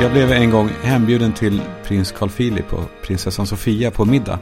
Jag 0.00 0.12
blev 0.12 0.32
en 0.32 0.50
gång 0.50 0.70
hembjuden 0.82 1.32
till 1.32 1.62
prins 1.84 2.12
Carl 2.12 2.30
Philip 2.30 2.72
och 2.72 2.84
prinsessan 3.02 3.46
Sofia 3.46 3.90
på 3.90 4.04
middag. 4.04 4.38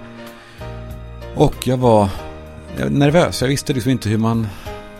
Och 1.35 1.55
jag 1.67 1.77
var 1.77 2.09
nervös. 2.91 3.41
Jag 3.41 3.49
visste 3.49 3.73
liksom 3.73 3.93
inte 3.93 4.09
hur 4.09 4.19
man 4.19 4.47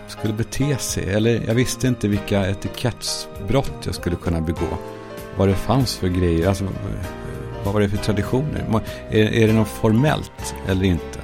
skulle 0.07 0.33
bete 0.33 0.77
sig. 0.77 1.11
Eller 1.11 1.43
jag 1.47 1.55
visste 1.55 1.89
inte 1.89 2.09
vilka 2.09 2.51
etikettsbrott 2.51 3.73
jag 3.83 3.95
skulle 3.95 4.17
kunna 4.17 4.41
begå. 4.41 4.67
Vad 5.37 5.49
det 5.49 5.55
fanns 5.55 5.97
för 5.97 6.09
grejer. 6.09 6.49
Alltså, 6.49 6.65
vad 7.65 7.75
var 7.75 7.81
det 7.81 7.89
för 7.89 7.97
traditioner? 7.97 8.83
Är, 9.11 9.33
är 9.33 9.47
det 9.47 9.53
något 9.53 9.69
formellt 9.69 10.55
eller 10.69 10.85
inte? 10.85 11.19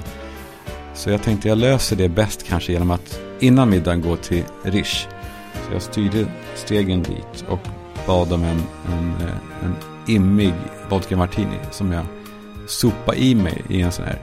Så 0.94 1.10
jag 1.10 1.22
tänkte 1.22 1.48
jag 1.48 1.58
löser 1.58 1.96
det 1.96 2.08
bäst 2.08 2.46
kanske 2.48 2.72
genom 2.72 2.90
att 2.90 3.20
innan 3.40 3.70
middagen 3.70 4.00
gå 4.00 4.16
till 4.16 4.44
Rish. 4.62 5.06
Så 5.52 5.72
jag 5.72 5.82
styrde 5.82 6.26
stegen 6.54 7.02
dit 7.02 7.44
och 7.48 7.83
bad 8.06 8.32
om 8.32 8.44
en, 8.44 8.62
en, 8.92 9.28
eh, 9.28 9.34
en 9.64 9.76
immig 10.06 10.54
vodka 10.88 11.16
martini 11.16 11.58
som 11.70 11.92
jag 11.92 12.04
sopade 12.66 13.18
i 13.18 13.34
mig 13.34 13.62
i 13.68 13.80
en 13.80 13.92
sån 13.92 14.04
här 14.04 14.18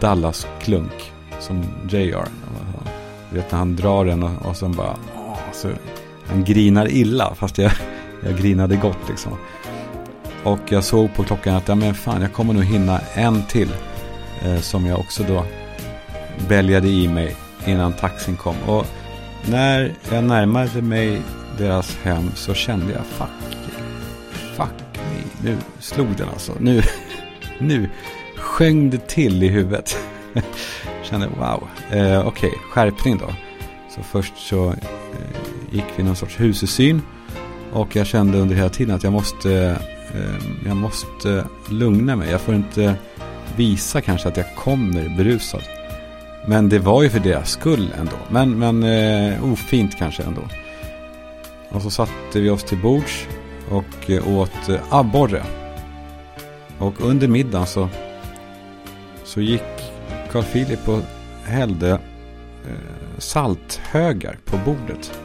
Dallas-klunk 0.00 1.12
som 1.40 1.64
JR. 1.88 2.28
Du 3.30 3.36
vet 3.36 3.52
när 3.52 3.58
han 3.58 3.76
drar 3.76 4.04
den 4.04 4.22
och, 4.22 4.46
och 4.46 4.56
sen 4.56 4.72
bara... 4.72 4.96
Åh, 5.16 5.38
så, 5.52 5.68
han 6.26 6.44
grinar 6.44 6.88
illa 6.88 7.34
fast 7.34 7.58
jag, 7.58 7.72
jag 8.24 8.38
grinade 8.38 8.76
gott 8.76 9.08
liksom. 9.08 9.32
Och 10.44 10.60
jag 10.68 10.84
såg 10.84 11.14
på 11.14 11.24
klockan 11.24 11.56
att 11.56 11.68
ja, 11.68 11.74
men 11.74 11.94
fan, 11.94 12.22
jag 12.22 12.32
kommer 12.32 12.54
nog 12.54 12.64
hinna 12.64 13.00
en 13.14 13.42
till. 13.42 13.68
Eh, 14.44 14.60
som 14.60 14.86
jag 14.86 14.98
också 14.98 15.22
då 15.22 15.44
bälgade 16.48 16.88
i 16.88 17.08
mig 17.08 17.36
innan 17.66 17.92
taxin 17.92 18.36
kom. 18.36 18.56
Och 18.66 18.86
när 19.50 19.94
jag 20.12 20.24
närmade 20.24 20.82
mig 20.82 21.22
deras 21.60 21.96
hem 22.02 22.30
så 22.34 22.54
kände 22.54 22.92
jag 22.92 23.06
fuck, 23.06 23.56
fuck 24.56 24.74
me. 24.94 25.50
Nu 25.50 25.56
slog 25.78 26.16
den 26.16 26.28
alltså. 26.28 26.52
Nu, 26.60 26.82
nu 27.58 27.90
sjöng 28.36 28.90
det 28.90 29.08
till 29.08 29.42
i 29.42 29.48
huvudet. 29.48 29.96
kände 31.02 31.26
wow, 31.26 31.68
eh, 31.90 32.26
okej, 32.26 32.48
okay, 32.48 32.50
skärpning 32.70 33.18
då. 33.18 33.34
Så 33.96 34.02
först 34.02 34.36
så 34.36 34.68
eh, 34.68 34.76
gick 35.70 35.84
vi 35.96 36.02
någon 36.02 36.16
sorts 36.16 36.40
husesyn. 36.40 37.02
Och 37.72 37.96
jag 37.96 38.06
kände 38.06 38.38
under 38.38 38.56
hela 38.56 38.68
tiden 38.68 38.94
att 38.94 39.04
jag 39.04 39.12
måste, 39.12 39.76
eh, 40.14 40.66
jag 40.66 40.76
måste 40.76 41.44
lugna 41.68 42.16
mig. 42.16 42.30
Jag 42.30 42.40
får 42.40 42.54
inte 42.54 42.94
visa 43.56 44.00
kanske 44.00 44.28
att 44.28 44.36
jag 44.36 44.54
kommer 44.56 45.16
berusad. 45.16 45.62
Men 46.46 46.68
det 46.68 46.78
var 46.78 47.02
ju 47.02 47.10
för 47.10 47.20
deras 47.20 47.50
skull 47.50 47.94
ändå. 47.98 48.16
Men, 48.28 48.58
men 48.58 48.82
eh, 48.82 49.52
ofint 49.52 49.98
kanske 49.98 50.22
ändå. 50.22 50.42
Och 51.70 51.82
så 51.82 51.90
satte 51.90 52.40
vi 52.40 52.50
oss 52.50 52.64
till 52.64 52.78
bords 52.78 53.26
och 53.70 54.10
eh, 54.10 54.38
åt 54.38 54.68
eh, 54.68 54.80
abborre. 54.90 55.42
Och 56.78 57.00
under 57.00 57.28
middagen 57.28 57.66
så, 57.66 57.88
så 59.24 59.40
gick 59.40 59.62
Carl 60.32 60.42
Philip 60.42 60.88
och 60.88 61.00
hällde 61.44 61.90
eh, 61.90 63.18
salthögar 63.18 64.38
på 64.44 64.56
bordet. 64.56 65.20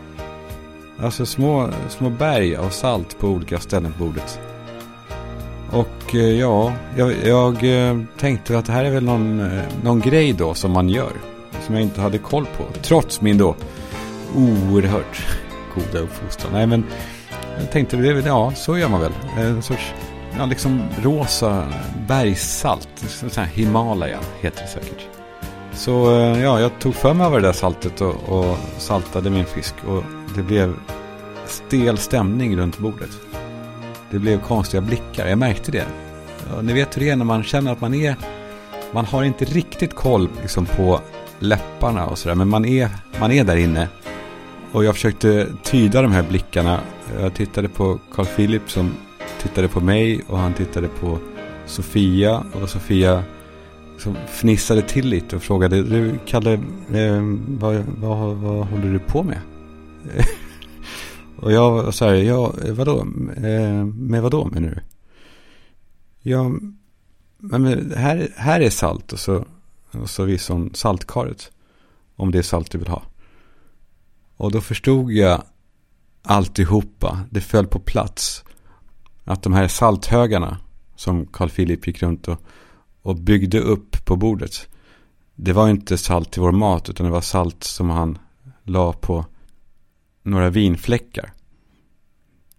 Alltså 0.99 1.25
små, 1.25 1.69
små 1.89 2.09
berg 2.09 2.55
av 2.55 2.69
salt 2.69 3.19
på 3.19 3.27
olika 3.27 3.59
ställen 3.59 3.93
på 3.97 4.03
bordet. 4.03 4.39
Och 5.71 6.15
ja, 6.15 6.73
jag, 6.97 7.13
jag 7.23 7.57
tänkte 8.19 8.57
att 8.57 8.65
det 8.65 8.71
här 8.71 8.85
är 8.85 8.91
väl 8.91 9.03
någon, 9.03 9.49
någon 9.83 9.99
grej 9.99 10.33
då 10.33 10.53
som 10.53 10.71
man 10.71 10.89
gör. 10.89 11.11
Som 11.65 11.75
jag 11.75 11.83
inte 11.83 12.01
hade 12.01 12.17
koll 12.17 12.45
på. 12.57 12.63
Trots 12.81 13.21
min 13.21 13.37
då 13.37 13.55
oerhört 14.35 15.44
goda 15.75 15.99
uppfostran. 15.99 16.53
Nej 16.53 16.67
men 16.67 16.85
jag 17.59 17.71
tänkte, 17.71 17.97
ja 17.97 18.51
så 18.55 18.77
gör 18.77 18.89
man 18.89 19.01
väl. 19.01 19.11
Eh, 19.37 19.45
en 19.45 19.61
sorts, 19.61 19.93
ja 20.37 20.45
liksom 20.45 20.81
rosa 21.01 21.67
bergssalt. 22.07 22.89
Så 23.31 23.41
här 23.41 23.47
Himalaya 23.47 24.19
heter 24.41 24.61
det 24.61 24.67
säkert. 24.67 25.07
Så 25.73 26.19
eh, 26.19 26.43
ja, 26.43 26.59
jag 26.59 26.79
tog 26.79 26.95
för 26.95 27.13
mig 27.13 27.25
av 27.25 27.33
det 27.33 27.41
där 27.41 27.53
saltet 27.53 28.01
och, 28.01 28.15
och 28.29 28.57
saltade 28.77 29.29
min 29.29 29.45
fisk. 29.45 29.75
Och 29.87 30.03
det 30.35 30.43
blev 30.43 30.75
stel 31.45 31.97
stämning 31.97 32.57
runt 32.57 32.79
bordet. 32.79 33.09
Det 34.11 34.19
blev 34.19 34.41
konstiga 34.41 34.81
blickar. 34.81 35.27
Jag 35.27 35.37
märkte 35.37 35.71
det. 35.71 35.85
Ni 36.61 36.73
vet 36.73 36.97
hur 36.97 37.01
det 37.01 37.09
är 37.09 37.15
när 37.15 37.25
man 37.25 37.43
känner 37.43 37.71
att 37.71 37.81
man 37.81 37.93
är... 37.93 38.15
Man 38.91 39.05
har 39.05 39.23
inte 39.23 39.45
riktigt 39.45 39.95
koll 39.95 40.29
liksom, 40.41 40.65
på 40.65 40.99
läpparna 41.39 42.05
och 42.05 42.17
sådär. 42.17 42.35
Men 42.35 42.47
man 42.47 42.65
är, 42.65 42.89
man 43.19 43.31
är 43.31 43.43
där 43.43 43.55
inne. 43.55 43.87
Och 44.71 44.83
jag 44.83 44.93
försökte 44.93 45.47
tyda 45.63 46.01
de 46.01 46.11
här 46.11 46.23
blickarna. 46.23 46.79
Jag 47.19 47.33
tittade 47.33 47.69
på 47.69 47.99
Carl 48.13 48.25
Philip 48.25 48.71
som 48.71 48.93
tittade 49.41 49.67
på 49.67 49.79
mig. 49.79 50.21
Och 50.27 50.37
han 50.37 50.53
tittade 50.53 50.87
på 50.87 51.19
Sofia. 51.65 52.43
Och 52.53 52.69
Sofia 52.69 53.23
som 53.97 54.15
fnissade 54.27 54.81
till 54.81 55.07
lite 55.07 55.35
och 55.35 55.43
frågade. 55.43 55.83
Du 55.83 56.19
Kalle, 56.25 56.53
eh, 56.93 57.21
vad, 57.47 57.83
vad, 57.97 58.35
vad 58.35 58.67
håller 58.67 58.93
du 58.93 58.99
på 58.99 59.23
med? 59.23 59.39
Och 61.37 61.51
jag 61.51 61.93
sa, 61.93 62.15
ja, 62.15 62.53
vadå? 62.71 62.99
Eh, 63.37 63.85
med 63.85 64.21
vadå 64.21 64.45
menar 64.45 64.69
du? 64.69 64.81
Ja, 66.29 66.51
men 67.37 67.93
här, 67.97 68.29
här 68.35 68.61
är 68.61 68.69
salt 68.69 69.13
och 69.13 69.19
så, 69.19 69.45
och 69.91 70.09
så 70.09 70.23
visar 70.23 70.53
hon 70.53 70.71
saltkaret. 70.73 71.51
Om 72.15 72.31
det 72.31 72.37
är 72.37 72.43
salt 72.43 72.71
du 72.71 72.77
vill 72.77 72.87
ha. 72.87 73.03
Och 74.37 74.51
då 74.51 74.61
förstod 74.61 75.11
jag 75.11 75.43
alltihopa. 76.23 77.19
Det 77.29 77.41
föll 77.41 77.67
på 77.67 77.79
plats. 77.79 78.43
Att 79.23 79.43
de 79.43 79.53
här 79.53 79.67
salthögarna 79.67 80.57
som 80.95 81.25
Carl 81.25 81.49
Philip 81.49 81.87
gick 81.87 82.01
runt 82.01 82.27
och, 82.27 82.41
och 83.01 83.15
byggde 83.15 83.59
upp 83.59 84.05
på 84.05 84.15
bordet. 84.15 84.67
Det 85.35 85.53
var 85.53 85.69
inte 85.69 85.97
salt 85.97 86.31
till 86.31 86.41
vår 86.41 86.51
mat 86.51 86.89
utan 86.89 87.05
det 87.05 87.11
var 87.11 87.21
salt 87.21 87.63
som 87.63 87.89
han 87.89 88.17
la 88.63 88.93
på 88.93 89.25
några 90.23 90.49
vinfläckar. 90.49 91.31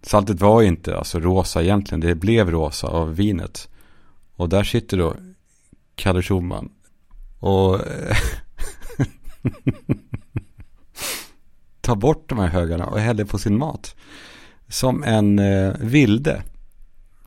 Saltet 0.01 0.41
var 0.41 0.61
inte 0.61 0.97
alltså 0.97 1.19
rosa 1.19 1.63
egentligen, 1.63 1.99
det 1.99 2.15
blev 2.15 2.51
rosa 2.51 2.87
av 2.87 3.15
vinet. 3.15 3.69
Och 4.35 4.49
där 4.49 4.63
sitter 4.63 4.97
då 4.97 5.15
Kalle 5.95 6.21
Schumann. 6.21 6.69
och 7.39 7.87
eh, 7.87 8.17
ta 11.87 11.95
bort 11.95 12.29
de 12.29 12.39
här 12.39 12.47
högarna 12.47 12.85
och 12.85 12.99
hällde 12.99 13.25
på 13.25 13.37
sin 13.37 13.57
mat. 13.57 13.95
Som 14.69 15.03
en 15.03 15.39
eh, 15.39 15.73
vilde. 15.79 16.41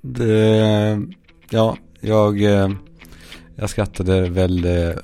Det, 0.02 1.02
ja, 1.50 1.76
jag, 2.00 2.42
eh, 2.42 2.70
jag 3.56 3.70
skrattade 3.70 4.30
väl 4.30 4.64
eh, 4.64 4.94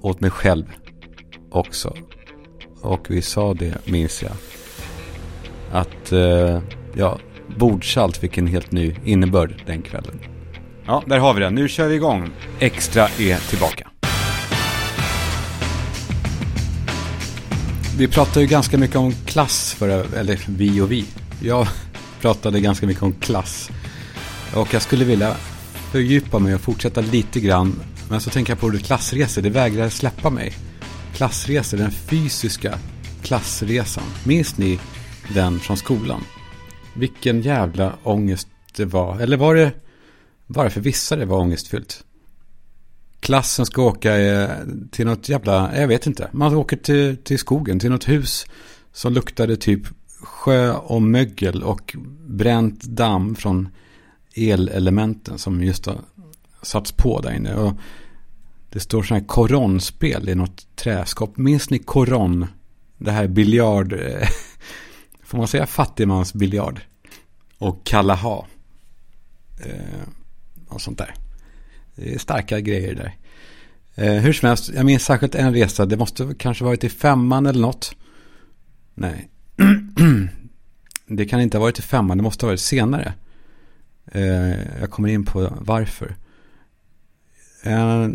åt 0.00 0.20
mig 0.20 0.30
själv 0.30 0.64
också. 1.50 1.96
Och 2.82 3.10
vi 3.10 3.22
sa 3.22 3.54
det, 3.54 3.74
minns 3.84 4.22
jag 4.22 4.32
att 5.72 6.12
eh, 6.12 6.60
ja, 6.94 7.18
bordsalt 7.56 8.16
fick 8.16 8.38
en 8.38 8.46
helt 8.46 8.72
ny 8.72 8.94
innebörd 9.04 9.62
den 9.66 9.82
kvällen. 9.82 10.20
Ja, 10.86 11.02
där 11.06 11.18
har 11.18 11.34
vi 11.34 11.40
det. 11.40 11.50
Nu 11.50 11.68
kör 11.68 11.88
vi 11.88 11.94
igång. 11.94 12.30
Extra 12.58 13.02
är 13.02 13.50
tillbaka. 13.50 13.90
Vi 17.98 18.08
pratade 18.08 18.40
ju 18.40 18.46
ganska 18.46 18.78
mycket 18.78 18.96
om 18.96 19.12
klass, 19.26 19.74
för, 19.74 20.14
eller 20.14 20.40
vi 20.48 20.80
och 20.80 20.92
vi. 20.92 21.04
Jag 21.42 21.68
pratade 22.20 22.60
ganska 22.60 22.86
mycket 22.86 23.02
om 23.02 23.12
klass. 23.12 23.70
Och 24.54 24.74
jag 24.74 24.82
skulle 24.82 25.04
vilja 25.04 25.36
fördjupa 25.92 26.38
mig 26.38 26.54
och 26.54 26.60
fortsätta 26.60 27.00
lite 27.00 27.40
grann. 27.40 27.80
Men 28.10 28.20
så 28.20 28.30
tänker 28.30 28.50
jag 28.52 28.60
på 28.60 28.66
ordet 28.66 28.84
klassresor, 28.84 29.42
det 29.42 29.50
vägrar 29.50 29.88
släppa 29.88 30.30
mig. 30.30 30.52
Klassresor, 31.14 31.78
den 31.78 31.90
fysiska 31.90 32.78
klassresan. 33.22 34.04
Minns 34.24 34.58
ni 34.58 34.80
den 35.34 35.60
från 35.60 35.76
skolan. 35.76 36.24
Vilken 36.94 37.42
jävla 37.42 37.92
ångest 38.02 38.48
det 38.76 38.84
var. 38.84 39.20
Eller 39.20 39.36
var 39.36 39.54
det 39.54 39.72
bara 40.46 40.70
för 40.70 40.80
vissa 40.80 41.16
det 41.16 41.24
var 41.24 41.38
ångestfyllt? 41.38 42.04
Klassen 43.20 43.66
ska 43.66 43.82
åka 43.82 44.18
eh, 44.18 44.50
till 44.90 45.06
något 45.06 45.28
jävla, 45.28 45.80
jag 45.80 45.88
vet 45.88 46.06
inte. 46.06 46.28
Man 46.32 46.54
åker 46.54 46.76
till, 46.76 47.16
till 47.16 47.38
skogen, 47.38 47.78
till 47.78 47.90
något 47.90 48.08
hus 48.08 48.46
som 48.92 49.12
luktade 49.12 49.56
typ 49.56 49.82
sjö 50.20 50.72
och 50.72 51.02
mögel 51.02 51.62
och 51.62 51.96
bränt 52.26 52.82
damm 52.82 53.34
från 53.34 53.68
elelementen 54.34 55.38
som 55.38 55.62
just 55.62 55.86
har 55.86 56.00
satts 56.62 56.92
på 56.92 57.20
där 57.20 57.32
inne. 57.32 57.54
Och 57.54 57.72
det 58.70 58.80
står 58.80 59.02
sådana 59.02 59.20
här 59.20 59.28
koronspel 59.28 60.28
i 60.28 60.34
något 60.34 60.76
träskåp. 60.76 61.36
Minns 61.36 61.70
ni 61.70 61.78
koron? 61.78 62.46
Det 62.98 63.10
här 63.10 63.26
biljard 63.26 63.92
eh, 63.92 64.28
får 65.22 65.38
man 65.38 65.48
säga 65.48 65.66
fattigmansbiljard. 65.66 66.80
Och 67.58 67.84
Kalaha. 67.86 68.44
Eh, 69.64 70.08
och 70.68 70.80
sånt 70.80 70.98
där. 70.98 71.14
Det 71.96 72.14
är 72.14 72.18
starka 72.18 72.60
grejer 72.60 72.94
där. 72.94 73.16
Eh, 73.94 74.22
hur 74.22 74.32
som 74.32 74.48
helst, 74.48 74.70
jag 74.74 74.86
minns 74.86 75.04
särskilt 75.04 75.34
en 75.34 75.54
resa. 75.54 75.86
Det 75.86 75.96
måste 75.96 76.34
kanske 76.38 76.64
varit 76.64 76.84
i 76.84 76.88
femman 76.88 77.46
eller 77.46 77.60
något. 77.60 77.96
Nej. 78.94 79.28
det 81.06 81.26
kan 81.26 81.40
inte 81.40 81.56
ha 81.56 81.62
varit 81.62 81.78
i 81.78 81.82
femman, 81.82 82.16
det 82.16 82.22
måste 82.22 82.46
ha 82.46 82.50
varit 82.50 82.60
senare. 82.60 83.14
Eh, 84.12 84.80
jag 84.80 84.90
kommer 84.90 85.08
in 85.08 85.24
på 85.24 85.52
varför. 85.60 86.16
Eh, 87.62 88.08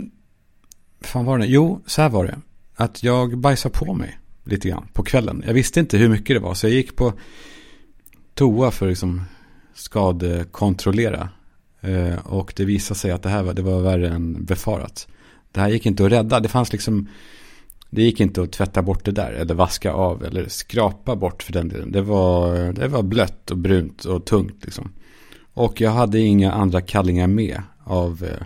fan 1.01 1.25
var 1.25 1.37
det? 1.37 1.45
Jo, 1.45 1.81
så 1.85 2.01
här 2.01 2.09
var 2.09 2.25
det. 2.25 2.37
Att 2.75 3.03
jag 3.03 3.37
bajsade 3.37 3.75
på 3.75 3.93
mig 3.93 4.19
lite 4.43 4.69
grann 4.69 4.87
på 4.93 5.03
kvällen. 5.03 5.43
Jag 5.47 5.53
visste 5.53 5.79
inte 5.79 5.97
hur 5.97 6.09
mycket 6.09 6.35
det 6.35 6.39
var. 6.39 6.53
Så 6.53 6.65
jag 6.67 6.73
gick 6.73 6.95
på 6.95 7.13
toa 8.33 8.71
för 8.71 8.85
att 8.85 8.91
liksom 8.91 9.21
skadekontrollera. 9.73 11.29
Eh, 11.81 12.17
och 12.25 12.53
det 12.55 12.65
visade 12.65 12.99
sig 12.99 13.11
att 13.11 13.23
det 13.23 13.29
här 13.29 13.43
var, 13.43 13.53
det 13.53 13.61
var 13.61 13.81
värre 13.81 14.09
än 14.09 14.45
befarat. 14.45 15.07
Det 15.51 15.59
här 15.59 15.69
gick 15.69 15.85
inte 15.85 16.05
att 16.05 16.11
rädda. 16.11 16.39
Det 16.39 16.49
fanns 16.49 16.71
liksom 16.71 17.07
det 17.89 18.01
gick 18.01 18.19
inte 18.19 18.41
att 18.41 18.51
tvätta 18.51 18.81
bort 18.81 19.05
det 19.05 19.11
där 19.11 19.31
eller 19.31 19.53
vaska 19.53 19.91
av 19.93 20.25
eller 20.25 20.47
skrapa 20.47 21.15
bort 21.15 21.43
för 21.43 21.53
den 21.53 21.69
delen. 21.69 21.91
Det 21.91 22.01
var, 22.01 22.73
det 22.73 22.87
var 22.87 23.03
blött 23.03 23.51
och 23.51 23.57
brunt 23.57 24.05
och 24.05 24.25
tungt 24.25 24.65
liksom. 24.65 24.91
Och 25.53 25.81
jag 25.81 25.91
hade 25.91 26.19
inga 26.19 26.51
andra 26.51 26.81
kallingar 26.81 27.27
med 27.27 27.61
av 27.83 28.23
eh, 28.23 28.45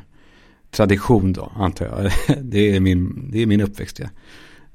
tradition 0.72 1.34
då, 1.34 1.52
antar 1.56 1.86
jag. 1.86 2.12
det, 2.44 2.76
är 2.76 2.80
min, 2.80 3.30
det 3.32 3.42
är 3.42 3.46
min 3.46 3.62
uppväxt, 3.62 4.00
ja. 4.00 4.08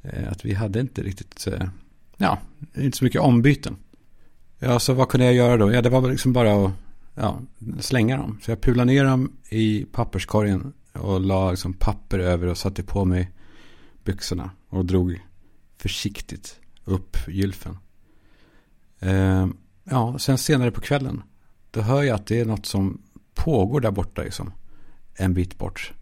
Eh, 0.03 0.31
att 0.31 0.45
vi 0.45 0.55
hade 0.55 0.81
inte 0.81 1.03
riktigt, 1.03 1.47
eh, 1.47 1.69
ja, 2.17 2.39
inte 2.75 2.99
så 2.99 3.05
mycket 3.05 3.21
ombyten. 3.21 3.77
Ja, 4.59 4.79
så 4.79 4.93
vad 4.93 5.09
kunde 5.09 5.27
jag 5.27 5.35
göra 5.35 5.57
då? 5.57 5.73
Ja, 5.73 5.83
det 5.83 5.91
var 5.91 6.11
liksom 6.11 6.33
bara 6.33 6.67
att 6.67 6.73
ja, 7.21 7.41
slänga 7.81 8.17
dem. 8.17 8.39
Så 8.43 8.51
jag 8.51 8.61
pulade 8.61 8.93
ner 8.93 9.05
dem 9.05 9.33
i 9.49 9.87
papperskorgen 9.93 10.73
och 10.93 11.21
la 11.21 11.51
liksom 11.51 11.73
papper 11.73 12.19
över 12.19 12.47
och 12.47 12.59
satte 12.59 12.83
på 12.83 13.05
mig 13.05 13.31
byxorna 14.05 14.51
och 14.69 14.85
drog 14.85 15.21
försiktigt 15.79 16.61
upp 16.85 17.17
gylfen. 17.29 17.79
Eh, 18.99 19.47
ja, 19.85 20.19
sen 20.19 20.39
senare 20.39 20.71
på 20.71 20.81
kvällen 20.81 21.23
då 21.71 21.81
hör 21.81 22.03
jag 22.03 22.15
att 22.15 22.27
det 22.27 22.41
är 22.41 22.45
något 22.45 22.67
som 22.67 23.03
pågår 23.35 23.81
där 23.81 23.91
borta 23.91 24.23
liksom. 24.23 24.53
En 25.15 25.35
bit 25.35 25.59
bort. 25.59 25.93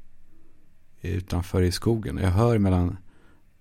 Utanför 1.01 1.63
i 1.63 1.73
skogen. 1.73 2.19
Jag 2.19 2.31
hör 2.31 2.59
mellan 2.59 2.97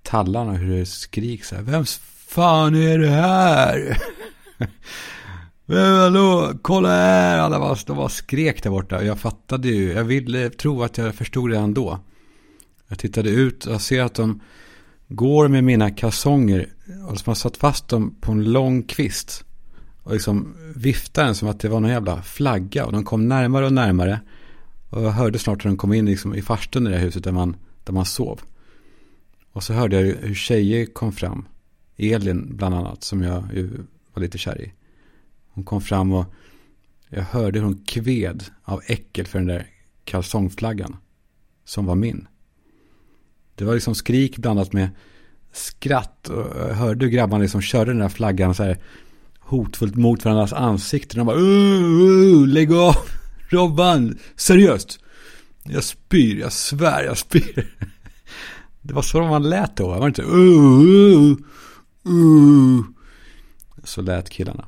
tallarna 0.03 0.53
hur 0.53 0.77
det 0.77 0.85
skriks 0.85 1.51
här. 1.51 1.61
Vems 1.61 1.95
fan 2.27 2.75
är 2.75 2.97
det 2.97 3.09
här? 3.09 3.97
Men 5.69 5.95
hallå, 5.95 6.53
kolla 6.61 6.89
här! 6.89 7.37
Alla 7.37 7.59
bara, 7.59 7.77
de 7.85 7.97
var 7.97 8.09
skrek 8.09 8.63
där 8.63 8.69
borta. 8.69 9.03
Jag 9.03 9.19
fattade 9.19 9.67
ju. 9.67 9.91
Jag 9.91 10.03
ville 10.03 10.49
tro 10.49 10.83
att 10.83 10.97
jag 10.97 11.15
förstod 11.15 11.51
redan 11.51 11.73
då. 11.73 11.99
Jag 12.87 12.99
tittade 12.99 13.29
ut 13.29 13.65
och 13.65 13.81
ser 13.81 14.01
att 14.01 14.13
de 14.13 14.41
går 15.07 15.47
med 15.47 15.63
mina 15.63 15.91
kalsonger. 15.91 16.69
Alltså, 16.87 17.11
och 17.11 17.19
som 17.19 17.29
har 17.29 17.35
satt 17.35 17.57
fast 17.57 17.87
dem 17.87 18.15
på 18.21 18.31
en 18.31 18.51
lång 18.51 18.83
kvist. 18.83 19.43
Och 20.03 20.13
liksom 20.13 20.55
viftar 20.75 21.25
den 21.25 21.35
som 21.35 21.47
att 21.47 21.59
det 21.59 21.69
var 21.69 21.79
någon 21.79 21.91
jävla 21.91 22.21
flagga. 22.21 22.85
Och 22.85 22.91
de 22.91 23.03
kom 23.03 23.27
närmare 23.27 23.65
och 23.65 23.73
närmare. 23.73 24.19
Och 24.89 25.03
jag 25.03 25.11
hörde 25.11 25.39
snart 25.39 25.65
hur 25.65 25.69
de 25.69 25.77
kom 25.77 25.93
in 25.93 26.05
liksom 26.05 26.35
i 26.35 26.41
farstun 26.41 26.87
i 26.87 26.89
det 26.89 26.97
här 26.97 27.05
huset 27.05 27.23
där 27.23 27.31
man, 27.31 27.55
där 27.83 27.93
man 27.93 28.05
sov. 28.05 28.39
Och 29.51 29.63
så 29.63 29.73
hörde 29.73 30.01
jag 30.01 30.15
hur 30.15 30.35
tjejer 30.35 30.85
kom 30.85 31.11
fram. 31.11 31.45
Elin 31.97 32.57
bland 32.57 32.75
annat, 32.75 33.03
som 33.03 33.21
jag 33.21 33.43
ju 33.53 33.69
var 34.13 34.21
lite 34.21 34.37
kär 34.37 34.61
i. 34.61 34.73
Hon 35.57 35.63
kom 35.63 35.81
fram 35.81 36.13
och 36.13 36.25
jag 37.09 37.23
hörde 37.23 37.59
hur 37.59 37.65
hon 37.65 37.83
kved 37.85 38.43
av 38.63 38.81
äckel 38.85 39.27
för 39.27 39.39
den 39.39 39.47
där 39.47 39.67
kalsongflaggan. 40.03 40.97
Som 41.65 41.85
var 41.85 41.95
min. 41.95 42.27
Det 43.55 43.65
var 43.65 43.73
liksom 43.73 43.95
skrik 43.95 44.37
blandat 44.37 44.73
med 44.73 44.89
skratt. 45.53 46.29
Och 46.29 46.57
jag 46.57 46.75
hörde 46.75 47.05
hur 47.05 47.11
grabbarna 47.11 47.41
liksom 47.41 47.61
körde 47.61 47.91
den 47.91 47.99
där 47.99 48.09
flaggan 48.09 48.55
så 48.55 48.63
här 48.63 48.77
hotfullt 49.39 49.95
mot 49.95 50.25
varandras 50.25 50.53
ansikten. 50.53 51.17
De 51.17 51.27
bara 51.27 51.37
uh, 51.37 52.41
uh, 52.41 52.47
lägg 52.47 52.73
av 52.73 52.95
Robban, 53.49 54.17
seriöst. 54.35 54.99
Jag 55.63 55.83
spyr, 55.83 56.39
jag 56.39 56.53
svär, 56.53 57.03
jag 57.03 57.17
spyr. 57.17 57.75
Det 58.81 58.93
var 58.93 59.01
så 59.01 59.21
man 59.21 59.49
lät 59.49 59.75
då, 59.75 59.87
var 59.87 59.99
det 59.99 60.07
inte? 60.07 60.21
Uh, 60.21 60.31
uh, 60.31 61.37
uh. 62.05 62.83
Så 63.83 64.01
lät 64.01 64.29
killarna. 64.29 64.65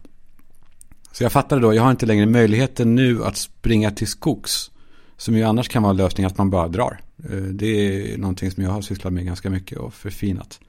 Så 1.20 1.24
jag 1.24 1.32
fattade 1.32 1.62
då, 1.62 1.74
jag 1.74 1.84
har 1.84 1.92
inte 1.92 2.06
längre 2.06 2.26
möjligheten 2.26 2.96
nu 2.96 3.26
att 3.26 3.38
springa 3.38 3.92
till 3.92 4.08
skogs. 4.08 4.72
Som 5.18 5.36
ju 5.36 5.44
annars 5.44 5.68
kan 5.68 5.84
vara 5.84 5.94
lösning 5.94 6.26
att 6.26 6.38
man 6.38 6.50
bara 6.50 6.68
drar. 6.68 7.02
Eh, 7.30 7.38
det 7.38 7.66
är 7.66 8.18
någonting 8.18 8.52
som 8.52 8.64
jag 8.64 8.72
har 8.72 8.82
sysslat 8.82 9.14
med 9.14 9.26
ganska 9.26 9.50
mycket 9.50 9.78
och 9.78 9.94
förfinat 9.94 10.60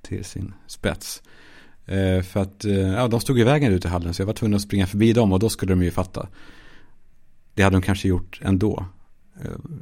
till 0.00 0.24
sin 0.24 0.54
spets. 0.66 1.22
Eh, 1.86 2.22
för 2.22 2.40
att 2.40 2.64
eh, 2.64 2.72
ja, 2.72 3.08
de 3.08 3.20
stod 3.20 3.40
i 3.40 3.44
vägen 3.44 3.72
ute 3.72 3.88
i 3.88 3.90
hallen 3.90 4.14
så 4.14 4.22
jag 4.22 4.26
var 4.26 4.34
tvungen 4.34 4.56
att 4.56 4.62
springa 4.62 4.86
förbi 4.86 5.12
dem 5.12 5.32
och 5.32 5.38
då 5.38 5.48
skulle 5.48 5.72
de 5.72 5.82
ju 5.82 5.90
fatta. 5.90 6.28
Det 7.54 7.62
hade 7.62 7.76
de 7.76 7.82
kanske 7.82 8.08
gjort 8.08 8.40
ändå. 8.42 8.86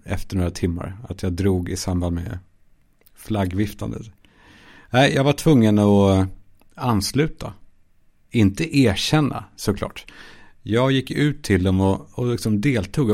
Efter 0.04 0.36
några 0.36 0.50
timmar. 0.50 0.96
Att 1.08 1.22
jag 1.22 1.32
drog 1.32 1.68
i 1.68 1.76
samband 1.76 2.14
med 2.14 2.38
flaggviftandet. 3.14 4.02
Nej, 4.90 5.14
jag 5.14 5.24
var 5.24 5.32
tvungen 5.32 5.78
att 5.78 6.28
ansluta. 6.74 7.52
Inte 8.30 8.78
erkänna 8.78 9.44
såklart. 9.56 10.06
Jag 10.62 10.92
gick 10.92 11.10
ut 11.10 11.42
till 11.42 11.62
dem 11.62 11.80
och, 11.80 12.08
och 12.12 12.26
liksom 12.26 12.60
deltog. 12.60 13.10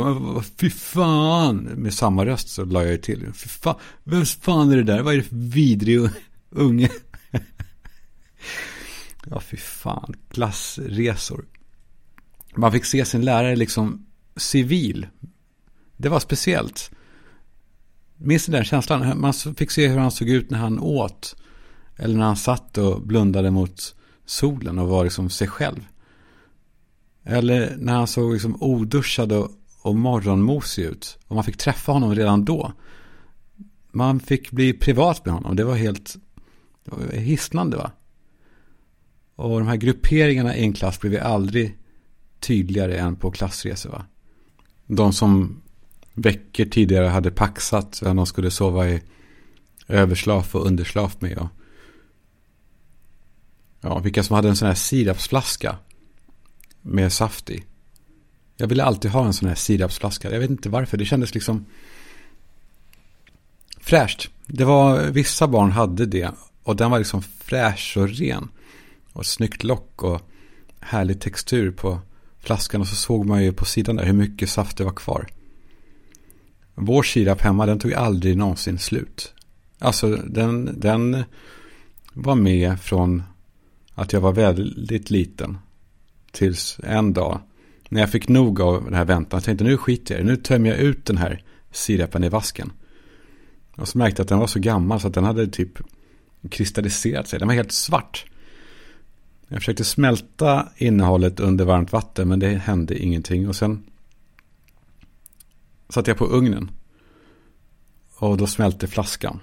Fy 0.60 0.70
fan! 0.70 1.56
Med 1.56 1.94
samma 1.94 2.26
röst 2.26 2.48
så 2.48 2.64
la 2.64 2.84
jag 2.84 3.02
till. 3.02 3.32
Fy 3.34 3.48
fan, 3.48 3.74
vem 4.04 4.24
fan 4.24 4.72
är 4.72 4.76
det 4.76 4.82
där? 4.82 5.02
Vad 5.02 5.14
är 5.14 5.18
det 5.18 5.24
för 5.24 5.36
vidrig 5.36 6.10
unge? 6.50 6.90
ja, 9.30 9.40
fy 9.40 9.56
fan. 9.56 10.14
Klassresor. 10.30 11.44
Man 12.56 12.72
fick 12.72 12.84
se 12.84 13.04
sin 13.04 13.24
lärare 13.24 13.56
liksom 13.56 14.06
civil. 14.36 15.06
Det 15.96 16.08
var 16.08 16.20
speciellt. 16.20 16.90
Minns 18.16 18.48
ni 18.48 18.52
den 18.52 18.64
känslan? 18.64 19.20
Man 19.20 19.32
fick 19.32 19.70
se 19.70 19.88
hur 19.88 19.98
han 19.98 20.10
såg 20.10 20.28
ut 20.28 20.50
när 20.50 20.58
han 20.58 20.78
åt. 20.78 21.36
Eller 21.96 22.18
när 22.18 22.24
han 22.24 22.36
satt 22.36 22.78
och 22.78 23.02
blundade 23.02 23.50
mot 23.50 23.94
solen 24.26 24.78
och 24.78 24.88
var 24.88 25.04
liksom 25.04 25.30
sig 25.30 25.48
själv. 25.48 25.86
Eller 27.24 27.76
när 27.78 27.94
han 27.94 28.06
såg 28.06 28.32
liksom 28.32 28.62
oduschad 28.62 29.32
och, 29.32 29.50
och 29.82 29.96
morgonmosig 29.96 30.84
ut. 30.84 31.18
Och 31.26 31.34
man 31.34 31.44
fick 31.44 31.56
träffa 31.56 31.92
honom 31.92 32.14
redan 32.14 32.44
då. 32.44 32.72
Man 33.92 34.20
fick 34.20 34.50
bli 34.50 34.72
privat 34.72 35.24
med 35.24 35.34
honom. 35.34 35.56
Det 35.56 35.64
var 35.64 35.74
helt 35.74 36.16
det 36.84 36.90
var 36.90 37.12
hisnande 37.12 37.76
va. 37.76 37.90
Och 39.36 39.58
de 39.58 39.68
här 39.68 39.76
grupperingarna 39.76 40.56
i 40.56 40.62
en 40.62 40.72
klass 40.72 41.00
blev 41.00 41.12
ju 41.12 41.18
aldrig 41.18 41.78
tydligare 42.40 42.98
än 42.98 43.16
på 43.16 43.30
klassresor 43.30 43.90
va. 43.90 44.06
De 44.86 45.12
som 45.12 45.62
veckor 46.12 46.64
tidigare 46.64 47.06
hade 47.06 47.30
paxat 47.30 48.02
vem 48.02 48.16
de 48.16 48.26
skulle 48.26 48.50
sova 48.50 48.88
i 48.88 49.02
överslaf 49.88 50.54
och 50.54 50.66
underslaf 50.66 51.20
med. 51.20 51.38
Och, 51.38 51.48
ja, 53.86 53.98
vilka 53.98 54.22
som 54.22 54.36
hade 54.36 54.48
en 54.48 54.56
sån 54.56 54.68
här 54.68 54.74
sirapsflaska 54.74 55.76
med 56.82 57.12
saft 57.12 57.50
i. 57.50 57.64
Jag 58.56 58.66
ville 58.66 58.84
alltid 58.84 59.10
ha 59.10 59.26
en 59.26 59.32
sån 59.32 59.48
här 59.48 59.54
sirapsflaska. 59.54 60.32
Jag 60.32 60.40
vet 60.40 60.50
inte 60.50 60.68
varför. 60.68 60.96
Det 60.96 61.04
kändes 61.04 61.34
liksom 61.34 61.66
fräscht. 63.80 64.30
Det 64.46 64.64
var, 64.64 65.02
vissa 65.02 65.48
barn 65.48 65.72
hade 65.72 66.06
det. 66.06 66.30
Och 66.62 66.76
den 66.76 66.90
var 66.90 66.98
liksom 66.98 67.22
fräsch 67.22 67.96
och 67.96 68.08
ren. 68.08 68.48
Och 69.12 69.26
snyggt 69.26 69.64
lock 69.64 70.02
och 70.02 70.20
härlig 70.80 71.20
textur 71.20 71.70
på 71.70 72.00
flaskan. 72.40 72.80
Och 72.80 72.88
så 72.88 72.94
såg 72.94 73.26
man 73.26 73.42
ju 73.42 73.52
på 73.52 73.64
sidan 73.64 73.96
där 73.96 74.04
hur 74.04 74.12
mycket 74.12 74.50
saft 74.50 74.76
det 74.76 74.84
var 74.84 74.92
kvar. 74.92 75.26
Vår 76.74 77.02
sirap 77.02 77.40
hemma, 77.40 77.66
den 77.66 77.78
tog 77.78 77.94
aldrig 77.94 78.36
någonsin 78.36 78.78
slut. 78.78 79.34
Alltså 79.78 80.16
den, 80.16 80.80
den 80.80 81.24
var 82.12 82.34
med 82.34 82.80
från 82.80 83.22
att 83.96 84.12
jag 84.12 84.20
var 84.20 84.32
väldigt 84.32 85.10
liten. 85.10 85.58
Tills 86.32 86.80
en 86.82 87.12
dag, 87.12 87.40
när 87.88 88.00
jag 88.00 88.10
fick 88.10 88.28
nog 88.28 88.60
av 88.60 88.84
den 88.84 88.94
här 88.94 89.04
väntan, 89.04 89.36
jag 89.36 89.44
tänkte 89.44 89.64
nu 89.64 89.76
skiter 89.76 90.16
jag 90.16 90.26
Nu 90.26 90.36
tömmer 90.36 90.70
jag 90.70 90.78
ut 90.78 91.04
den 91.04 91.16
här 91.16 91.44
sirapen 91.70 92.24
i 92.24 92.28
vasken. 92.28 92.72
Och 93.76 93.88
så 93.88 93.98
märkte 93.98 94.20
jag 94.20 94.24
att 94.24 94.28
den 94.28 94.38
var 94.38 94.46
så 94.46 94.58
gammal 94.58 95.00
så 95.00 95.08
att 95.08 95.14
den 95.14 95.24
hade 95.24 95.46
typ 95.46 95.78
kristalliserat 96.50 97.28
sig. 97.28 97.38
Den 97.38 97.48
var 97.48 97.54
helt 97.54 97.72
svart. 97.72 98.24
Jag 99.48 99.58
försökte 99.58 99.84
smälta 99.84 100.68
innehållet 100.76 101.40
under 101.40 101.64
varmt 101.64 101.92
vatten 101.92 102.28
men 102.28 102.38
det 102.38 102.48
hände 102.48 103.02
ingenting. 103.02 103.48
Och 103.48 103.56
sen 103.56 103.84
satte 105.88 106.10
jag 106.10 106.18
på 106.18 106.26
ugnen. 106.26 106.70
Och 108.16 108.36
då 108.36 108.46
smälte 108.46 108.86
flaskan. 108.86 109.40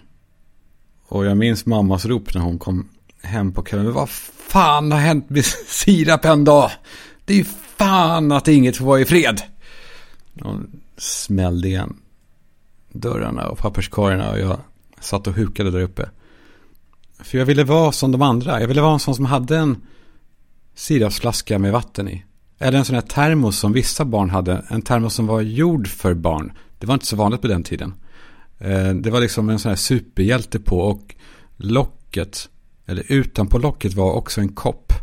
Och 1.04 1.26
jag 1.26 1.38
minns 1.38 1.66
mammas 1.66 2.06
rop 2.06 2.34
när 2.34 2.42
hon 2.42 2.60
kom 2.60 2.90
hem 3.22 3.54
på 3.54 3.64
kvällen. 3.64 3.94
Vad 3.94 4.10
fan 4.54 4.92
har 4.92 5.00
hänt 5.00 5.30
med 5.30 5.46
sirap 5.68 6.26
en 6.26 6.44
dag? 6.44 6.72
Det 7.26 7.34
är 7.34 7.38
ju 7.38 7.46
fan 7.78 8.32
att 8.32 8.48
inget 8.48 8.78
får 8.78 8.86
vara 8.86 9.00
i 9.00 9.06
fred. 9.06 9.42
Hon 10.42 10.82
smällde 10.98 11.68
igen 11.68 11.98
dörrarna 12.92 13.48
och 13.48 13.58
papperskorgarna 13.58 14.32
och 14.32 14.40
jag 14.40 14.60
satt 15.00 15.28
och 15.28 15.34
hukade 15.34 15.72
där 15.72 15.82
uppe. 15.82 16.10
För 17.20 17.38
jag 17.38 17.46
ville 17.46 17.64
vara 17.64 17.92
som 17.92 18.12
de 18.12 18.22
andra. 18.22 18.62
Jag 18.62 18.68
ville 18.68 18.82
vara 18.82 18.94
en 18.94 19.00
sån 19.00 19.16
som 19.16 19.26
hade 19.26 19.58
en 19.58 19.82
sirapsflaska 20.76 21.60
med 21.60 21.72
vatten 21.72 22.10
i. 22.10 22.26
Eller 22.60 22.78
en 22.80 22.86
sån 22.86 22.96
här 22.96 23.02
termos 23.02 23.58
som 23.58 23.74
vissa 23.74 24.06
barn 24.06 24.30
hade. 24.30 24.66
En 24.70 24.82
termos 24.82 25.14
som 25.14 25.28
var 25.28 25.42
gjord 25.42 25.88
för 25.88 26.14
barn. 26.14 26.52
Det 26.80 26.88
var 26.88 26.94
inte 26.94 27.06
så 27.06 27.16
vanligt 27.16 27.42
på 27.42 27.48
den 27.48 27.64
tiden. 27.64 27.94
Eh, 28.60 28.90
det 28.90 29.10
var 29.10 29.22
liksom 29.22 29.50
en 29.50 29.60
sån 29.60 29.70
här 29.70 29.76
superhjälte 29.76 30.60
på 30.60 30.80
och 30.80 31.16
locket, 31.58 32.50
eller 32.86 33.12
utanpå 33.12 33.58
locket 33.58 33.94
var 33.94 34.14
också 34.14 34.42
en 34.42 34.54
kopp. 34.54 34.94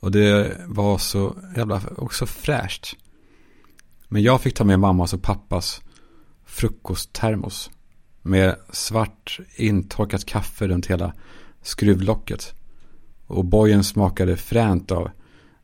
Och 0.00 0.10
det 0.10 0.56
var 0.66 0.98
så 0.98 1.36
jävla 1.56 1.82
också 1.96 2.26
fräscht. 2.26 2.96
Men 4.08 4.22
jag 4.22 4.40
fick 4.40 4.54
ta 4.54 4.64
med 4.64 4.80
mammas 4.80 5.12
och 5.12 5.22
pappas 5.22 5.80
frukosttermos. 6.44 7.70
Med 8.22 8.56
svart 8.70 9.40
intorkat 9.56 10.26
kaffe 10.26 10.68
runt 10.68 10.86
hela 10.86 11.12
skruvlocket. 11.62 12.54
Och 13.26 13.44
bojen 13.44 13.84
smakade 13.84 14.36
fränt 14.36 14.90
av, 14.90 15.10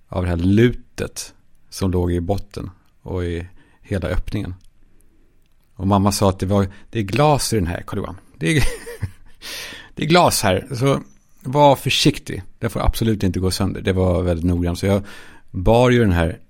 av 0.09 0.23
det 0.23 0.28
här 0.28 0.37
lutet 0.37 1.35
som 1.71 1.90
låg 1.90 2.12
i 2.12 2.21
botten 2.21 2.71
och 3.02 3.25
i 3.25 3.49
hela 3.81 4.09
öppningen. 4.09 4.55
Och 5.75 5.87
mamma 5.87 6.12
sa 6.12 6.28
att 6.28 6.38
det, 6.38 6.47
var, 6.47 6.69
det 6.90 6.99
är 6.99 7.02
glas 7.02 7.52
i 7.52 7.57
den 7.57 7.66
här, 7.66 7.83
karl 7.87 7.99
johan 7.99 8.16
det 8.38 8.57
är, 8.57 8.64
det 9.95 10.02
är 10.02 10.07
glas 10.07 10.43
här, 10.43 10.66
så 10.75 11.00
var 11.47 11.76
försiktig. 11.76 12.43
Det 12.59 12.69
får 12.69 12.81
absolut 12.81 13.23
inte 13.23 13.41
gå 13.41 13.50
sönder. 13.50 13.81
Det 13.81 13.93
var 13.93 14.23
väldigt 14.23 14.47
noggrant. 14.47 14.79
Så 14.79 14.87
jag 14.87 15.03
bar 15.50 15.91
ju 15.91 16.00
den 16.00 16.12
här 16.12 16.41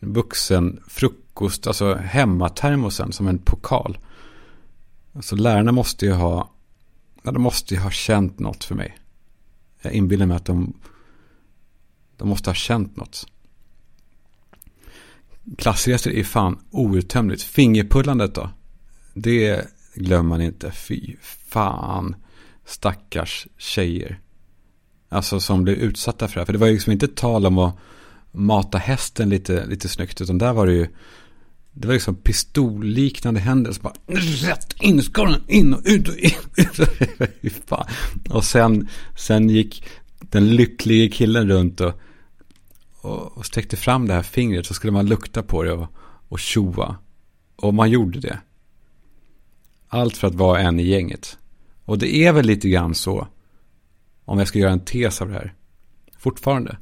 vuxen 0.00 0.80
frukost, 0.88 1.66
alltså 1.66 1.94
hemmatermosen 1.94 3.12
som 3.12 3.28
en 3.28 3.38
pokal. 3.38 3.98
Så 5.20 5.36
lärarna 5.36 5.72
måste 5.72 6.06
ju 6.06 6.12
ha, 6.12 6.50
ja, 7.22 7.30
de 7.32 7.42
måste 7.42 7.74
ju 7.74 7.80
ha 7.80 7.90
känt 7.90 8.38
något 8.38 8.64
för 8.64 8.74
mig. 8.74 8.98
Jag 9.82 9.92
inbillar 9.92 10.26
mig 10.26 10.36
att 10.36 10.44
de, 10.44 10.72
de 12.16 12.28
måste 12.28 12.50
ha 12.50 12.54
känt 12.54 12.96
något. 12.96 13.26
Klassresor 15.58 16.12
är 16.12 16.24
fan 16.24 16.58
outtömligt. 16.70 17.42
Fingerpullandet 17.42 18.34
då? 18.34 18.50
Det 19.14 19.68
glömmer 19.94 20.28
man 20.28 20.40
inte. 20.40 20.72
Fy 20.72 21.16
fan. 21.22 22.16
Stackars 22.64 23.46
tjejer. 23.56 24.20
Alltså 25.08 25.40
som 25.40 25.64
blev 25.64 25.76
utsatta 25.76 26.28
för 26.28 26.34
det 26.34 26.40
här. 26.40 26.46
För 26.46 26.52
det 26.52 26.58
var 26.58 26.66
ju 26.66 26.72
liksom 26.72 26.92
inte 26.92 27.08
tal 27.08 27.46
om 27.46 27.58
att 27.58 27.76
mata 28.32 28.78
hästen 28.78 29.28
lite, 29.28 29.66
lite 29.66 29.88
snyggt. 29.88 30.20
Utan 30.20 30.38
där 30.38 30.52
var 30.52 30.66
det 30.66 30.72
ju. 30.72 30.88
Det 31.72 31.86
var 31.86 31.94
liksom 31.94 32.14
pistolliknande 32.14 33.40
händelser. 33.40 33.82
Bara 33.82 33.94
rätt 34.16 34.74
in 34.80 34.98
i 34.98 35.02
skallen. 35.02 35.40
In 35.48 35.74
och 35.74 35.80
ut 35.84 36.08
och 36.08 36.16
in. 36.16 36.30
Ut. 37.42 37.72
och 38.28 38.44
sen, 38.52 38.88
sen 39.16 39.48
gick 39.50 39.84
den 40.20 40.56
lycklige 40.56 41.08
killen 41.08 41.48
runt 41.48 41.80
och, 41.80 42.00
och, 43.00 43.38
och 43.38 43.46
sträckte 43.46 43.76
fram 43.76 44.08
det 44.08 44.14
här 44.14 44.22
fingret. 44.22 44.66
Så 44.66 44.74
skulle 44.74 44.92
man 44.92 45.06
lukta 45.06 45.42
på 45.42 45.62
det 45.62 45.72
och, 45.72 45.88
och 46.28 46.40
tjoa. 46.40 46.96
Och 47.56 47.74
man 47.74 47.90
gjorde 47.90 48.20
det. 48.20 48.38
Allt 49.88 50.16
för 50.16 50.26
att 50.26 50.34
vara 50.34 50.60
en 50.60 50.80
i 50.80 50.82
gänget. 50.82 51.38
Och 51.84 51.98
det 51.98 52.16
är 52.16 52.32
väl 52.32 52.46
lite 52.46 52.68
grann 52.68 52.94
så. 52.94 53.28
Om 54.26 54.38
jag 54.38 54.48
ska 54.48 54.58
göra 54.58 54.72
en 54.72 54.84
tes 54.84 55.22
av 55.22 55.28
det 55.28 55.34
här. 55.34 55.54
Fortfarande. 56.18 56.76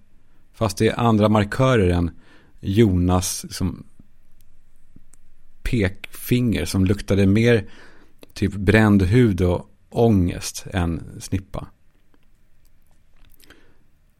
Fast 0.53 0.79
det 0.79 0.89
är 0.89 1.01
andra 1.01 1.29
markörer 1.29 1.89
än 1.89 2.11
Jonas 2.61 3.45
liksom, 3.45 3.87
pekfinger 5.63 6.65
som 6.65 6.85
luktade 6.85 7.27
mer 7.27 7.69
typ 8.33 8.55
bränd 8.55 9.03
hud 9.03 9.41
och 9.41 9.71
ångest 9.91 10.67
än 10.73 11.21
snippa. 11.21 11.67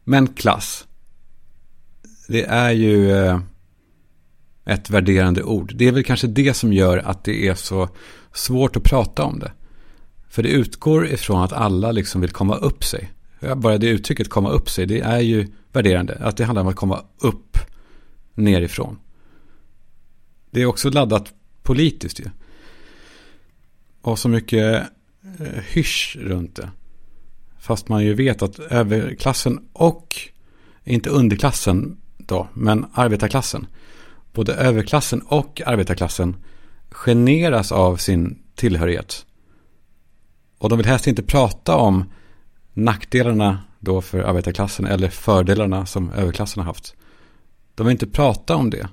Men 0.03 0.27
klass. 0.27 0.87
Det 2.27 2.43
är 2.43 2.71
ju 2.71 3.11
eh, 3.11 3.39
ett 4.65 4.89
värderande 4.89 5.43
ord. 5.43 5.73
Det 5.75 5.87
är 5.87 5.91
väl 5.91 6.03
kanske 6.03 6.27
det 6.27 6.53
som 6.53 6.73
gör 6.73 6.97
att 6.97 7.23
det 7.23 7.47
är 7.47 7.55
så 7.55 7.89
svårt 8.33 8.75
att 8.75 8.83
prata 8.83 9.23
om 9.23 9.39
det. 9.39 9.51
För 10.29 10.43
det 10.43 10.49
utgår 10.49 11.07
ifrån 11.07 11.43
att 11.43 11.53
alla 11.53 11.91
liksom 11.91 12.21
vill 12.21 12.31
komma 12.31 12.55
upp 12.55 12.83
sig. 12.83 13.11
Bara 13.55 13.77
det 13.77 13.87
uttrycket 13.87 14.29
komma 14.29 14.49
upp 14.49 14.69
sig, 14.69 14.85
det 14.85 14.99
är 14.99 15.19
ju 15.19 15.47
värderande. 15.71 16.17
Att 16.21 16.37
det 16.37 16.45
handlar 16.45 16.61
om 16.61 16.67
att 16.67 16.75
komma 16.75 17.03
upp 17.17 17.57
nerifrån. 18.33 18.99
Det 20.51 20.61
är 20.61 20.65
också 20.65 20.89
laddat 20.89 21.33
politiskt 21.63 22.19
ju. 22.19 22.25
Och 24.01 24.19
så 24.19 24.29
mycket 24.29 24.83
eh, 25.39 25.63
hysch 25.73 26.17
runt 26.19 26.55
det. 26.55 26.69
Fast 27.59 27.89
man 27.89 28.03
ju 28.03 28.13
vet 28.13 28.41
att 28.41 28.59
överklassen 28.59 29.67
och, 29.73 30.19
inte 30.83 31.09
underklassen 31.09 31.97
då, 32.17 32.47
men 32.53 32.85
arbetarklassen. 32.93 33.67
Både 34.33 34.53
överklassen 34.53 35.21
och 35.21 35.61
arbetarklassen 35.65 36.35
generas 36.89 37.71
av 37.71 37.97
sin 37.97 38.43
tillhörighet. 38.55 39.25
Och 40.57 40.69
de 40.69 40.77
vill 40.77 40.87
helst 40.87 41.07
inte 41.07 41.23
prata 41.23 41.75
om 41.75 42.05
nackdelarna 42.75 43.59
då 43.79 44.01
för 44.01 44.19
arbetarklassen 44.19 44.85
eller 44.85 45.09
fördelarna 45.09 45.85
som 45.85 46.11
överklassen 46.11 46.63
har 46.63 46.67
haft. 46.67 46.95
De 47.75 47.85
vill 47.85 47.91
inte 47.91 48.07
prata 48.07 48.55
om 48.55 48.69
det. 48.69 48.87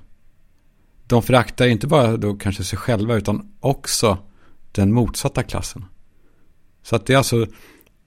De 1.07 1.23
föraktar 1.23 1.67
inte 1.67 1.87
bara 1.87 2.17
då 2.17 2.35
kanske 2.35 2.63
sig 2.63 2.77
själva 2.77 3.15
utan 3.15 3.51
också 3.59 4.17
den 4.71 4.93
motsatta 4.93 5.43
klassen. 5.43 5.85
Så 6.83 6.95
att 6.95 7.05
det 7.05 7.13
är 7.13 7.17
alltså 7.17 7.45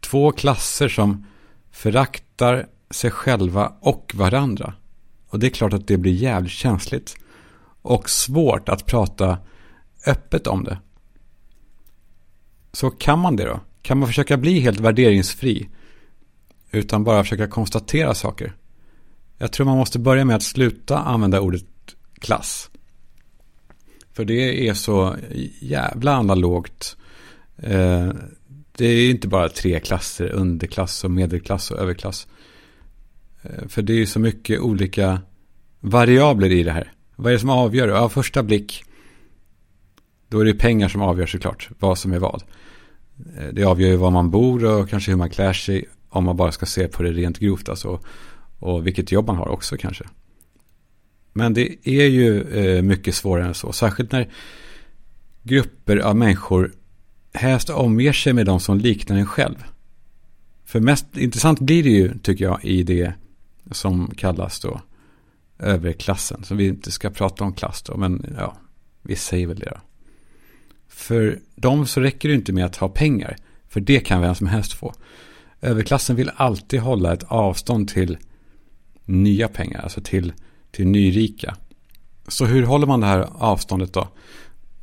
två 0.00 0.32
klasser 0.32 0.88
som 0.88 1.26
föraktar 1.70 2.66
sig 2.90 3.10
själva 3.10 3.72
och 3.80 4.12
varandra. 4.14 4.74
Och 5.28 5.38
det 5.38 5.46
är 5.46 5.50
klart 5.50 5.72
att 5.72 5.86
det 5.86 5.96
blir 5.96 6.12
jävligt 6.12 6.52
känsligt. 6.52 7.16
Och 7.82 8.10
svårt 8.10 8.68
att 8.68 8.86
prata 8.86 9.38
öppet 10.06 10.46
om 10.46 10.64
det. 10.64 10.78
Så 12.72 12.90
kan 12.90 13.18
man 13.18 13.36
det 13.36 13.44
då? 13.44 13.60
Kan 13.86 13.98
man 13.98 14.08
försöka 14.08 14.36
bli 14.36 14.60
helt 14.60 14.80
värderingsfri? 14.80 15.68
Utan 16.70 17.04
bara 17.04 17.22
försöka 17.22 17.46
konstatera 17.46 18.14
saker? 18.14 18.52
Jag 19.38 19.52
tror 19.52 19.66
man 19.66 19.78
måste 19.78 19.98
börja 19.98 20.24
med 20.24 20.36
att 20.36 20.42
sluta 20.42 20.98
använda 20.98 21.40
ordet 21.40 21.64
klass. 22.14 22.70
För 24.12 24.24
det 24.24 24.68
är 24.68 24.74
så 24.74 25.16
jävla 25.60 26.12
analogt. 26.12 26.96
Eh, 27.56 28.12
det 28.72 28.86
är 28.86 29.10
inte 29.10 29.28
bara 29.28 29.48
tre 29.48 29.80
klasser, 29.80 30.30
underklass 30.30 31.04
och 31.04 31.10
medelklass 31.10 31.70
och 31.70 31.78
överklass. 31.78 32.26
Eh, 33.42 33.68
för 33.68 33.82
det 33.82 34.02
är 34.02 34.06
så 34.06 34.20
mycket 34.20 34.60
olika 34.60 35.20
variabler 35.80 36.52
i 36.52 36.62
det 36.62 36.72
här. 36.72 36.92
Vad 37.16 37.26
är 37.26 37.32
det 37.32 37.40
som 37.40 37.50
avgör? 37.50 37.88
Ja, 37.88 38.08
första 38.08 38.42
blick 38.42 38.84
då 40.28 40.40
är 40.40 40.44
det 40.44 40.54
pengar 40.54 40.88
som 40.88 41.02
avgör 41.02 41.26
såklart 41.26 41.68
vad 41.78 41.98
som 41.98 42.12
är 42.12 42.18
vad. 42.18 42.42
Eh, 43.38 43.48
det 43.52 43.64
avgör 43.64 43.88
ju 43.88 43.96
var 43.96 44.10
man 44.10 44.30
bor 44.30 44.64
och 44.64 44.88
kanske 44.88 45.10
hur 45.10 45.18
man 45.18 45.30
klär 45.30 45.52
sig 45.52 45.84
om 46.08 46.24
man 46.24 46.36
bara 46.36 46.52
ska 46.52 46.66
se 46.66 46.88
på 46.88 47.02
det 47.02 47.12
rent 47.12 47.38
grovt 47.38 47.68
alltså. 47.68 48.00
Och 48.58 48.86
vilket 48.86 49.12
jobb 49.12 49.26
man 49.26 49.36
har 49.36 49.48
också 49.48 49.76
kanske. 49.76 50.04
Men 51.32 51.54
det 51.54 51.88
är 51.88 52.06
ju 52.06 52.42
eh, 52.42 52.82
mycket 52.82 53.14
svårare 53.14 53.46
än 53.46 53.54
så. 53.54 53.72
Särskilt 53.72 54.12
när 54.12 54.32
grupper 55.42 55.96
av 55.96 56.16
människor 56.16 56.72
helst 57.32 57.70
omger 57.70 58.12
sig 58.12 58.32
med 58.32 58.46
de 58.46 58.60
som 58.60 58.78
liknar 58.78 59.16
en 59.16 59.26
själv. 59.26 59.64
För 60.64 60.80
mest 60.80 61.16
intressant 61.16 61.60
blir 61.60 61.82
det 61.82 61.90
ju, 61.90 62.18
tycker 62.18 62.44
jag, 62.44 62.64
i 62.64 62.82
det 62.82 63.12
som 63.70 64.10
kallas 64.16 64.60
då 64.60 64.80
överklassen. 65.58 66.44
Så 66.44 66.54
vi 66.54 66.66
inte 66.66 66.90
ska 66.90 67.10
prata 67.10 67.44
om 67.44 67.52
klass 67.52 67.82
då, 67.82 67.96
men 67.96 68.34
ja, 68.38 68.56
vi 69.02 69.16
säger 69.16 69.46
väl 69.46 69.58
det 69.58 69.70
då. 69.70 69.80
För 70.96 71.38
dem 71.56 71.86
så 71.86 72.00
räcker 72.00 72.28
det 72.28 72.34
inte 72.34 72.52
med 72.52 72.64
att 72.64 72.76
ha 72.76 72.88
pengar. 72.88 73.36
För 73.68 73.80
det 73.80 74.00
kan 74.00 74.20
vem 74.20 74.34
som 74.34 74.46
helst 74.46 74.72
få. 74.72 74.94
Överklassen 75.60 76.16
vill 76.16 76.30
alltid 76.36 76.80
hålla 76.80 77.12
ett 77.12 77.22
avstånd 77.22 77.88
till 77.88 78.18
nya 79.04 79.48
pengar, 79.48 79.80
alltså 79.80 80.00
till, 80.00 80.32
till 80.70 80.86
nyrika. 80.86 81.56
Så 82.28 82.44
hur 82.44 82.62
håller 82.62 82.86
man 82.86 83.00
det 83.00 83.06
här 83.06 83.28
avståndet 83.34 83.92
då? 83.92 84.08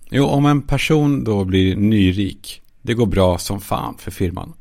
Jo, 0.09 0.25
om 0.25 0.45
en 0.45 0.61
person 0.61 1.23
då 1.23 1.45
blir 1.45 1.75
nyrik, 1.75 2.61
det 2.81 2.93
går 2.93 3.05
bra 3.05 3.37
som 3.37 3.61
fan 3.61 3.97
för 3.97 4.11
firman. 4.11 4.53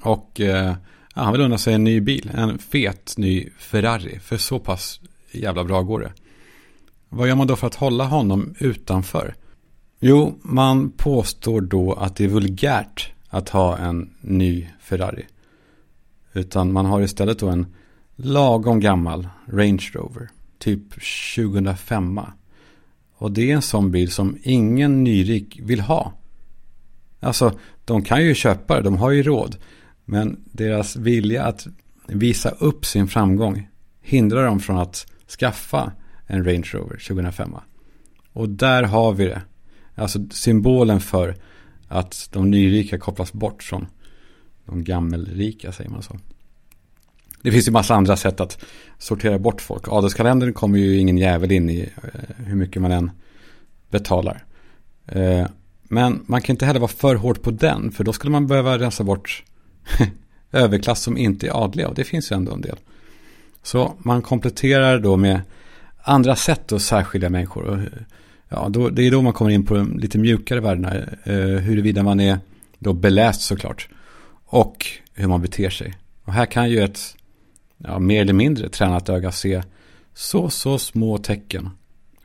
Och 0.00 0.40
eh, 0.40 0.74
han 1.12 1.32
vill 1.32 1.42
unna 1.42 1.58
sig 1.58 1.74
en 1.74 1.84
ny 1.84 2.00
bil, 2.00 2.30
en 2.34 2.58
fet 2.58 3.14
ny 3.16 3.48
Ferrari, 3.58 4.18
för 4.18 4.36
så 4.36 4.58
pass 4.58 5.00
jävla 5.32 5.64
bra 5.64 5.82
går 5.82 6.00
det. 6.00 6.12
Vad 7.08 7.28
gör 7.28 7.34
man 7.34 7.46
då 7.46 7.56
för 7.56 7.66
att 7.66 7.74
hålla 7.74 8.04
honom 8.04 8.54
utanför? 8.58 9.34
Jo, 10.08 10.38
man 10.42 10.90
påstår 10.90 11.60
då 11.60 11.92
att 11.92 12.16
det 12.16 12.24
är 12.24 12.28
vulgärt 12.28 13.12
att 13.28 13.48
ha 13.48 13.78
en 13.78 14.10
ny 14.20 14.68
Ferrari. 14.80 15.26
Utan 16.32 16.72
man 16.72 16.86
har 16.86 17.00
istället 17.00 17.38
då 17.38 17.48
en 17.48 17.66
lagom 18.16 18.80
gammal 18.80 19.28
Range 19.46 19.90
Rover. 19.92 20.28
Typ 20.58 20.82
2005. 21.36 22.20
Och 23.16 23.32
det 23.32 23.50
är 23.50 23.54
en 23.54 23.62
sån 23.62 23.90
bil 23.90 24.10
som 24.10 24.38
ingen 24.42 25.04
nyrik 25.04 25.60
vill 25.62 25.80
ha. 25.80 26.12
Alltså, 27.20 27.58
de 27.84 28.02
kan 28.02 28.24
ju 28.24 28.34
köpa 28.34 28.76
det, 28.76 28.82
de 28.82 28.96
har 28.96 29.10
ju 29.10 29.22
råd. 29.22 29.56
Men 30.04 30.44
deras 30.52 30.96
vilja 30.96 31.44
att 31.44 31.66
visa 32.06 32.50
upp 32.50 32.86
sin 32.86 33.08
framgång 33.08 33.68
hindrar 34.00 34.46
dem 34.46 34.60
från 34.60 34.78
att 34.78 35.06
skaffa 35.38 35.92
en 36.26 36.44
Range 36.44 36.70
Rover 36.72 36.96
2005. 37.08 37.54
Och 38.32 38.48
där 38.48 38.82
har 38.82 39.12
vi 39.12 39.24
det. 39.24 39.42
Alltså 39.96 40.18
symbolen 40.30 41.00
för 41.00 41.36
att 41.88 42.28
de 42.32 42.50
nyrika 42.50 42.98
kopplas 42.98 43.32
bort 43.32 43.62
från 43.62 43.86
de 44.64 44.84
gammelrika, 44.84 45.72
säger 45.72 45.90
man 45.90 46.02
så. 46.02 46.18
Det 47.42 47.52
finns 47.52 47.68
ju 47.68 47.72
massa 47.72 47.94
andra 47.94 48.16
sätt 48.16 48.40
att 48.40 48.64
sortera 48.98 49.38
bort 49.38 49.60
folk. 49.60 49.88
Adelskalendern 49.88 50.52
kommer 50.52 50.78
ju 50.78 50.98
ingen 50.98 51.18
jävel 51.18 51.52
in 51.52 51.70
i 51.70 51.80
eh, 51.80 52.20
hur 52.36 52.56
mycket 52.56 52.82
man 52.82 52.92
än 52.92 53.10
betalar. 53.90 54.44
Eh, 55.06 55.46
men 55.82 56.24
man 56.26 56.42
kan 56.42 56.54
inte 56.54 56.66
heller 56.66 56.80
vara 56.80 56.88
för 56.88 57.14
hård 57.14 57.42
på 57.42 57.50
den, 57.50 57.92
för 57.92 58.04
då 58.04 58.12
skulle 58.12 58.30
man 58.30 58.46
behöva 58.46 58.78
rensa 58.78 59.04
bort 59.04 59.44
överklass 60.52 61.02
som 61.02 61.18
inte 61.18 61.46
är 61.46 61.64
adliga, 61.64 61.88
och 61.88 61.94
det 61.94 62.04
finns 62.04 62.32
ju 62.32 62.36
ändå 62.36 62.52
en 62.52 62.60
del. 62.60 62.76
Så 63.62 63.94
man 63.98 64.22
kompletterar 64.22 64.98
då 64.98 65.16
med 65.16 65.40
andra 66.02 66.36
sätt 66.36 66.72
att 66.72 66.82
särskilja 66.82 67.30
människor. 67.30 67.90
Ja, 68.48 68.68
då, 68.68 68.88
det 68.88 69.06
är 69.06 69.10
då 69.10 69.22
man 69.22 69.32
kommer 69.32 69.50
in 69.50 69.66
på 69.66 69.74
de 69.74 69.98
lite 69.98 70.18
mjukare 70.18 70.60
värdena, 70.60 70.94
eh, 71.24 71.36
huruvida 71.36 72.02
man 72.02 72.20
är 72.20 72.38
då 72.78 72.92
beläst 72.92 73.40
såklart, 73.40 73.88
och 74.44 74.86
hur 75.14 75.28
man 75.28 75.42
beter 75.42 75.70
sig. 75.70 75.94
Och 76.24 76.32
här 76.32 76.46
kan 76.46 76.70
ju 76.70 76.80
ett 76.80 77.16
ja, 77.78 77.98
mer 77.98 78.20
eller 78.20 78.32
mindre 78.32 78.68
tränat 78.68 79.08
öga 79.08 79.32
se 79.32 79.62
så, 80.14 80.50
så 80.50 80.78
små 80.78 81.18
tecken 81.18 81.70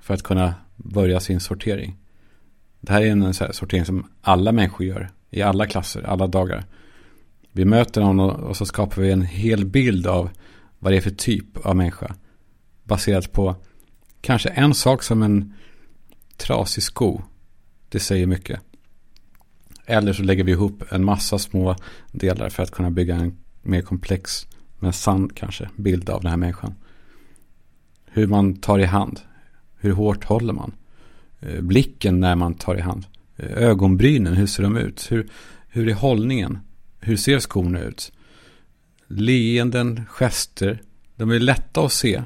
för 0.01 0.13
att 0.13 0.24
kunna 0.24 0.54
börja 0.75 1.20
sin 1.20 1.40
sortering. 1.40 1.98
Det 2.82 2.94
här 2.94 3.01
är 3.01 3.08
en 3.08 3.34
sortering 3.34 3.86
som 3.86 4.08
alla 4.22 4.51
människor 4.51 4.86
gör 4.86 5.10
i 5.30 5.42
alla 5.42 5.66
klasser, 5.66 6.04
alla 6.04 6.28
dagar. 6.28 6.66
Vi 7.51 7.66
möter 7.66 8.01
någon 8.01 8.20
och 8.20 8.58
så 8.58 8.66
skapar 8.66 9.01
vi 9.01 9.12
en 9.12 9.22
hel 9.22 9.66
bild 9.66 10.08
av 10.08 10.30
vad 10.80 10.94
det 10.94 10.98
är 10.98 11.01
för 11.01 11.10
typ 11.10 11.66
av 11.66 11.75
människa. 11.75 12.16
Baserat 12.84 13.32
på 13.32 13.56
kanske 14.22 14.50
en 14.50 14.74
sak 14.74 15.04
som 15.04 15.24
en 15.24 15.54
trasig 16.41 16.83
sko. 16.83 17.21
Det 17.89 18.00
säger 18.00 18.27
mycket. 18.27 18.62
Eller 19.86 20.13
så 20.13 20.24
lägger 20.24 20.43
vi 20.43 20.51
ihop 20.51 20.83
en 20.89 21.05
massa 21.05 21.39
små 21.39 21.75
delar 22.12 22.50
för 22.50 22.63
att 22.63 22.71
kunna 22.71 22.91
bygga 22.91 23.15
en 23.15 23.38
mer 23.62 23.81
komplex, 23.81 24.48
men 24.79 24.93
sann 24.93 25.29
kanske, 25.36 25.69
bild 25.75 26.10
av 26.10 26.21
den 26.21 26.29
här 26.29 26.38
människan. 26.38 26.75
Hur 28.05 28.27
man 28.27 28.55
tar 28.55 28.79
i 28.79 28.86
hand. 28.86 29.19
Hur 29.75 29.91
hårt 29.91 30.24
håller 30.24 30.53
man? 30.53 30.74
Eh, 31.39 31.62
blicken 31.62 32.19
när 32.19 32.36
man 32.36 32.53
tar 32.53 32.75
i 32.75 32.81
hand. 32.81 33.05
Eh, 33.38 33.51
ögonbrynen, 33.51 34.33
hur 34.33 34.48
ser 34.48 34.63
de 34.63 34.77
ut? 34.77 35.12
Hur, 35.12 35.29
hur 35.67 35.89
är 35.89 35.93
hållningen? 35.93 36.60
Hur 37.00 37.17
ser 37.17 37.39
skorna 37.39 37.79
ut? 37.79 38.12
Leenden, 39.07 40.01
gester. 40.10 40.81
De 41.15 41.31
är 41.31 41.39
lätta 41.39 41.86
att 41.86 41.91
se. 41.91 42.24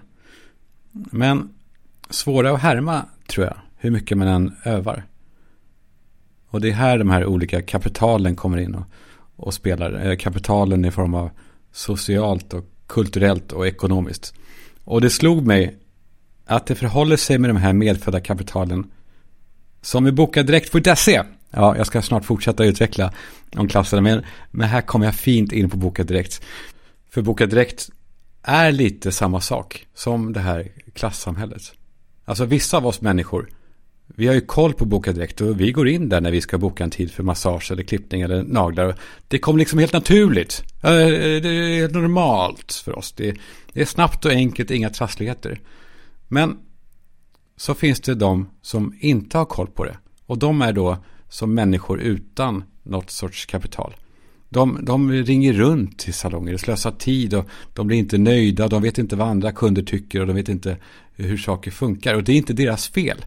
Men 0.91 1.49
svåra 2.09 2.51
att 2.51 2.61
härma 2.61 3.05
tror 3.27 3.45
jag. 3.45 3.57
Hur 3.85 3.91
mycket 3.91 4.17
man 4.17 4.27
än 4.27 4.55
övar. 4.63 5.03
Och 6.49 6.61
det 6.61 6.69
är 6.69 6.73
här 6.73 6.97
de 6.97 7.09
här 7.09 7.25
olika 7.25 7.61
kapitalen 7.61 8.35
kommer 8.35 8.57
in 8.57 8.75
och, 8.75 8.85
och 9.35 9.53
spelar. 9.53 10.07
Eh, 10.07 10.17
kapitalen 10.17 10.85
i 10.85 10.91
form 10.91 11.13
av 11.13 11.29
socialt 11.71 12.53
och 12.53 12.65
kulturellt 12.87 13.51
och 13.51 13.67
ekonomiskt. 13.67 14.33
Och 14.83 15.01
det 15.01 15.09
slog 15.09 15.45
mig 15.45 15.77
att 16.45 16.65
det 16.65 16.75
förhåller 16.75 17.17
sig 17.17 17.37
med 17.37 17.49
de 17.49 17.57
här 17.57 17.73
medfödda 17.73 18.19
kapitalen 18.19 18.91
som 19.81 20.03
vi 20.03 20.11
bokar 20.11 20.43
direkt 20.43 20.71
på 20.71 20.95
.se. 20.95 21.23
Ja, 21.51 21.77
jag 21.77 21.87
ska 21.87 22.01
snart 22.01 22.25
fortsätta 22.25 22.65
utveckla 22.65 23.13
om 23.55 23.67
klasserna, 23.67 24.01
men, 24.01 24.23
men 24.51 24.67
här 24.67 24.81
kommer 24.81 25.05
jag 25.05 25.15
fint 25.15 25.51
in 25.51 25.69
på 25.69 25.77
Boka 25.77 26.03
Direkt. 26.03 26.41
För 27.09 27.21
Boka 27.21 27.45
Direkt 27.45 27.89
är 28.41 28.71
lite 28.71 29.11
samma 29.11 29.41
sak 29.41 29.87
som 29.93 30.33
det 30.33 30.39
här 30.39 30.71
klassamhället. 30.93 31.73
Alltså 32.25 32.45
vissa 32.45 32.77
av 32.77 32.85
oss 32.85 33.01
människor, 33.01 33.49
vi 34.07 34.27
har 34.27 34.33
ju 34.33 34.41
koll 34.41 34.73
på 34.73 34.85
Boka 34.85 35.11
Direkt 35.11 35.41
och 35.41 35.59
vi 35.59 35.71
går 35.71 35.87
in 35.87 36.09
där 36.09 36.21
när 36.21 36.31
vi 36.31 36.41
ska 36.41 36.57
boka 36.57 36.83
en 36.83 36.89
tid 36.89 37.11
för 37.11 37.23
massage 37.23 37.71
eller 37.71 37.83
klippning 37.83 38.21
eller 38.21 38.43
naglar. 38.43 38.95
Det 39.27 39.39
kommer 39.39 39.59
liksom 39.59 39.79
helt 39.79 39.93
naturligt. 39.93 40.63
Det 40.81 40.89
är 40.89 41.89
normalt 41.89 42.81
för 42.85 42.97
oss. 42.97 43.11
Det 43.11 43.37
är 43.73 43.85
snabbt 43.85 44.25
och 44.25 44.31
enkelt, 44.31 44.71
inga 44.71 44.89
trassligheter. 44.89 45.61
Men 46.27 46.57
så 47.57 47.73
finns 47.73 47.99
det 47.99 48.15
de 48.15 48.49
som 48.61 48.95
inte 48.99 49.37
har 49.37 49.45
koll 49.45 49.67
på 49.67 49.85
det. 49.85 49.97
Och 50.25 50.37
de 50.37 50.61
är 50.61 50.73
då 50.73 50.97
som 51.29 51.53
människor 51.53 51.99
utan 51.99 52.63
något 52.83 53.09
sorts 53.09 53.45
kapital. 53.45 53.95
De, 54.49 54.79
de 54.81 55.11
ringer 55.11 55.53
runt 55.53 55.99
till 55.99 56.13
salonger 56.13 56.53
och 56.53 56.59
slösar 56.59 56.91
tid 56.91 57.33
och 57.33 57.45
de 57.73 57.87
blir 57.87 57.97
inte 57.97 58.17
nöjda. 58.17 58.67
De 58.67 58.81
vet 58.81 58.97
inte 58.97 59.15
vad 59.15 59.27
andra 59.27 59.51
kunder 59.51 59.81
tycker 59.81 60.21
och 60.21 60.27
de 60.27 60.35
vet 60.35 60.49
inte 60.49 60.77
hur 61.15 61.37
saker 61.37 61.71
funkar. 61.71 62.15
Och 62.15 62.23
det 62.23 62.31
är 62.31 62.37
inte 62.37 62.53
deras 62.53 62.87
fel. 62.87 63.25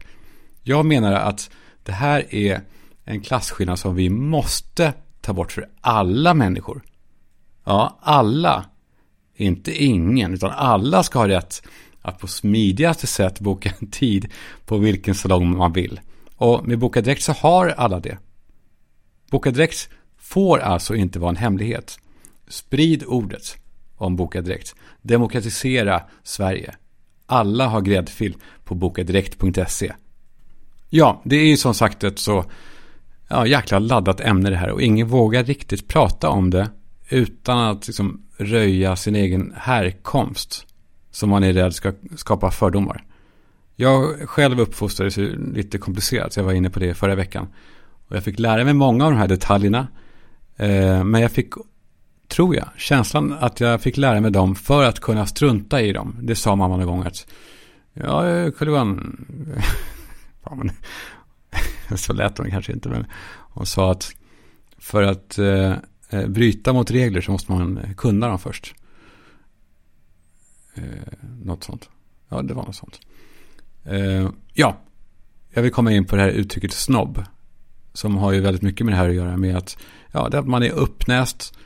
Jag 0.69 0.85
menar 0.85 1.13
att 1.13 1.49
det 1.83 1.91
här 1.91 2.35
är 2.35 2.61
en 3.05 3.21
klasskillnad 3.21 3.79
som 3.79 3.95
vi 3.95 4.09
måste 4.09 4.93
ta 5.21 5.33
bort 5.33 5.51
för 5.51 5.69
alla 5.81 6.33
människor. 6.33 6.81
Ja, 7.63 7.99
alla. 8.01 8.65
Inte 9.35 9.83
ingen, 9.83 10.33
utan 10.33 10.51
alla 10.51 11.03
ska 11.03 11.19
ha 11.19 11.27
rätt 11.27 11.63
att 12.01 12.19
på 12.19 12.27
smidigaste 12.27 13.07
sätt 13.07 13.39
boka 13.39 13.73
en 13.79 13.91
tid 13.91 14.31
på 14.65 14.77
vilken 14.77 15.15
salong 15.15 15.57
man 15.57 15.73
vill. 15.73 15.99
Och 16.35 16.67
med 16.67 16.79
Boka 16.79 17.01
Direkt 17.01 17.23
så 17.23 17.31
har 17.31 17.67
alla 17.67 17.99
det. 17.99 18.17
Boka 19.31 19.51
Direkt 19.51 19.89
får 20.17 20.59
alltså 20.59 20.95
inte 20.95 21.19
vara 21.19 21.29
en 21.29 21.35
hemlighet. 21.35 21.99
Sprid 22.47 23.03
ordet 23.07 23.57
om 23.95 24.15
Boka 24.15 24.41
Direkt. 24.41 24.75
Demokratisera 25.01 26.01
Sverige. 26.23 26.75
Alla 27.25 27.67
har 27.67 27.81
gräddfil 27.81 28.35
på 28.63 28.75
bokadirekt.se. 28.75 29.93
Ja, 30.89 31.21
det 31.25 31.35
är 31.35 31.45
ju 31.45 31.57
som 31.57 31.73
sagt 31.73 32.03
ett 32.03 32.19
så 32.19 32.45
ja, 33.27 33.45
jäkla 33.45 33.79
laddat 33.79 34.19
ämne 34.19 34.49
det 34.49 34.55
här 34.55 34.71
och 34.71 34.81
ingen 34.81 35.07
vågar 35.07 35.43
riktigt 35.43 35.87
prata 35.87 36.29
om 36.29 36.49
det 36.49 36.69
utan 37.09 37.59
att 37.59 37.87
liksom 37.87 38.21
röja 38.37 38.95
sin 38.95 39.15
egen 39.15 39.53
härkomst 39.57 40.65
som 41.11 41.29
man 41.29 41.43
är 41.43 41.53
rädd 41.53 41.73
ska 41.73 41.93
skapa 42.15 42.51
fördomar. 42.51 43.03
Jag 43.75 44.29
själv 44.29 44.59
uppfostrades 44.59 45.17
lite 45.53 45.77
komplicerat, 45.77 46.37
jag 46.37 46.43
var 46.43 46.53
inne 46.53 46.69
på 46.69 46.79
det 46.79 46.93
förra 46.93 47.15
veckan. 47.15 47.47
Och 48.07 48.15
jag 48.15 48.23
fick 48.23 48.39
lära 48.39 48.63
mig 48.63 48.73
många 48.73 49.05
av 49.05 49.11
de 49.11 49.17
här 49.17 49.27
detaljerna. 49.27 49.87
Eh, 50.57 51.03
men 51.03 51.21
jag 51.21 51.31
fick, 51.31 51.53
tror 52.27 52.55
jag, 52.55 52.67
känslan 52.77 53.33
att 53.39 53.59
jag 53.59 53.81
fick 53.81 53.97
lära 53.97 54.21
mig 54.21 54.31
dem 54.31 54.55
för 54.55 54.83
att 54.83 54.99
kunna 54.99 55.25
strunta 55.25 55.81
i 55.81 55.93
dem. 55.93 56.15
Det 56.21 56.35
sa 56.35 56.55
mamma 56.55 56.77
någon 56.77 56.85
gång 56.85 57.03
att, 57.03 57.27
ja, 57.93 58.29
jag 58.29 58.57
kunde 58.57 58.71
vara 58.71 58.81
en 58.81 59.25
ja, 60.49 60.55
men, 60.55 60.71
så 61.97 62.13
lät 62.13 62.37
hon 62.37 62.51
kanske 62.51 62.73
inte, 62.73 62.89
men 62.89 63.05
hon 63.49 63.65
sa 63.65 63.91
att 63.91 64.15
för 64.77 65.03
att 65.03 65.37
eh, 65.37 65.73
eh, 66.09 66.27
bryta 66.27 66.73
mot 66.73 66.91
regler 66.91 67.21
så 67.21 67.31
måste 67.31 67.51
man 67.51 67.79
kunna 67.97 68.27
dem 68.27 68.39
först. 68.39 68.75
Eh, 70.73 70.83
något 71.43 71.63
sånt. 71.63 71.89
Ja, 72.29 72.41
det 72.41 72.53
var 72.53 72.65
något 72.65 72.75
sånt. 72.75 72.99
Eh, 73.83 74.29
ja, 74.53 74.77
jag 75.49 75.61
vill 75.61 75.71
komma 75.71 75.91
in 75.91 76.05
på 76.05 76.15
det 76.15 76.21
här 76.21 76.29
uttrycket 76.29 76.73
snobb. 76.73 77.23
Som 77.93 78.17
har 78.17 78.31
ju 78.31 78.41
väldigt 78.41 78.61
mycket 78.61 78.85
med 78.85 78.93
det 78.93 78.97
här 78.97 79.09
att 79.09 79.15
göra 79.15 79.37
med 79.37 79.57
att, 79.57 79.77
ja, 80.11 80.27
att 80.27 80.47
man 80.47 80.63
är 80.63 80.71
uppnäst, 80.71 81.57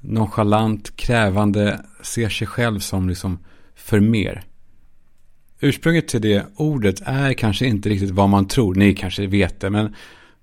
nonchalant, 0.00 0.96
krävande, 0.96 1.84
ser 2.02 2.28
sig 2.28 2.46
själv 2.46 2.78
som 2.78 3.08
liksom 3.08 3.38
för 3.74 4.00
mer. 4.00 4.44
Ursprunget 5.60 6.08
till 6.08 6.20
det 6.20 6.46
ordet 6.56 7.02
är 7.04 7.32
kanske 7.32 7.66
inte 7.66 7.88
riktigt 7.88 8.10
vad 8.10 8.28
man 8.28 8.48
tror. 8.48 8.74
Ni 8.74 8.94
kanske 8.94 9.26
vet 9.26 9.60
det, 9.60 9.70
men 9.70 9.94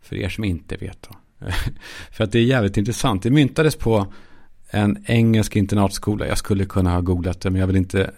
för 0.01 0.15
er 0.15 0.29
som 0.29 0.43
inte 0.43 0.77
vet 0.77 1.07
då. 1.09 1.15
för 2.11 2.23
att 2.23 2.31
det 2.31 2.39
är 2.39 2.43
jävligt 2.43 2.77
intressant. 2.77 3.23
Det 3.23 3.29
myntades 3.29 3.75
på 3.75 4.13
en 4.69 5.03
engelsk 5.05 5.55
internatskola. 5.55 6.27
Jag 6.27 6.37
skulle 6.37 6.65
kunna 6.65 6.91
ha 6.91 7.01
googlat 7.01 7.41
det, 7.41 7.51
men 7.51 7.59
jag 7.59 7.67
vill 7.67 7.75
inte 7.75 8.11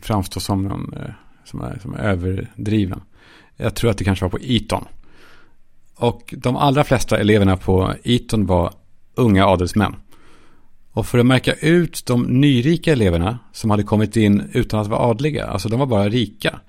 framstå 0.00 0.40
som 0.40 0.62
någon 0.62 0.94
eh, 0.94 1.10
som 1.44 1.60
är, 1.60 1.78
som 1.82 1.94
är 1.94 1.98
överdriven. 1.98 3.00
Jag 3.56 3.74
tror 3.74 3.90
att 3.90 3.98
det 3.98 4.04
kanske 4.04 4.24
var 4.24 4.30
på 4.30 4.38
Eton. 4.42 4.84
Och 5.94 6.34
de 6.36 6.56
allra 6.56 6.84
flesta 6.84 7.18
eleverna 7.18 7.56
på 7.56 7.94
Eton 8.02 8.46
var 8.46 8.72
unga 9.14 9.46
adelsmän. 9.46 9.96
Och 10.92 11.06
för 11.06 11.18
att 11.18 11.26
märka 11.26 11.54
ut 11.54 12.06
de 12.06 12.22
nyrika 12.22 12.92
eleverna 12.92 13.38
som 13.52 13.70
hade 13.70 13.82
kommit 13.82 14.16
in 14.16 14.50
utan 14.52 14.80
att 14.80 14.86
vara 14.86 15.00
adliga, 15.00 15.46
alltså 15.46 15.68
de 15.68 15.80
var 15.80 15.86
bara 15.86 16.08
rika. 16.08 16.60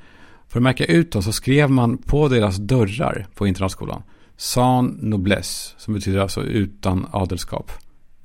För 0.48 0.60
att 0.60 0.64
märka 0.64 0.86
ut 0.86 1.12
dem 1.12 1.24
så 1.24 1.32
skrev 1.32 1.70
man 1.70 1.98
på 1.98 2.28
deras 2.28 2.58
dörrar 2.58 3.28
på 3.36 3.48
internatskolan 3.48 4.04
San 4.38 4.98
noblesse, 5.02 5.76
som 5.78 5.94
betyder 5.94 6.20
alltså 6.20 6.42
utan 6.44 7.08
adelskap. 7.12 7.72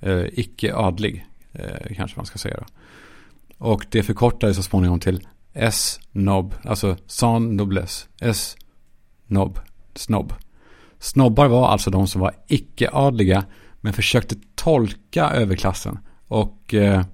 Eh, 0.00 0.24
icke 0.32 0.74
adlig, 0.74 1.26
eh, 1.52 1.96
kanske 1.96 2.18
man 2.18 2.26
ska 2.26 2.38
säga. 2.38 2.56
Då. 2.56 2.64
Och 3.58 3.86
det 3.90 4.02
förkortades 4.02 4.56
så 4.56 4.62
småningom 4.62 5.00
till 5.00 5.28
S-nob, 5.54 6.54
alltså 6.64 6.96
san 7.06 7.56
noblesse, 7.56 8.06
S-nob, 8.20 9.58
snobb. 9.94 10.32
Snobbar 10.98 11.48
var 11.48 11.68
alltså 11.68 11.90
de 11.90 12.06
som 12.06 12.20
var 12.20 12.34
icke-adliga 12.48 13.44
men 13.80 13.92
försökte 13.92 14.36
tolka 14.54 15.30
överklassen 15.30 15.98
och 16.26 16.74
eh, 16.74 17.04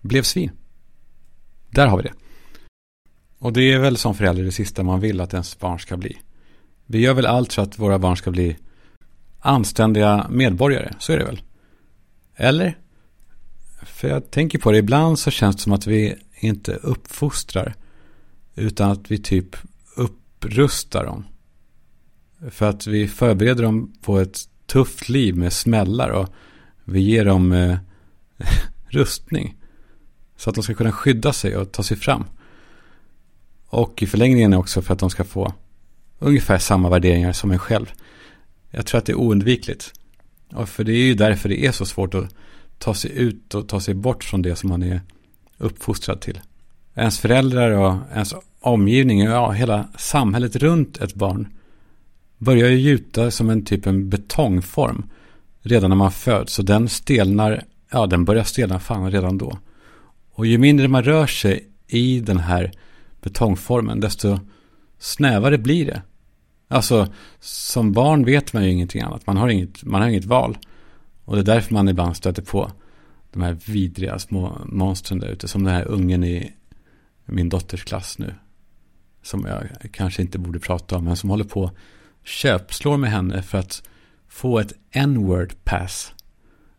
blev 0.00 0.22
svin. 0.22 0.50
Där 1.70 1.86
har 1.86 1.96
vi 1.96 2.02
det. 2.02 2.12
Och 3.38 3.52
det 3.52 3.72
är 3.72 3.78
väl 3.78 3.96
som 3.96 4.14
förälder 4.14 4.44
det 4.44 4.52
sista 4.52 4.82
man 4.82 5.00
vill 5.00 5.20
att 5.20 5.32
ens 5.32 5.58
barn 5.58 5.78
ska 5.78 5.96
bli. 5.96 6.18
Vi 6.86 6.98
gör 6.98 7.14
väl 7.14 7.26
allt 7.26 7.52
för 7.52 7.62
att 7.62 7.78
våra 7.78 7.98
barn 7.98 8.16
ska 8.16 8.30
bli 8.30 8.56
anständiga 9.40 10.26
medborgare, 10.30 10.94
så 10.98 11.12
är 11.12 11.18
det 11.18 11.24
väl? 11.24 11.42
Eller? 12.34 12.78
För 13.82 14.08
jag 14.08 14.30
tänker 14.30 14.58
på 14.58 14.72
det, 14.72 14.78
ibland 14.78 15.18
så 15.18 15.30
känns 15.30 15.56
det 15.56 15.62
som 15.62 15.72
att 15.72 15.86
vi 15.86 16.14
inte 16.40 16.72
uppfostrar. 16.74 17.74
Utan 18.54 18.90
att 18.90 19.10
vi 19.10 19.18
typ 19.18 19.56
upprustar 19.96 21.04
dem. 21.04 21.24
För 22.50 22.68
att 22.68 22.86
vi 22.86 23.08
förbereder 23.08 23.62
dem 23.62 23.92
på 24.02 24.18
ett 24.18 24.48
tufft 24.66 25.08
liv 25.08 25.36
med 25.36 25.52
smällar 25.52 26.10
och 26.10 26.28
vi 26.84 27.00
ger 27.00 27.24
dem 27.24 27.52
eh, 27.52 27.76
rustning. 28.88 29.56
Så 30.36 30.50
att 30.50 30.56
de 30.56 30.62
ska 30.62 30.74
kunna 30.74 30.92
skydda 30.92 31.32
sig 31.32 31.56
och 31.56 31.72
ta 31.72 31.82
sig 31.82 31.96
fram. 31.96 32.24
Och 33.66 34.02
i 34.02 34.06
förlängningen 34.06 34.54
också 34.54 34.82
för 34.82 34.92
att 34.92 34.98
de 34.98 35.10
ska 35.10 35.24
få 35.24 35.52
ungefär 36.18 36.58
samma 36.58 36.88
värderingar 36.88 37.32
som 37.32 37.50
en 37.50 37.58
själv. 37.58 37.86
Jag 38.70 38.86
tror 38.86 38.98
att 38.98 39.06
det 39.06 39.12
är 39.12 39.18
oundvikligt. 39.18 39.92
Och 40.52 40.68
för 40.68 40.84
det 40.84 40.92
är 40.92 41.04
ju 41.04 41.14
därför 41.14 41.48
det 41.48 41.66
är 41.66 41.72
så 41.72 41.86
svårt 41.86 42.14
att 42.14 42.34
ta 42.78 42.94
sig 42.94 43.18
ut 43.18 43.54
och 43.54 43.68
ta 43.68 43.80
sig 43.80 43.94
bort 43.94 44.24
från 44.24 44.42
det 44.42 44.56
som 44.56 44.68
man 44.68 44.82
är 44.82 45.00
uppfostrad 45.58 46.20
till. 46.20 46.40
Ens 46.94 47.18
föräldrar 47.18 47.70
och 47.70 47.96
ens 48.14 48.34
omgivning, 48.60 49.20
ja 49.20 49.50
hela 49.50 49.88
samhället 49.98 50.56
runt 50.56 50.96
ett 50.96 51.14
barn 51.14 51.48
börjar 52.38 52.68
ju 52.68 52.76
gjuta 52.76 53.30
som 53.30 53.50
en 53.50 53.64
typ 53.64 53.86
en 53.86 54.08
betongform 54.08 55.06
redan 55.62 55.90
när 55.90 55.96
man 55.96 56.12
föds. 56.12 56.52
Så 56.52 56.62
den 56.62 56.88
stelnar, 56.88 57.64
ja 57.90 58.06
den 58.06 58.24
börjar 58.24 58.44
stelna 58.44 58.80
fan 58.80 59.10
redan 59.10 59.38
då. 59.38 59.58
Och 60.30 60.46
ju 60.46 60.58
mindre 60.58 60.88
man 60.88 61.02
rör 61.02 61.26
sig 61.26 61.68
i 61.86 62.20
den 62.20 62.38
här 62.38 62.72
betongformen, 63.22 64.00
desto 64.00 64.38
snävare 64.98 65.58
blir 65.58 65.86
det. 65.86 66.02
Alltså, 66.68 67.08
som 67.40 67.92
barn 67.92 68.24
vet 68.24 68.52
man 68.52 68.64
ju 68.64 68.70
ingenting 68.70 69.02
annat. 69.02 69.26
Man 69.26 69.36
har 69.36 69.48
inget, 69.48 69.84
man 69.84 70.02
har 70.02 70.08
inget 70.08 70.24
val. 70.24 70.58
Och 71.24 71.34
det 71.34 71.42
är 71.42 71.54
därför 71.54 71.74
man 71.74 71.88
ibland 71.88 72.16
stöter 72.16 72.42
på 72.42 72.70
de 73.32 73.42
här 73.42 73.56
vidriga 73.66 74.18
små 74.18 74.58
monstren 74.66 75.18
där 75.18 75.28
ute. 75.28 75.48
Som 75.48 75.64
den 75.64 75.74
här 75.74 75.88
ungen 75.88 76.24
i 76.24 76.52
min 77.24 77.48
dotters 77.48 77.84
klass 77.84 78.18
nu. 78.18 78.34
Som 79.22 79.46
jag 79.46 79.92
kanske 79.92 80.22
inte 80.22 80.38
borde 80.38 80.58
prata 80.58 80.96
om, 80.96 81.04
men 81.04 81.16
som 81.16 81.30
håller 81.30 81.44
på 81.44 81.70
köpslår 82.24 82.96
med 82.96 83.10
henne 83.10 83.42
för 83.42 83.58
att 83.58 83.82
få 84.28 84.58
ett 84.58 84.72
n-word 84.90 85.64
pass. 85.64 86.14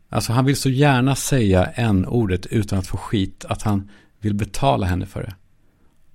Alltså 0.10 0.34
han 0.34 0.46
vill 0.46 0.56
så 0.56 0.70
gärna 0.70 1.16
säga 1.16 1.66
n-ordet 1.66 2.46
utan 2.46 2.80
att 2.80 2.88
få 2.88 2.98
skit 2.98 3.46
att 3.46 3.62
han 3.62 3.90
vill 4.20 4.34
betala 4.34 4.86
henne 4.88 5.06
för 5.06 5.24
det. 5.24 5.36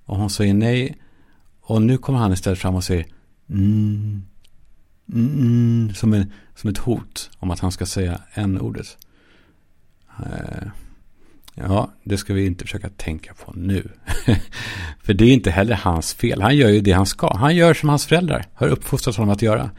Och 0.05 0.17
hon 0.17 0.29
säger 0.29 0.53
nej. 0.53 0.97
Och 1.61 1.81
nu 1.81 1.97
kommer 1.97 2.19
han 2.19 2.33
istället 2.33 2.59
fram 2.59 2.75
och 2.75 2.83
säger 2.83 3.05
mm, 3.49 4.23
mm, 5.13 5.39
mm" 5.39 5.93
som, 5.93 6.13
en, 6.13 6.31
som 6.55 6.69
ett 6.69 6.77
hot 6.77 7.29
om 7.37 7.51
att 7.51 7.59
han 7.59 7.71
ska 7.71 7.85
säga 7.85 8.21
n-ordet. 8.33 8.97
Eh, 10.19 10.67
ja, 11.53 11.91
det 12.03 12.17
ska 12.17 12.33
vi 12.33 12.45
inte 12.45 12.63
försöka 12.63 12.89
tänka 12.89 13.33
på 13.33 13.53
nu. 13.55 13.89
För 15.03 15.13
det 15.13 15.25
är 15.25 15.33
inte 15.33 15.51
heller 15.51 15.75
hans 15.75 16.13
fel. 16.13 16.41
Han 16.41 16.57
gör 16.57 16.69
ju 16.69 16.81
det 16.81 16.91
han 16.91 17.05
ska. 17.05 17.37
Han 17.37 17.55
gör 17.55 17.73
som 17.73 17.89
hans 17.89 18.05
föräldrar 18.05 18.45
har 18.53 18.67
uppfostrat 18.67 19.15
honom 19.15 19.33
att 19.33 19.41
göra. 19.41 19.71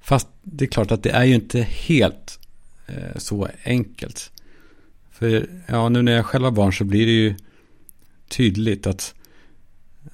Fast 0.00 0.28
det 0.42 0.64
är 0.64 0.68
klart 0.68 0.92
att 0.92 1.02
det 1.02 1.10
är 1.10 1.24
ju 1.24 1.34
inte 1.34 1.62
helt 1.62 2.38
eh, 2.86 3.16
så 3.16 3.48
enkelt. 3.64 4.30
För 5.10 5.46
ja, 5.66 5.88
nu 5.88 6.02
när 6.02 6.12
jag 6.12 6.26
själv 6.26 6.44
har 6.44 6.50
barn 6.50 6.72
så 6.72 6.84
blir 6.84 7.06
det 7.06 7.12
ju 7.12 7.34
tydligt 8.28 8.86
att, 8.86 9.14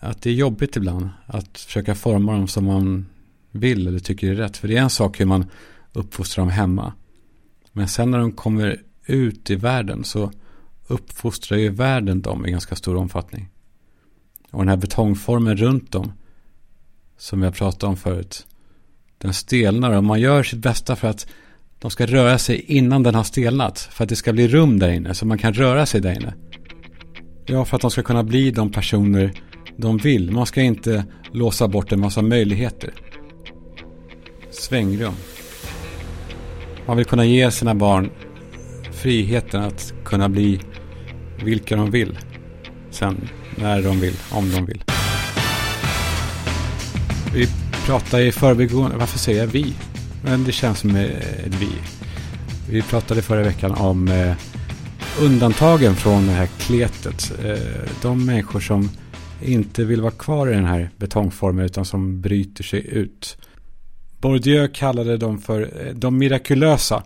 att 0.01 0.23
det 0.23 0.31
är 0.31 0.35
jobbigt 0.35 0.77
ibland 0.77 1.09
att 1.27 1.59
försöka 1.59 1.95
forma 1.95 2.33
dem 2.33 2.49
som 2.49 2.65
man 2.65 3.07
vill 3.51 3.87
eller 3.87 3.99
tycker 3.99 4.31
är 4.31 4.35
rätt. 4.35 4.57
För 4.57 4.69
det 4.69 4.77
är 4.77 4.83
en 4.83 4.91
sak 4.91 5.21
hur 5.21 5.27
man 5.27 5.47
uppfostrar 5.93 6.45
dem 6.45 6.51
hemma. 6.51 6.93
Men 7.73 7.89
sen 7.89 8.11
när 8.11 8.19
de 8.19 8.33
kommer 8.33 8.83
ut 9.07 9.51
i 9.51 9.55
världen 9.55 10.05
så 10.05 10.33
uppfostrar 10.91 11.59
ju 11.59 11.69
världen 11.69 12.21
dem 12.21 12.47
i 12.47 12.51
ganska 12.51 12.77
stor 12.77 12.97
omfattning. 12.97 13.49
Och 14.51 14.59
den 14.59 14.69
här 14.69 14.77
betongformen 14.77 15.57
runt 15.57 15.93
dem, 15.93 16.13
som 17.19 17.43
jag 17.43 17.55
pratade 17.55 17.91
om 17.91 17.97
förut, 17.97 18.47
den 19.19 19.35
stelnar 19.35 19.97
och 19.97 20.05
man 20.05 20.21
gör 20.21 20.43
sitt 20.43 20.59
bästa 20.59 20.97
för 20.97 21.09
att 21.09 21.27
de 21.79 21.91
ska 21.91 22.07
röra 22.07 22.39
sig 22.39 22.61
innan 22.61 23.03
den 23.03 23.15
har 23.15 23.25
stelnat. 23.25 23.79
För 23.79 24.05
att 24.05 24.09
det 24.09 24.17
ska 24.17 24.33
bli 24.33 24.49
rum 24.49 24.79
där 24.79 24.89
inne, 24.89 25.15
så 25.15 25.27
man 25.27 25.39
kan 25.39 25.53
röra 25.53 25.87
sig 25.87 26.01
där 26.01 26.13
inne. 26.13 26.35
Ja, 27.47 27.65
för 27.65 27.77
att 27.77 27.83
de 27.83 27.91
ska 27.91 28.03
kunna 28.03 28.25
bli 28.25 28.51
de 28.51 28.73
personer 28.73 29.33
de 29.77 29.97
vill. 29.97 30.31
Man 30.31 30.47
ska 30.47 30.61
inte 30.61 31.05
låsa 31.33 31.69
bort 31.69 31.93
en 31.93 32.01
massa 32.01 32.23
möjligheter. 32.23 32.95
Svängrum. 34.51 35.15
Man 36.87 36.97
vill 36.97 37.07
kunna 37.07 37.25
ge 37.25 37.51
sina 37.51 37.75
barn 37.75 38.11
friheten 38.93 39.63
att 39.63 39.95
kunna 40.05 40.29
bli 40.29 40.61
vilka 41.45 41.77
de 41.77 41.91
vill. 41.91 42.19
Sen 42.91 43.29
när 43.57 43.83
de 43.83 44.01
vill, 44.01 44.15
om 44.31 44.51
de 44.51 44.67
vill. 44.67 44.83
Vi 47.35 47.47
pratar 47.87 48.21
i 48.21 48.33
förbigående, 48.33 48.97
varför 48.97 49.19
säger 49.19 49.41
jag 49.41 49.47
vi? 49.47 49.75
Men 50.25 50.45
det 50.45 50.53
känns 50.53 50.79
som 50.79 50.97
ett 50.97 51.55
vi. 51.61 51.71
Vi 52.71 52.83
pratade 52.83 53.23
förra 53.23 53.43
veckan 53.43 53.73
om 53.73 54.09
eh, 54.09 54.37
undantagen 55.21 55.95
från 55.95 56.27
det 56.27 56.33
här 56.33 56.47
kletet. 56.47 57.33
Eh, 57.45 57.91
de 58.03 58.27
människor 58.27 58.61
som 58.61 58.91
inte 59.43 59.85
vill 59.85 60.01
vara 60.01 60.13
kvar 60.13 60.49
i 60.49 60.55
den 60.55 60.65
här 60.65 60.91
betongformen 60.97 61.65
utan 61.65 61.85
som 61.85 62.21
bryter 62.21 62.65
sig 62.65 62.87
ut. 62.87 63.37
Bourdieu 64.19 64.69
kallade 64.69 65.17
dem 65.17 65.39
för 65.39 65.93
de 65.95 66.19
mirakulösa. 66.19 67.03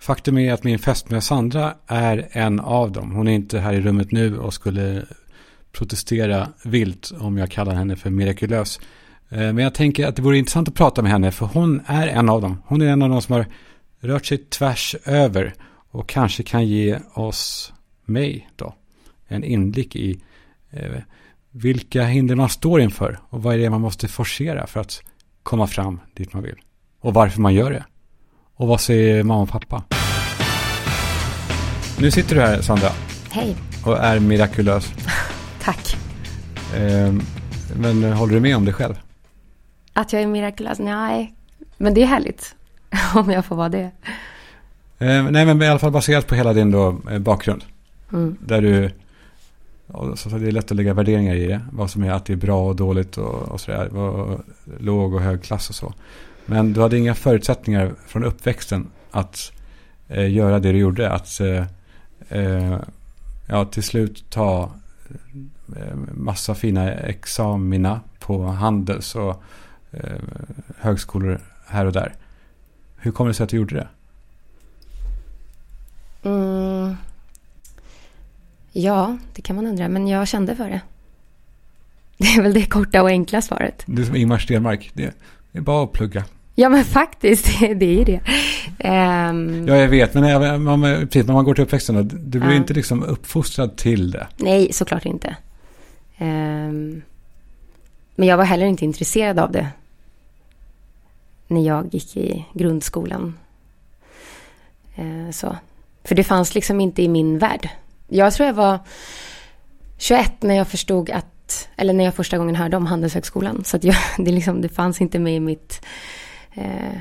Faktum 0.00 0.38
är 0.38 0.52
att 0.52 0.64
min 0.64 0.78
fästmö 0.78 1.20
Sandra 1.20 1.74
är 1.86 2.28
en 2.32 2.60
av 2.60 2.92
dem. 2.92 3.12
Hon 3.12 3.28
är 3.28 3.32
inte 3.32 3.58
här 3.58 3.72
i 3.72 3.80
rummet 3.80 4.12
nu 4.12 4.38
och 4.38 4.54
skulle 4.54 5.04
protestera 5.72 6.48
vilt 6.64 7.12
om 7.18 7.38
jag 7.38 7.50
kallar 7.50 7.74
henne 7.74 7.96
för 7.96 8.10
mirakulös. 8.10 8.80
Eh, 9.28 9.38
men 9.38 9.58
jag 9.58 9.74
tänker 9.74 10.06
att 10.06 10.16
det 10.16 10.22
vore 10.22 10.38
intressant 10.38 10.68
att 10.68 10.74
prata 10.74 11.02
med 11.02 11.12
henne 11.12 11.30
för 11.30 11.46
hon 11.46 11.82
är 11.86 12.08
en 12.08 12.28
av 12.28 12.40
dem. 12.40 12.62
Hon 12.66 12.82
är 12.82 12.86
en 12.86 13.02
av 13.02 13.08
dem 13.10 13.22
som 13.22 13.34
har 13.34 13.46
rört 14.00 14.26
sig 14.26 14.38
tvärs 14.38 14.96
över 15.04 15.54
och 15.90 16.08
kanske 16.08 16.42
kan 16.42 16.66
ge 16.66 16.98
oss, 17.14 17.72
mig 18.04 18.48
då, 18.56 18.74
en 19.28 19.44
inblick 19.44 19.96
i 19.96 20.20
eh, 20.70 20.92
vilka 21.50 22.04
hinder 22.04 22.34
man 22.34 22.48
står 22.48 22.80
inför 22.80 23.20
och 23.30 23.42
vad 23.42 23.54
är 23.54 23.58
det 23.58 23.70
man 23.70 23.80
måste 23.80 24.08
forcera 24.08 24.66
för 24.66 24.80
att 24.80 25.02
komma 25.42 25.66
fram 25.66 26.00
dit 26.14 26.32
man 26.32 26.42
vill. 26.42 26.56
Och 27.00 27.14
varför 27.14 27.40
man 27.40 27.54
gör 27.54 27.70
det. 27.70 27.84
Och 28.60 28.68
vad 28.68 28.80
säger 28.80 29.22
mamma 29.22 29.42
och 29.42 29.48
pappa? 29.48 29.82
Nu 32.00 32.10
sitter 32.10 32.34
du 32.34 32.40
här 32.40 32.60
Sandra. 32.60 32.88
Hej. 33.30 33.56
Och 33.84 33.98
är 33.98 34.20
mirakulös. 34.20 34.92
Tack. 35.62 35.96
Eh, 36.76 37.14
men 37.76 38.12
håller 38.12 38.34
du 38.34 38.40
med 38.40 38.56
om 38.56 38.64
det 38.64 38.72
själv? 38.72 38.94
Att 39.92 40.12
jag 40.12 40.22
är 40.22 40.26
mirakulös? 40.26 40.78
Nej, 40.78 41.34
men 41.76 41.94
det 41.94 42.02
är 42.02 42.06
härligt. 42.06 42.54
om 43.14 43.30
jag 43.30 43.44
får 43.44 43.56
vara 43.56 43.68
det. 43.68 43.90
Eh, 44.98 45.30
nej, 45.30 45.46
men 45.46 45.62
i 45.62 45.68
alla 45.68 45.78
fall 45.78 45.92
baserat 45.92 46.26
på 46.26 46.34
hela 46.34 46.52
din 46.52 46.70
då, 46.70 47.00
eh, 47.10 47.18
bakgrund. 47.18 47.64
Mm. 48.12 48.36
Där 48.40 48.62
du, 48.62 48.90
så 50.16 50.28
det 50.28 50.48
är 50.48 50.52
lätt 50.52 50.70
att 50.70 50.76
lägga 50.76 50.94
värderingar 50.94 51.34
i 51.34 51.46
det. 51.46 51.60
Vad 51.72 51.90
som 51.90 52.04
är 52.04 52.12
att 52.12 52.24
det 52.24 52.32
är 52.32 52.36
bra 52.36 52.68
och 52.68 52.76
dåligt 52.76 53.18
och, 53.18 53.34
och 53.34 53.60
sådär. 53.60 53.88
Låg 54.80 55.14
och 55.14 55.20
hög 55.20 55.42
klass 55.42 55.68
och 55.68 55.74
så. 55.74 55.94
Men 56.46 56.72
du 56.72 56.80
hade 56.80 56.98
inga 56.98 57.14
förutsättningar 57.14 57.92
från 58.06 58.24
uppväxten 58.24 58.90
att 59.10 59.52
eh, 60.08 60.32
göra 60.32 60.58
det 60.58 60.72
du 60.72 60.78
gjorde. 60.78 61.10
Att 61.10 61.40
eh, 61.40 61.66
eh 62.28 62.78
ja, 63.46 63.64
till 63.64 63.82
slut 63.82 64.24
ta 64.30 64.70
eh, 65.76 65.96
massa 66.14 66.54
fina 66.54 66.92
examina 66.92 68.00
på 68.18 68.42
Handels 68.46 69.14
och 69.14 69.42
eh, 69.90 70.20
högskolor 70.78 71.40
här 71.66 71.86
och 71.86 71.92
där. 71.92 72.14
Hur 72.96 73.12
kommer 73.12 73.28
det 73.28 73.34
sig 73.34 73.44
att 73.44 73.50
du 73.50 73.56
gjorde 73.56 73.74
det? 73.74 73.88
Mm. 76.22 76.96
Ja, 78.72 79.18
det 79.34 79.42
kan 79.42 79.56
man 79.56 79.66
undra. 79.66 79.88
Men 79.88 80.08
jag 80.08 80.28
kände 80.28 80.56
för 80.56 80.70
det. 80.70 80.80
Det 82.18 82.26
är 82.26 82.42
väl 82.42 82.54
det 82.54 82.66
korta 82.66 83.02
och 83.02 83.08
enkla 83.08 83.42
svaret. 83.42 83.82
Det 83.86 84.02
är 84.02 84.06
som 84.06 84.16
Ingmar 84.16 84.38
Stenmark. 84.38 84.90
Det 84.94 85.14
är 85.52 85.60
bara 85.60 85.84
att 85.84 85.92
plugga. 85.92 86.24
Ja, 86.54 86.68
men 86.68 86.84
faktiskt. 86.84 87.60
Det 87.60 87.86
är 87.86 87.98
ju 87.98 88.04
det. 88.04 88.20
Um, 88.88 89.68
ja, 89.68 89.76
jag 89.76 89.88
vet. 89.88 90.14
Men 90.14 90.22
när 90.22 90.58
man, 90.58 90.82
precis, 90.82 91.26
när 91.26 91.34
man 91.34 91.44
går 91.44 91.54
till 91.54 91.64
uppväxten, 91.64 92.08
du 92.08 92.40
blir 92.40 92.50
uh, 92.50 92.56
inte 92.56 92.74
liksom 92.74 93.02
uppfostrad 93.02 93.76
till 93.76 94.10
det. 94.10 94.26
Nej, 94.36 94.72
såklart 94.72 95.04
inte. 95.04 95.36
Um, 96.18 97.02
men 98.14 98.28
jag 98.28 98.36
var 98.36 98.44
heller 98.44 98.66
inte 98.66 98.84
intresserad 98.84 99.38
av 99.38 99.52
det 99.52 99.68
när 101.46 101.66
jag 101.66 101.94
gick 101.94 102.16
i 102.16 102.44
grundskolan. 102.52 103.38
Uh, 104.98 105.30
så. 105.30 105.56
För 106.04 106.14
det 106.14 106.24
fanns 106.24 106.54
liksom 106.54 106.80
inte 106.80 107.02
i 107.02 107.08
min 107.08 107.38
värld. 107.38 107.68
Jag 108.08 108.32
tror 108.32 108.46
jag 108.46 108.54
var 108.54 108.78
21 109.98 110.42
när 110.42 110.54
jag 110.54 110.68
förstod 110.68 111.10
att 111.10 111.26
eller 111.76 111.92
när 111.92 112.04
jag 112.04 112.14
första 112.14 112.38
gången 112.38 112.56
hörde 112.56 112.76
om 112.76 112.86
Handelshögskolan. 112.86 113.64
Så 113.64 113.76
att 113.76 113.84
jag, 113.84 113.96
det, 114.18 114.32
liksom, 114.32 114.60
det 114.60 114.68
fanns 114.68 115.00
inte 115.00 115.18
med 115.18 115.36
i 115.36 115.40
mitt 115.40 115.86
eh, 116.54 117.00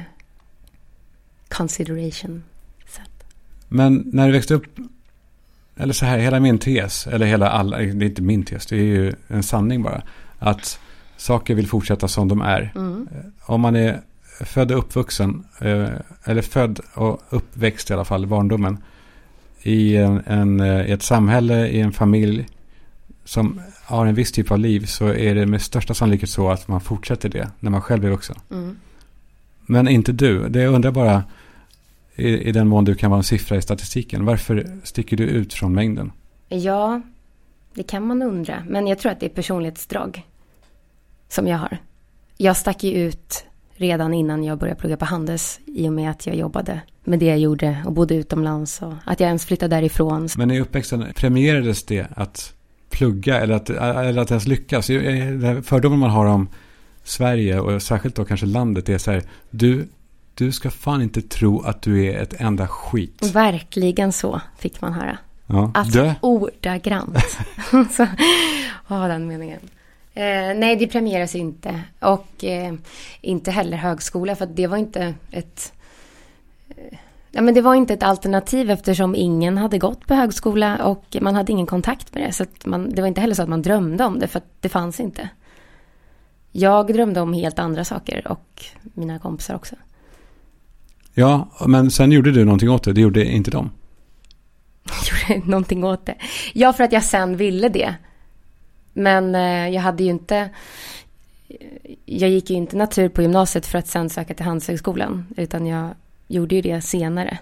consideration. 1.47 2.43
Set. 2.87 3.25
Men 3.67 4.03
när 4.05 4.27
du 4.27 4.33
växte 4.33 4.53
upp, 4.53 4.65
eller 5.77 5.93
så 5.93 6.05
här, 6.05 6.17
hela 6.17 6.39
min 6.39 6.57
tes, 6.57 7.07
eller 7.07 7.25
hela 7.25 7.49
alla, 7.49 7.77
det 7.77 7.83
är 7.83 8.03
inte 8.03 8.21
min 8.21 8.43
tes, 8.43 8.65
det 8.65 8.75
är 8.75 8.83
ju 8.83 9.13
en 9.27 9.43
sanning 9.43 9.83
bara. 9.83 10.01
Att 10.39 10.79
saker 11.17 11.55
vill 11.55 11.67
fortsätta 11.67 12.07
som 12.07 12.27
de 12.27 12.41
är. 12.41 12.71
Mm. 12.75 13.07
Om 13.41 13.61
man 13.61 13.75
är 13.75 14.01
född 14.39 14.71
och 14.71 14.77
uppvuxen, 14.77 15.45
eh, 15.61 15.89
eller 16.23 16.41
född 16.41 16.79
och 16.93 17.21
uppväxt 17.29 17.89
i 17.89 17.93
alla 17.93 18.05
fall, 18.05 18.27
barndomen, 18.27 18.77
i, 19.61 19.95
en, 19.95 20.21
en, 20.25 20.59
eh, 20.59 20.89
i 20.89 20.91
ett 20.91 21.03
samhälle, 21.03 21.67
i 21.67 21.79
en 21.79 21.91
familj 21.91 22.47
som 23.23 23.61
har 23.83 24.05
en 24.05 24.15
viss 24.15 24.31
typ 24.31 24.51
av 24.51 24.59
liv 24.59 24.85
så 24.85 25.07
är 25.07 25.35
det 25.35 25.45
med 25.45 25.61
största 25.61 25.93
sannolikhet 25.93 26.29
så 26.29 26.49
att 26.49 26.67
man 26.67 26.81
fortsätter 26.81 27.29
det 27.29 27.51
när 27.59 27.71
man 27.71 27.81
själv 27.81 28.05
är 28.05 28.09
vuxen. 28.09 28.35
Mm. 28.51 28.77
Men 29.65 29.87
inte 29.87 30.11
du. 30.11 30.49
Det 30.49 30.61
jag 30.61 30.73
undrar 30.73 30.91
bara, 30.91 31.23
i, 32.15 32.27
i 32.27 32.51
den 32.51 32.67
mån 32.67 32.85
du 32.85 32.95
kan 32.95 33.11
vara 33.11 33.17
en 33.17 33.23
siffra 33.23 33.57
i 33.57 33.61
statistiken, 33.61 34.25
varför 34.25 34.79
sticker 34.83 35.17
du 35.17 35.23
ut 35.23 35.53
från 35.53 35.73
mängden? 35.73 36.11
Ja, 36.49 37.01
det 37.73 37.83
kan 37.83 38.07
man 38.07 38.21
undra. 38.21 38.63
Men 38.67 38.87
jag 38.87 38.99
tror 38.99 39.11
att 39.11 39.19
det 39.19 39.25
är 39.25 39.29
personlighetsdrag 39.29 40.27
som 41.29 41.47
jag 41.47 41.57
har. 41.57 41.77
Jag 42.37 42.57
stack 42.57 42.83
ju 42.83 42.93
ut 42.93 43.45
redan 43.75 44.13
innan 44.13 44.43
jag 44.43 44.57
började 44.57 44.79
plugga 44.79 44.97
på 44.97 45.05
Handels 45.05 45.59
i 45.65 45.87
och 45.89 45.93
med 45.93 46.11
att 46.11 46.27
jag 46.27 46.35
jobbade 46.35 46.81
med 47.03 47.19
det 47.19 47.25
jag 47.25 47.39
gjorde 47.39 47.83
och 47.85 47.93
bodde 47.93 48.15
utomlands 48.15 48.81
och 48.81 48.93
att 49.05 49.19
jag 49.19 49.27
ens 49.27 49.45
flyttade 49.45 49.75
därifrån. 49.75 50.29
Men 50.37 50.51
i 50.51 50.59
uppväxten 50.59 51.05
premierades 51.15 51.83
det 51.83 52.07
att 52.15 52.53
plugga 52.89 53.39
eller 53.41 53.55
att, 53.55 53.69
eller 53.69 54.21
att 54.21 54.31
ens 54.31 54.47
lyckas? 54.47 54.87
Fördomen 55.63 55.99
man 55.99 56.09
har 56.09 56.25
om 56.25 56.49
Sverige 57.03 57.59
och 57.59 57.81
särskilt 57.81 58.15
då 58.15 58.25
kanske 58.25 58.45
landet 58.45 58.89
är 58.89 58.97
så 58.97 59.11
här, 59.11 59.23
du, 59.49 59.87
du 60.35 60.51
ska 60.51 60.71
fan 60.71 61.01
inte 61.01 61.21
tro 61.21 61.61
att 61.61 61.81
du 61.81 62.05
är 62.05 62.21
ett 62.21 62.41
enda 62.41 62.67
skit. 62.67 63.31
Verkligen 63.33 64.13
så 64.13 64.41
fick 64.57 64.81
man 64.81 64.93
höra. 64.93 65.17
Ja. 65.47 65.71
Alltså 65.73 66.03
Dö. 66.03 66.13
ordagrant. 66.21 67.17
så, 67.91 68.07
ja, 68.87 69.07
den 69.07 69.27
meningen. 69.27 69.59
Eh, 70.13 70.55
nej, 70.55 70.75
det 70.75 70.87
premieras 70.87 71.35
inte. 71.35 71.81
Och 71.99 72.43
eh, 72.43 72.73
inte 73.21 73.51
heller 73.51 73.77
högskola, 73.77 74.35
för 74.35 74.45
det 74.45 74.67
var 74.67 74.77
inte 74.77 75.13
ett... 75.31 75.73
Ja, 77.31 77.41
men 77.41 77.53
det 77.53 77.61
var 77.61 77.75
inte 77.75 77.93
ett 77.93 78.03
alternativ 78.03 78.71
eftersom 78.71 79.15
ingen 79.15 79.57
hade 79.57 79.77
gått 79.77 80.07
på 80.07 80.13
högskola 80.13 80.85
och 80.85 81.17
man 81.21 81.35
hade 81.35 81.51
ingen 81.51 81.65
kontakt 81.65 82.13
med 82.13 82.23
det. 82.23 82.33
Så 82.33 82.45
man, 82.65 82.89
det 82.89 83.01
var 83.01 83.07
inte 83.07 83.21
heller 83.21 83.35
så 83.35 83.43
att 83.43 83.49
man 83.49 83.61
drömde 83.61 84.05
om 84.05 84.19
det, 84.19 84.27
för 84.27 84.37
att 84.37 84.51
det 84.59 84.69
fanns 84.69 84.99
inte. 84.99 85.29
Jag 86.51 86.93
drömde 86.93 87.21
om 87.21 87.33
helt 87.33 87.59
andra 87.59 87.85
saker 87.85 88.27
och 88.27 88.65
mina 88.81 89.19
kompisar 89.19 89.55
också. 89.55 89.75
Ja, 91.13 91.49
men 91.65 91.91
sen 91.91 92.11
gjorde 92.11 92.31
du 92.31 92.45
någonting 92.45 92.69
åt 92.69 92.83
det. 92.83 92.93
Det 92.93 93.01
gjorde 93.01 93.25
inte 93.25 93.51
de. 93.51 93.71
gjorde 95.29 95.47
någonting 95.47 95.83
åt 95.83 96.05
det. 96.05 96.15
Ja, 96.53 96.73
för 96.73 96.83
att 96.83 96.91
jag 96.91 97.03
sen 97.03 97.37
ville 97.37 97.69
det. 97.69 97.95
Men 98.93 99.35
eh, 99.35 99.69
jag 99.69 99.81
hade 99.81 100.03
ju 100.03 100.09
inte... 100.09 100.49
Jag 102.05 102.29
gick 102.29 102.49
ju 102.49 102.55
inte 102.55 102.77
natur 102.77 103.09
på 103.09 103.21
gymnasiet 103.21 103.65
för 103.65 103.77
att 103.77 103.87
sen 103.87 104.09
söka 104.09 104.33
till 104.33 104.45
Handelshögskolan. 104.45 105.25
Utan 105.37 105.65
jag 105.65 105.89
gjorde 106.29 106.55
ju 106.55 106.61
det 106.61 106.81
senare. 106.81 107.37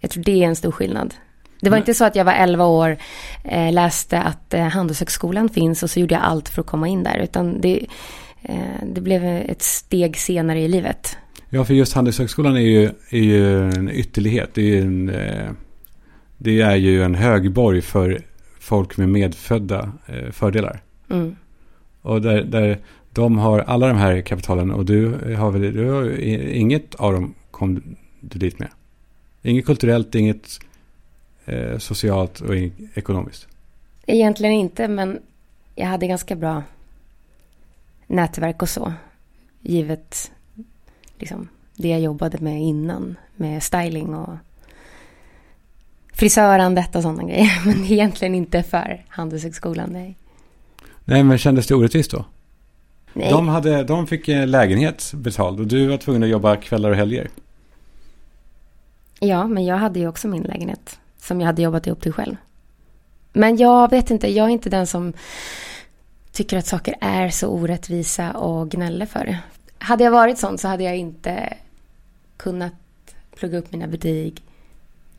Jag 0.00 0.10
tror 0.10 0.24
det 0.24 0.42
är 0.42 0.46
en 0.48 0.56
stor 0.56 0.72
skillnad. 0.72 1.14
Det 1.60 1.70
var 1.70 1.76
Men- 1.76 1.82
inte 1.82 1.94
så 1.94 2.04
att 2.04 2.16
jag 2.16 2.24
var 2.24 2.32
11 2.32 2.64
år, 2.66 2.96
eh, 3.44 3.72
läste 3.72 4.22
att 4.22 4.54
eh, 4.54 4.62
Handelshögskolan 4.62 5.48
finns 5.48 5.82
och 5.82 5.90
så 5.90 6.00
gjorde 6.00 6.14
jag 6.14 6.22
allt 6.22 6.48
för 6.48 6.60
att 6.60 6.66
komma 6.66 6.88
in 6.88 7.02
där. 7.02 7.18
Utan 7.18 7.60
det, 7.60 7.86
eh, 8.42 8.56
det 8.86 9.00
blev 9.00 9.24
ett 9.24 9.62
steg 9.62 10.16
senare 10.16 10.60
i 10.60 10.68
livet. 10.68 11.16
Ja, 11.50 11.64
för 11.64 11.74
just 11.74 11.92
Handelshögskolan 11.92 12.56
är 12.56 12.60
ju, 12.60 12.84
är 13.10 13.18
ju 13.22 13.70
en 13.70 13.90
ytterlighet. 13.90 14.50
Det 14.54 14.60
är 14.60 14.64
ju 14.66 14.80
en, 14.80 15.08
eh, 15.08 15.50
det 16.38 16.60
är 16.60 16.76
ju 16.76 17.02
en 17.02 17.14
högborg 17.14 17.82
för 17.82 18.22
folk 18.60 18.96
med 18.96 19.08
medfödda 19.08 19.92
eh, 20.06 20.30
fördelar. 20.30 20.80
Mm. 21.10 21.36
Och 22.02 22.22
där, 22.22 22.42
där 22.42 22.78
de 23.12 23.38
har 23.38 23.58
alla 23.60 23.88
de 23.88 23.96
här 23.96 24.20
kapitalen 24.20 24.70
och 24.70 24.84
du 24.84 25.12
har 25.38 25.50
väl 25.50 25.74
du 25.74 25.90
har, 25.90 26.20
inget 26.50 26.94
av 26.94 27.12
dem 27.12 27.34
kom 27.50 27.82
du 28.20 28.38
dit 28.38 28.58
med. 28.58 28.68
Inget 29.42 29.66
kulturellt, 29.66 30.14
inget 30.14 30.58
eh, 31.44 31.78
socialt 31.78 32.40
och 32.40 32.56
inget 32.56 32.72
ekonomiskt. 32.94 33.48
Egentligen 34.06 34.54
inte, 34.54 34.88
men 34.88 35.20
jag 35.74 35.86
hade 35.86 36.06
ganska 36.06 36.36
bra 36.36 36.62
nätverk 38.06 38.62
och 38.62 38.68
så. 38.68 38.92
Givet 39.60 40.30
liksom, 41.18 41.48
det 41.76 41.88
jag 41.88 42.00
jobbade 42.00 42.38
med 42.38 42.62
innan. 42.62 43.16
Med 43.36 43.62
styling 43.62 44.14
och 44.14 44.36
frisörandet 46.12 46.96
och 46.96 47.02
sådana 47.02 47.22
grejer. 47.22 47.62
Men 47.66 47.84
egentligen 47.84 48.34
inte 48.34 48.62
för 48.62 49.04
Handelshögskolan, 49.08 49.90
nej. 49.92 50.16
Nej, 51.04 51.22
men 51.22 51.38
kändes 51.38 51.66
det 51.66 51.74
orättvist 51.74 52.10
då? 52.10 52.24
nej. 53.12 53.30
De, 53.30 53.48
hade, 53.48 53.84
de 53.84 54.06
fick 54.06 54.28
en 54.28 54.50
lägenhet 54.50 55.12
betald 55.14 55.60
och 55.60 55.66
du 55.66 55.86
var 55.86 55.96
tvungen 55.96 56.22
att 56.22 56.28
jobba 56.28 56.56
kvällar 56.56 56.90
och 56.90 56.96
helger. 56.96 57.28
Ja, 59.20 59.46
men 59.46 59.64
jag 59.64 59.76
hade 59.76 59.98
ju 59.98 60.08
också 60.08 60.28
min 60.28 60.42
lägenhet. 60.42 60.98
Som 61.20 61.40
jag 61.40 61.46
hade 61.46 61.62
jobbat 61.62 61.86
ihop 61.86 62.00
till 62.00 62.12
själv. 62.12 62.36
Men 63.32 63.56
jag 63.56 63.90
vet 63.90 64.10
inte, 64.10 64.32
jag 64.32 64.46
är 64.46 64.50
inte 64.50 64.70
den 64.70 64.86
som 64.86 65.12
tycker 66.32 66.56
att 66.56 66.66
saker 66.66 66.94
är 67.00 67.28
så 67.30 67.48
orättvisa 67.48 68.32
och 68.32 68.70
gnäller 68.70 69.06
för 69.06 69.24
det. 69.24 69.38
Hade 69.78 70.04
jag 70.04 70.10
varit 70.10 70.38
sån 70.38 70.58
så 70.58 70.68
hade 70.68 70.84
jag 70.84 70.96
inte 70.96 71.54
kunnat 72.36 72.72
plugga 73.36 73.58
upp 73.58 73.72
mina 73.72 73.86
betyg, 73.86 74.42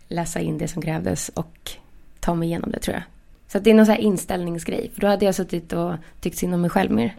läsa 0.08 0.40
in 0.40 0.58
det 0.58 0.68
som 0.68 0.82
krävdes 0.82 1.30
och 1.30 1.72
ta 2.20 2.36
mig 2.36 2.48
igenom 2.48 2.72
det 2.72 2.80
tror 2.80 2.94
jag. 2.96 3.04
Så 3.48 3.60
det 3.60 3.70
är 3.70 3.74
någon 3.74 3.86
sån 3.86 3.96
här 3.96 4.02
inställningsgrej. 4.02 4.92
För 4.94 5.02
då 5.02 5.08
hade 5.08 5.26
jag 5.26 5.36
suttit 5.36 5.74
och 5.74 5.94
tyckt 6.22 6.38
synd 6.38 6.54
om 6.54 6.62
mig 6.62 6.70
själv 6.70 6.92
mer. 6.92 7.16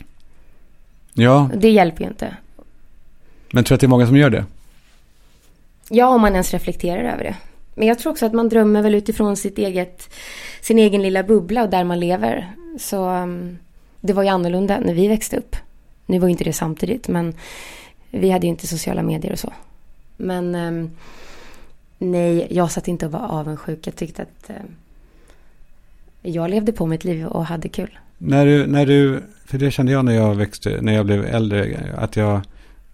Ja, 1.12 1.51
det 1.55 1.71
hjälper 1.71 2.03
ju 2.03 2.09
inte. 2.09 2.37
men 3.51 3.64
tror 3.64 3.75
du 3.75 3.75
att 3.75 3.81
det 3.81 3.87
är 3.87 3.88
många 3.88 4.07
som 4.07 4.16
gör 4.16 4.31
det? 4.31 4.45
Ja, 5.92 6.09
om 6.09 6.20
man 6.20 6.33
ens 6.33 6.53
reflekterar 6.53 7.12
över 7.12 7.24
det. 7.24 7.37
Men 7.74 7.88
jag 7.88 7.98
tror 7.98 8.12
också 8.12 8.26
att 8.26 8.33
man 8.33 8.48
drömmer 8.48 8.83
väl 8.83 8.94
utifrån 8.94 9.37
sitt 9.37 9.59
eget, 9.59 10.11
sin 10.61 10.79
egen 10.79 11.03
lilla 11.03 11.22
bubbla 11.22 11.62
och 11.62 11.70
där 11.70 11.85
man 11.85 12.00
lever. 12.00 12.55
Så 12.79 13.11
um, 13.11 13.59
det 14.00 14.12
var 14.12 14.22
ju 14.22 14.29
annorlunda 14.29 14.81
när 14.81 14.94
vi 14.94 15.09
växte 15.09 15.37
upp. 15.37 15.57
Nu 16.07 16.18
var 16.18 16.29
ju 16.29 16.33
inte 16.33 16.44
det 16.44 16.53
samtidigt, 16.53 17.09
men 17.09 17.35
vi 18.11 18.31
hade 18.31 18.46
ju 18.46 18.50
inte 18.50 18.66
sociala 18.66 19.03
medier 19.03 19.33
och 19.33 19.38
så. 19.38 19.53
Men 20.16 20.55
um, 20.55 20.90
nej, 21.98 22.46
jag 22.50 22.70
satt 22.70 22.88
inte 22.88 23.07
och 23.07 23.12
var 23.12 23.29
avundsjuk. 23.29 23.87
Jag 23.87 23.96
tyckte 23.96 24.22
att 24.22 24.50
um, 24.50 24.76
jag 26.22 26.50
levde 26.50 26.72
på 26.72 26.87
mitt 26.87 27.05
liv 27.05 27.26
och 27.26 27.46
hade 27.46 27.68
kul. 27.68 27.98
När 28.18 28.46
du, 28.46 28.66
när 28.66 28.87
du, 28.87 29.22
för 29.46 29.59
det 29.59 29.70
kände 29.70 29.92
jag 29.92 30.05
när 30.05 30.14
jag 30.14 30.35
växte, 30.35 30.79
när 30.83 30.92
jag 30.92 31.07
blev 31.07 31.24
äldre, 31.24 31.94
att 31.96 32.16
jag, 32.16 32.40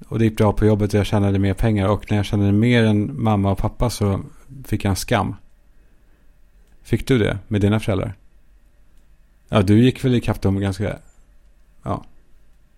och 0.09 0.19
det 0.19 0.25
gick 0.25 0.37
bra 0.37 0.53
på 0.53 0.67
jobbet 0.67 0.95
och 0.95 0.99
jag 1.01 1.07
tjänade 1.07 1.39
mer 1.39 1.55
pengar. 1.55 1.89
Och 1.89 2.11
när 2.11 2.17
jag 2.17 2.27
tjänade 2.27 2.53
mer 2.53 2.85
än 2.85 3.23
mamma 3.23 3.51
och 3.51 3.59
pappa 3.59 3.91
så 3.91 4.21
fick 4.65 4.85
jag 4.85 4.91
en 4.91 4.97
skam. 4.97 5.35
Fick 6.83 7.09
du 7.09 7.19
det 7.19 7.39
med 7.49 7.61
dina 7.61 7.81
föräldrar? 7.81 8.15
Ja, 9.49 9.63
du 9.63 9.85
gick 9.85 10.05
väl 10.05 10.15
ikapp 10.15 10.41
dem 10.41 10.61
ganska, 10.61 10.99
ja. 11.83 12.05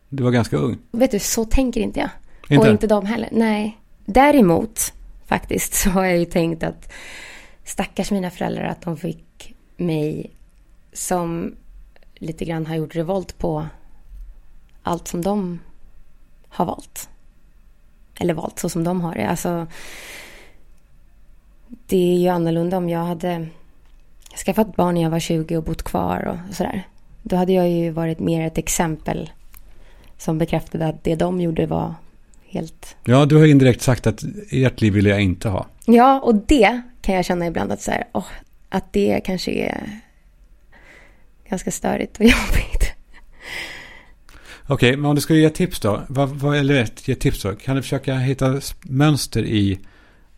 Du 0.09 0.23
var 0.23 0.31
ganska 0.31 0.57
ung. 0.57 0.79
Vet 0.91 1.11
du, 1.11 1.19
så 1.19 1.45
tänker 1.45 1.81
inte 1.81 2.01
jag. 2.01 2.11
Inte? 2.49 2.67
Och 2.67 2.73
inte 2.73 2.87
de 2.87 3.07
heller. 3.07 3.29
Nej. 3.33 3.79
Däremot 4.05 4.93
faktiskt 5.27 5.75
så 5.75 5.91
har 5.91 6.05
jag 6.05 6.19
ju 6.19 6.25
tänkt 6.25 6.63
att 6.63 6.93
stackars 7.65 8.11
mina 8.11 8.31
föräldrar 8.31 8.65
att 8.65 8.83
de 8.83 8.97
fick 8.97 9.55
mig 9.77 10.31
som 10.93 11.55
lite 12.15 12.45
grann 12.45 12.67
har 12.67 12.75
gjort 12.75 12.97
revolt 12.97 13.39
på 13.39 13.67
allt 14.83 15.09
som 15.09 15.23
de 15.23 15.61
har 16.49 16.67
valt. 16.67 17.09
Eller 18.21 18.35
valt 18.35 18.59
så 18.59 18.69
som 18.69 18.85
de 18.85 19.01
har 19.01 19.15
det. 19.15 19.29
Alltså, 19.29 19.67
det 21.87 22.15
är 22.15 22.19
ju 22.19 22.29
annorlunda 22.29 22.77
om 22.77 22.89
jag 22.89 23.05
hade 23.05 23.47
skaffat 24.45 24.77
barn 24.77 24.95
när 24.95 25.03
jag 25.03 25.11
var 25.11 25.19
20 25.19 25.57
och 25.57 25.63
bott 25.63 25.83
kvar 25.83 26.25
och 26.25 26.55
sådär. 26.55 26.83
Då 27.23 27.37
hade 27.37 27.53
jag 27.53 27.71
ju 27.71 27.91
varit 27.91 28.19
mer 28.19 28.47
ett 28.47 28.59
exempel 28.59 29.31
som 30.19 30.39
bekräftade 30.39 30.87
att 30.87 31.05
det 31.05 31.15
de 31.15 31.41
gjorde 31.41 31.67
var 31.67 31.95
helt... 32.47 32.97
Ja, 33.05 33.27
du 33.27 33.37
har 33.37 33.47
indirekt 33.47 33.83
sagt 33.83 34.07
att 34.07 34.23
ert 34.51 34.81
liv 34.81 34.93
vill 34.93 35.07
jag 35.07 35.21
inte 35.21 35.49
ha. 35.49 35.67
Ja, 35.85 36.21
och 36.21 36.35
det 36.35 36.83
kan 37.01 37.15
jag 37.15 37.25
känna 37.25 37.47
ibland 37.47 37.73
att 37.73 37.83
så 37.83 37.91
här, 37.91 38.05
åh, 38.13 38.27
att 38.69 38.93
det 38.93 39.21
kanske 39.25 39.51
är 39.51 40.01
ganska 41.49 41.71
störigt 41.71 42.19
och 42.19 42.25
jobbigt. 42.25 42.78
Okej, 44.71 44.97
men 44.97 45.05
om 45.05 45.15
du 45.15 45.21
skulle 45.21 45.39
ge 45.39 45.51
tips 45.51 45.81
då? 45.81 46.03
Vad, 46.09 46.29
vad, 46.29 46.57
eller 46.57 46.89
ge 47.05 47.15
tips 47.15 47.43
då? 47.43 47.55
Kan 47.55 47.77
du 47.77 47.83
försöka 47.83 48.15
hitta 48.15 48.61
mönster 48.83 49.43
i 49.45 49.79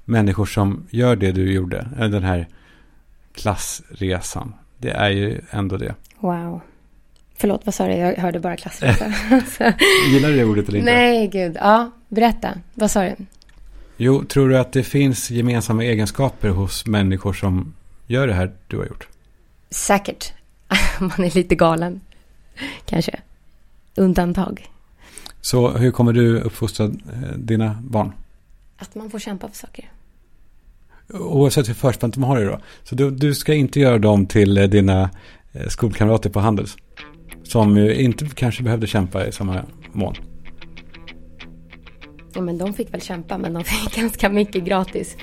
människor 0.04 0.46
som 0.46 0.86
gör 0.90 1.16
det 1.16 1.32
du 1.32 1.52
gjorde? 1.52 1.88
Den 1.96 2.22
här 2.22 2.48
klassresan. 3.34 4.54
Det 4.78 4.90
är 4.90 5.10
ju 5.10 5.40
ändå 5.50 5.76
det. 5.76 5.94
Wow. 6.18 6.60
Förlåt, 7.36 7.60
vad 7.64 7.74
sa 7.74 7.86
du? 7.86 7.92
Jag 7.92 8.16
hörde 8.16 8.40
bara 8.40 8.56
klassresa. 8.56 9.04
Gillar 10.12 10.28
du 10.28 10.36
det 10.36 10.44
ordet 10.44 10.68
eller 10.68 10.78
inte? 10.78 10.92
Nej, 10.92 11.28
gud. 11.28 11.56
Ja, 11.60 11.90
berätta. 12.08 12.54
Vad 12.74 12.90
sa 12.90 13.02
du? 13.02 13.16
Jo, 13.96 14.24
tror 14.24 14.48
du 14.48 14.58
att 14.58 14.72
det 14.72 14.82
finns 14.82 15.30
gemensamma 15.30 15.84
egenskaper 15.84 16.48
hos 16.48 16.86
människor 16.86 17.32
som 17.32 17.74
gör 18.06 18.26
det 18.26 18.34
här 18.34 18.52
du 18.66 18.76
har 18.78 18.84
gjort? 18.86 19.08
Säkert. 19.70 20.32
Man 21.00 21.24
är 21.24 21.34
lite 21.34 21.54
galen. 21.54 22.00
Kanske. 22.84 23.20
Undantag. 23.96 24.70
Så 25.40 25.70
hur 25.70 25.90
kommer 25.90 26.12
du 26.12 26.40
uppfostra 26.40 26.86
eh, 26.86 27.36
dina 27.36 27.82
barn? 27.82 28.12
Att 28.76 28.94
man 28.94 29.10
får 29.10 29.18
kämpa 29.18 29.48
för 29.48 29.56
saker. 29.56 29.90
Oavsett 31.08 31.68
hur 31.68 31.74
förspänt 31.74 32.14
de 32.14 32.22
har 32.22 32.38
det 32.40 32.44
då. 32.44 32.58
Så 32.84 32.94
du, 32.94 33.10
du 33.10 33.34
ska 33.34 33.54
inte 33.54 33.80
göra 33.80 33.98
dem 33.98 34.26
till 34.26 34.58
eh, 34.58 34.64
dina 34.64 35.10
eh, 35.52 35.66
skolkamrater 35.68 36.30
på 36.30 36.40
Handels. 36.40 36.76
Som 37.42 37.78
inte 37.78 38.26
kanske 38.34 38.62
behövde 38.62 38.86
kämpa 38.86 39.26
i 39.26 39.32
samma 39.32 39.62
mån. 39.92 40.14
Ja, 42.34 42.40
men 42.40 42.58
de 42.58 42.74
fick 42.74 42.94
väl 42.94 43.00
kämpa, 43.00 43.38
men 43.38 43.52
de 43.52 43.64
fick 43.64 43.96
ganska 44.00 44.28
mycket 44.28 44.64
gratis. 44.64 45.16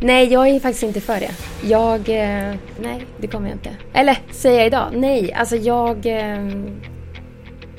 Nej, 0.00 0.32
jag 0.32 0.48
är 0.48 0.60
faktiskt 0.60 0.82
inte 0.82 1.00
för 1.00 1.20
det. 1.20 1.30
Jag... 1.68 2.08
Nej, 2.80 3.06
det 3.20 3.26
kommer 3.26 3.48
jag 3.48 3.54
inte. 3.54 3.76
Eller, 3.92 4.18
säger 4.30 4.58
jag 4.58 4.66
idag? 4.66 4.90
Nej, 4.94 5.32
alltså 5.32 5.56
jag... 5.56 6.06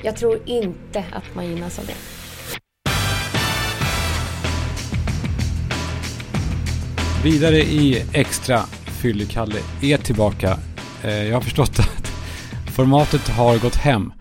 Jag 0.06 0.16
tror 0.16 0.40
inte 0.44 1.04
att 1.12 1.34
man 1.34 1.46
gynnas 1.46 1.78
av 1.78 1.86
det. 1.86 1.94
Vidare 7.24 7.56
i 7.56 8.04
Extra 8.12 8.60
Fyllekalle 9.02 9.58
är 9.82 9.96
tillbaka. 9.96 10.58
Eh, 11.04 11.24
jag 11.24 11.34
har 11.34 11.40
förstått 11.40 11.78
att 11.78 12.08
formatet 12.76 13.28
har 13.28 13.58
gått 13.58 13.76
hem. 13.76 14.12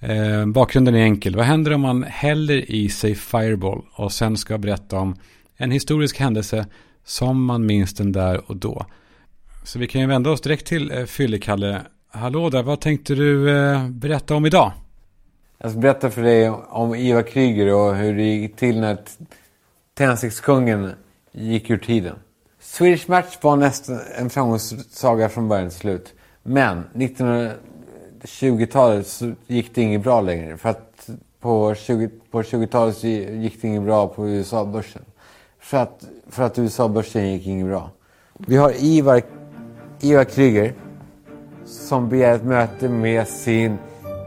Eh, 0.00 0.46
bakgrunden 0.46 0.94
är 0.94 1.02
enkel. 1.02 1.36
Vad 1.36 1.44
händer 1.44 1.72
om 1.72 1.80
man 1.80 2.02
häller 2.02 2.70
i 2.70 2.88
sig 2.88 3.14
Fireball 3.14 3.82
och 3.94 4.12
sen 4.12 4.36
ska 4.36 4.58
berätta 4.58 4.98
om 4.98 5.16
en 5.56 5.70
historisk 5.70 6.20
händelse 6.20 6.66
som 7.04 7.44
man 7.44 7.66
minns 7.66 7.94
den 7.94 8.12
där 8.12 8.50
och 8.50 8.56
då. 8.56 8.86
Så 9.64 9.78
vi 9.78 9.86
kan 9.86 10.00
ju 10.00 10.06
vända 10.06 10.30
oss 10.30 10.40
direkt 10.40 10.66
till 10.66 10.90
eh, 10.90 11.04
Fyllekalle. 11.04 11.80
Hallå 12.10 12.50
där, 12.50 12.62
vad 12.62 12.80
tänkte 12.80 13.14
du 13.14 13.44
berätta 13.88 14.34
om 14.34 14.46
idag? 14.46 14.72
Jag 15.62 15.70
ska 15.70 15.80
berätta 15.80 16.10
för 16.10 16.22
dig 16.22 16.50
om 16.50 16.94
Ivar 16.94 17.22
Kryger 17.22 17.74
och 17.74 17.94
hur 17.94 18.16
det 18.16 18.22
gick 18.22 18.56
till 18.56 18.80
när 18.80 18.98
tändstickskungen 19.94 20.92
gick 21.32 21.70
ur 21.70 21.78
tiden. 21.78 22.16
Swedish 22.60 23.08
Match 23.08 23.38
var 23.40 23.56
nästan 23.56 24.00
en 24.18 24.30
framgångssaga 24.30 25.28
från 25.28 25.48
början 25.48 25.68
till 25.68 25.78
slut. 25.78 26.14
Men 26.42 26.84
1920-talet 26.94 29.06
så 29.06 29.32
gick 29.46 29.74
det 29.74 29.82
inget 29.82 30.02
bra 30.02 30.20
längre. 30.20 30.56
För 30.56 30.68
att 30.68 31.10
på 31.40 31.74
20-talet 31.74 32.98
20 32.98 33.32
gick 33.32 33.62
det 33.62 33.68
inget 33.68 33.82
bra 33.82 34.08
på 34.08 34.28
USA-börsen. 34.28 35.02
För 35.58 35.78
att, 35.78 36.04
för 36.30 36.42
att 36.42 36.58
USA-börsen 36.58 37.32
gick 37.32 37.46
inget 37.46 37.66
bra. 37.66 37.90
Vi 38.38 38.56
har 38.56 38.84
Ivar, 38.84 39.22
Ivar 40.00 40.24
Kryger 40.24 40.74
som 41.64 42.08
begär 42.08 42.34
ett 42.34 42.44
möte 42.44 42.88
med, 42.88 43.28
sin, 43.28 43.78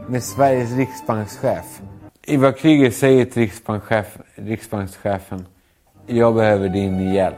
med 0.08 0.22
Sveriges 0.22 0.72
riksbankschef. 0.72 1.80
Ivar 2.26 2.52
Kryger 2.52 2.90
säger 2.90 3.24
till 3.24 3.42
riksbankschef, 3.42 4.18
riksbankschefen 4.34 5.46
Jag 6.06 6.34
behöver 6.34 6.68
din 6.68 7.12
hjälp 7.12 7.36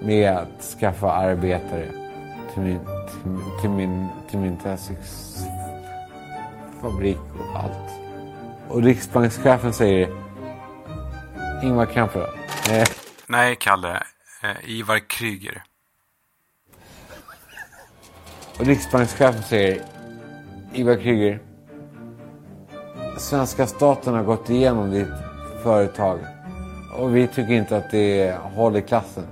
med 0.00 0.30
att 0.30 0.62
skaffa 0.80 1.12
arbetare 1.12 1.86
till 2.54 2.62
min, 2.62 2.78
till, 2.78 3.60
till 3.60 3.70
min, 3.70 4.08
till 4.30 4.38
min 4.38 4.58
fabrik 6.80 7.18
och 7.38 7.58
allt. 7.58 7.90
Och 8.68 8.82
riksbankschefen 8.82 9.72
säger 9.72 10.08
Ingvar 11.62 11.86
Kamprad. 11.86 12.28
Eh. 12.70 12.88
Nej, 13.26 13.56
Kalle. 13.56 14.02
Eh, 14.42 14.70
Ivar 14.70 14.98
Kryger. 14.98 15.62
Och 18.58 18.66
riksbankschefen 18.66 19.42
säger 19.42 19.82
Ivar 20.74 20.96
Kryger. 20.96 21.38
Svenska 23.18 23.66
staten 23.66 24.14
har 24.14 24.22
gått 24.22 24.50
igenom 24.50 24.90
ditt 24.90 25.08
företag. 25.62 26.18
Och 26.98 27.16
vi 27.16 27.26
tycker 27.26 27.52
inte 27.52 27.76
att 27.76 27.90
det 27.90 28.34
håller 28.54 28.80
klassen. 28.80 29.24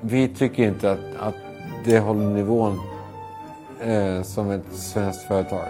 Vi 0.00 0.28
tycker 0.28 0.62
inte 0.62 0.92
att, 0.92 0.98
att 1.18 1.34
det 1.84 1.98
håller 1.98 2.26
nivån 2.26 2.80
eh, 3.84 4.22
som 4.22 4.50
ett 4.50 4.72
svenskt 4.72 5.22
företag. 5.22 5.64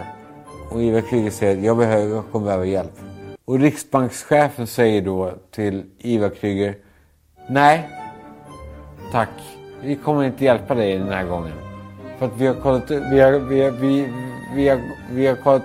Och 0.71 0.83
Ivar 0.83 1.01
Kryger 1.01 1.31
säger 1.31 1.57
att 1.57 1.63
jag, 1.63 1.77
behöver, 1.77 2.15
jag 2.15 2.23
kommer 2.31 2.45
behöva 2.45 2.65
hjälp. 2.65 2.99
Och 3.45 3.59
riksbankschefen 3.59 4.67
säger 4.67 5.01
då 5.01 5.31
till 5.51 5.85
Ivar 5.97 6.29
Kryger. 6.29 6.75
Nej, 7.49 7.89
tack. 9.11 9.29
Vi 9.83 9.95
kommer 9.95 10.23
inte 10.23 10.45
hjälpa 10.45 10.75
dig 10.75 10.97
den 10.97 11.09
här 11.09 11.23
gången. 11.23 11.72
För 12.23 12.27
att 12.27 12.41
vi 12.41 12.47
har 12.47 12.53
kollat, 12.53 12.91
vi 12.91 13.19
har, 13.19 13.31
vi 13.31 13.61
har, 13.61 13.71
vi, 13.71 14.09
vi 14.55 14.69
har, 14.69 14.81
vi 15.11 15.27
har 15.27 15.35
kollat 15.35 15.63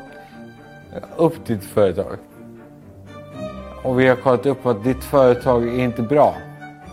upp 1.17 1.47
ditt 1.47 1.65
företag. 1.65 2.17
Och 3.83 4.01
vi 4.01 4.09
har 4.09 4.17
kollat 4.17 4.47
upp 4.47 4.67
att 4.67 4.85
ditt 4.85 5.05
företag 5.05 5.69
är 5.69 5.85
inte 5.85 6.03
bra. 6.03 6.35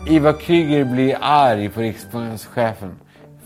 Ivar 0.08 0.32
Kryger 0.32 0.84
blir 0.84 1.18
arg 1.20 1.68
på 1.68 1.80
riksbankschefen. 1.80 2.96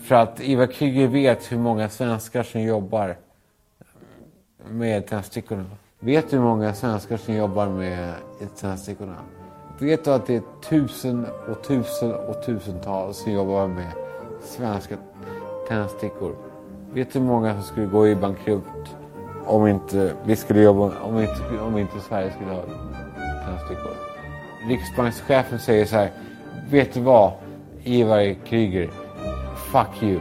För 0.01 0.15
att 0.15 0.41
Ivar 0.41 0.65
Kryger 0.65 1.07
vet 1.07 1.51
hur 1.51 1.57
många 1.57 1.89
svenskar 1.89 2.43
som 2.43 2.61
jobbar 2.61 3.15
med 4.69 5.07
tändstickorna. 5.07 5.65
Vet 5.99 6.29
du 6.29 6.37
hur 6.37 6.43
många 6.43 6.73
svenskar 6.73 7.17
som 7.17 7.35
jobbar 7.35 7.67
med 7.67 8.13
tändstickorna? 8.59 9.15
Vet 9.79 10.05
du 10.05 10.11
att 10.11 10.25
det 10.25 10.35
är 10.35 10.43
tusen 10.69 11.25
och 11.49 11.63
tusen 11.63 12.13
och 12.13 12.45
tusentals 12.45 13.17
som 13.17 13.31
jobbar 13.31 13.67
med 13.67 13.91
svenska 14.43 14.97
tändstickor? 15.71 16.35
Vet 16.93 17.13
du 17.13 17.19
hur 17.19 17.25
många 17.25 17.53
som 17.53 17.63
skulle 17.63 17.85
gå 17.85 18.07
i 18.07 18.15
bankrutt 18.15 18.95
om 19.45 19.67
inte 19.67 20.13
vi 20.25 20.35
skulle 20.35 20.61
jobba, 20.61 20.91
om 21.03 21.19
inte, 21.19 21.59
om 21.61 21.77
inte 21.77 21.99
Sverige 21.99 22.31
skulle 22.31 22.51
ha 22.51 22.61
tändstickor? 23.45 23.91
Riksbankschefen 24.67 25.59
säger 25.59 25.85
så 25.85 25.95
här. 25.95 26.11
Vet 26.69 26.93
du 26.93 27.01
vad, 27.01 27.31
Ivar 27.83 28.35
Kryger? 28.45 28.89
Fuck 29.55 30.03
you. 30.03 30.19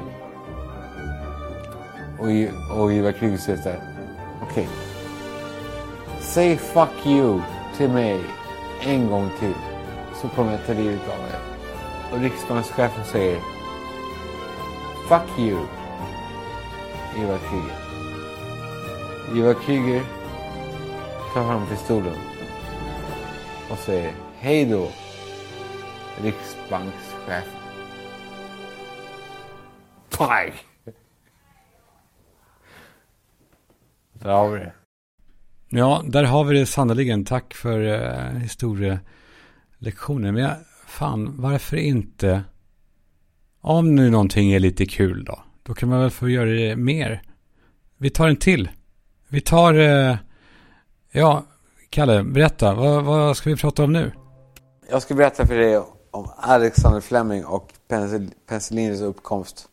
Och, 2.18 2.80
och 2.80 2.92
Ivar 2.92 3.12
Kryger 3.12 3.36
säger 3.36 3.58
så 3.58 3.68
här. 3.68 3.80
Okej. 4.42 4.50
Okay. 4.52 4.66
Säg 6.20 6.56
fuck 6.56 7.06
you 7.06 7.40
till 7.76 7.90
mig 7.90 8.20
en 8.86 9.10
gång 9.10 9.30
till 9.40 9.54
så 10.22 10.28
kommer 10.28 10.52
jag 10.52 10.66
ta 10.66 10.72
livet 10.72 11.00
av 11.08 11.20
er. 11.28 11.40
Och 12.12 12.20
riksbankschefen 12.22 13.04
säger 13.04 13.60
Fuck 15.11 15.38
you, 15.38 15.66
Ivar 17.18 17.38
Kryger. 17.38 17.79
Ivar 19.37 19.55
Kryger 19.55 20.03
tar 21.35 21.44
fram 21.44 21.66
pistolen 21.66 22.14
och 23.70 23.79
säger 23.79 24.14
Hej 24.38 24.66
då, 24.66 24.88
riksbankschef. 26.23 27.44
Paj! 30.18 30.53
Där 34.12 34.31
har 34.31 34.49
vi 34.51 34.59
det. 34.59 34.73
Ja, 35.68 36.03
där 36.05 36.25
har 36.25 36.44
vi 36.44 36.59
det 36.59 36.66
sannoliken. 36.66 37.25
Tack 37.25 37.55
för 37.55 37.80
eh, 37.80 38.39
historielektionen. 38.39 40.34
Men 40.34 40.43
jag, 40.43 40.57
fan, 40.87 41.41
varför 41.41 41.76
inte? 41.76 42.45
Om 43.61 43.94
nu 43.94 44.11
någonting 44.11 44.52
är 44.52 44.61
lite 44.61 44.86
kul 44.86 45.24
då. 45.24 45.42
Då 45.62 45.74
kan 45.74 45.88
man 45.88 46.00
väl 46.00 46.11
få 46.11 46.28
göra 46.28 46.50
det 46.50 46.76
mer. 46.76 47.22
Vi 47.96 48.11
tar 48.11 48.28
en 48.28 48.36
till. 48.36 48.68
Vi 49.28 49.40
tar... 49.40 49.74
Eh, 49.74 50.16
ja, 51.12 51.44
Kalle, 51.90 52.22
berätta. 52.22 52.74
Vad, 52.74 53.04
vad 53.04 53.36
ska 53.36 53.50
vi 53.50 53.56
prata 53.56 53.84
om 53.84 53.92
nu? 53.92 54.12
Jag 54.90 55.02
ska 55.02 55.14
berätta 55.14 55.46
för 55.46 55.54
dig 55.54 55.82
om 56.11 56.30
Alexander 56.36 57.00
Fleming 57.00 57.44
och 57.44 57.72
penicillinets 58.46 59.00
uppkomst. 59.00 59.68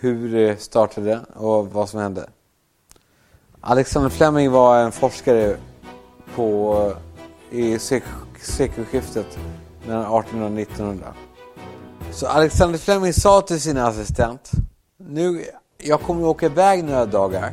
Hur 0.00 0.32
det 0.32 0.62
startade 0.62 1.20
och 1.34 1.72
vad 1.72 1.88
som 1.88 2.00
hände. 2.00 2.30
Alexander 3.60 4.10
Fleming 4.10 4.50
var 4.50 4.78
en 4.78 4.92
forskare 4.92 5.56
på, 6.34 6.76
eh, 7.50 7.58
i 7.58 7.78
sekelskiftet 8.38 9.38
mellan 9.86 10.02
1800 10.02 10.46
och 10.46 10.52
1900. 10.52 11.14
Så 12.12 12.26
Alexander 12.26 12.78
Fleming 12.78 13.12
sa 13.12 13.40
till 13.40 13.60
sin 13.60 13.78
assistent, 13.78 14.50
nu, 14.96 15.44
jag 15.78 16.00
kommer 16.00 16.22
att 16.22 16.26
åka 16.26 16.46
iväg 16.46 16.84
några 16.84 17.06
dagar. 17.06 17.52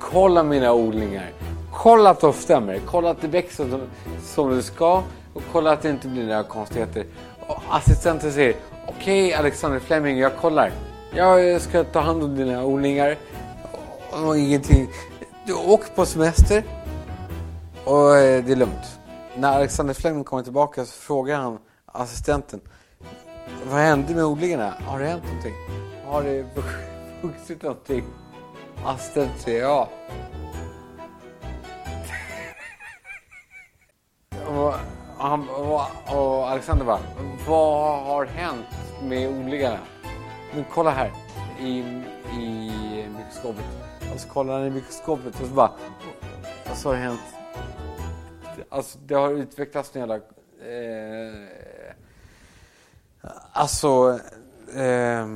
Kolla 0.00 0.42
mina 0.42 0.72
odlingar. 0.72 1.32
Kolla 1.72 2.10
att 2.10 2.20
de 2.20 2.32
stämmer. 2.32 2.80
Kolla 2.86 3.10
att 3.10 3.20
det 3.20 3.28
växer 3.28 3.68
som, 3.68 3.80
som 4.24 4.56
det 4.56 4.62
ska 4.62 5.02
och 5.34 5.42
kolla 5.52 5.72
att 5.72 5.82
det 5.82 5.90
inte 5.90 6.08
blir 6.08 6.26
några 6.26 6.42
konstigheter. 6.42 7.06
Och 7.46 7.62
assistenten 7.70 8.32
säger, 8.32 8.56
okej 8.86 9.26
okay, 9.26 9.32
Alexander 9.32 9.80
Fleming, 9.80 10.18
jag 10.18 10.36
kollar. 10.36 10.72
Jag 11.14 11.60
ska 11.60 11.84
ta 11.84 12.00
hand 12.00 12.22
om 12.22 12.36
dina 12.36 12.64
odlingar 12.64 13.16
och 14.24 14.38
ingenting. 14.38 14.88
Du 15.46 15.54
åker 15.54 15.94
på 15.94 16.06
semester 16.06 16.64
och 17.84 18.16
eh, 18.16 18.44
det 18.44 18.52
är 18.52 18.56
lugnt. 18.56 18.98
När 19.36 19.56
Alexander 19.56 19.94
Fleming 19.94 20.24
kommer 20.24 20.42
tillbaka 20.42 20.84
så 20.84 20.92
frågar 20.92 21.36
han 21.36 21.58
assistenten. 21.86 22.60
Vad 23.70 23.80
hände 23.80 24.14
med 24.14 24.24
odlingarna? 24.24 24.74
Har 24.86 24.98
det 24.98 25.06
hänt 25.06 25.24
någonting? 25.24 25.54
Har 26.04 26.22
det 26.22 26.46
vuxit 27.22 27.62
någonting? 27.62 28.04
Assistenten 28.84 29.38
säger 29.38 29.62
ja. 29.62 29.88
Och, 34.48 34.74
han, 35.18 35.48
och, 35.48 35.80
och 36.06 36.50
Alexander 36.50 36.84
bara, 36.84 37.00
vad 37.48 38.02
har 38.02 38.26
hänt 38.26 38.66
med 39.02 39.28
odlingarna? 39.28 39.80
Men 40.54 40.64
kolla 40.72 40.90
här 40.90 41.12
i, 41.60 41.78
i 42.40 43.06
mikroskopet. 43.16 43.64
Och 44.14 44.20
så 44.20 44.28
kollar 44.28 44.58
han 44.58 44.66
i 44.66 44.70
mikroskopet 44.70 45.40
och 45.40 45.46
så 45.46 45.54
bara, 45.54 45.72
vad 46.68 46.76
så 46.76 46.88
har 46.88 46.94
det 46.94 47.00
hänt? 47.00 47.20
Alltså 48.68 48.98
det 48.98 49.14
har 49.14 49.30
utvecklats 49.30 49.96
en 49.96 50.00
jävla... 50.00 50.14
Eh, 50.14 50.20
alltså... 53.52 54.20
Eh, 54.74 55.26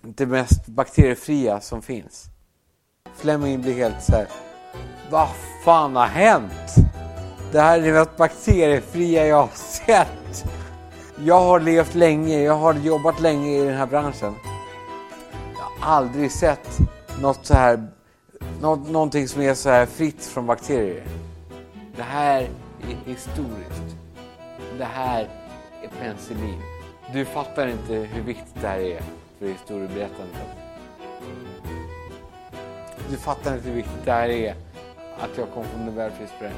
det 0.00 0.26
mest 0.26 0.66
bakteriefria 0.66 1.60
som 1.60 1.82
finns. 1.82 2.26
Fleming 3.16 3.62
blir 3.62 3.74
helt 3.74 4.02
så 4.02 4.12
här. 4.12 4.28
Vad 5.10 5.28
fan 5.64 5.96
har 5.96 6.06
hänt? 6.06 6.74
Det 7.52 7.60
här 7.60 7.78
är 7.78 7.82
det 7.82 7.92
mest 7.92 8.16
bakteriefria 8.16 9.26
jag 9.26 9.36
har 9.36 9.54
sett. 9.54 10.44
Jag 11.24 11.40
har 11.40 11.60
levt 11.60 11.94
länge, 11.94 12.42
jag 12.42 12.54
har 12.54 12.74
jobbat 12.74 13.20
länge 13.20 13.50
i 13.50 13.64
den 13.64 13.76
här 13.76 13.86
branschen. 13.86 14.34
Jag 15.56 15.86
har 15.86 15.96
aldrig 15.96 16.32
sett 16.32 16.78
något 17.20 17.46
så 17.46 17.54
här, 17.54 17.88
något, 18.60 18.90
någonting 18.90 19.28
som 19.28 19.42
är 19.42 19.54
så 19.54 19.70
här 19.70 19.86
fritt 19.86 20.24
från 20.24 20.46
bakterier. 20.46 21.06
Det 21.96 22.02
här 22.02 22.40
är 22.88 22.96
historiskt. 23.06 23.96
Det 24.78 24.84
här 24.84 25.28
penicillin. 26.00 26.62
Du 27.12 27.24
fattar 27.24 27.68
inte 27.68 27.94
hur 27.94 28.22
viktigt 28.22 28.54
det 28.60 28.68
här 28.68 28.78
är 28.78 29.02
för 29.38 29.46
historieberättandet. 29.46 30.36
Du 33.10 33.16
fattar 33.16 33.54
inte 33.54 33.68
hur 33.68 33.76
viktigt 33.76 34.04
det 34.04 34.12
här 34.12 34.28
är 34.28 34.54
att 35.18 35.30
jag 35.36 35.50
kom 35.54 35.64
från 35.64 35.86
Nobelpris 35.86 36.30
på 36.38 36.44
det. 36.44 36.52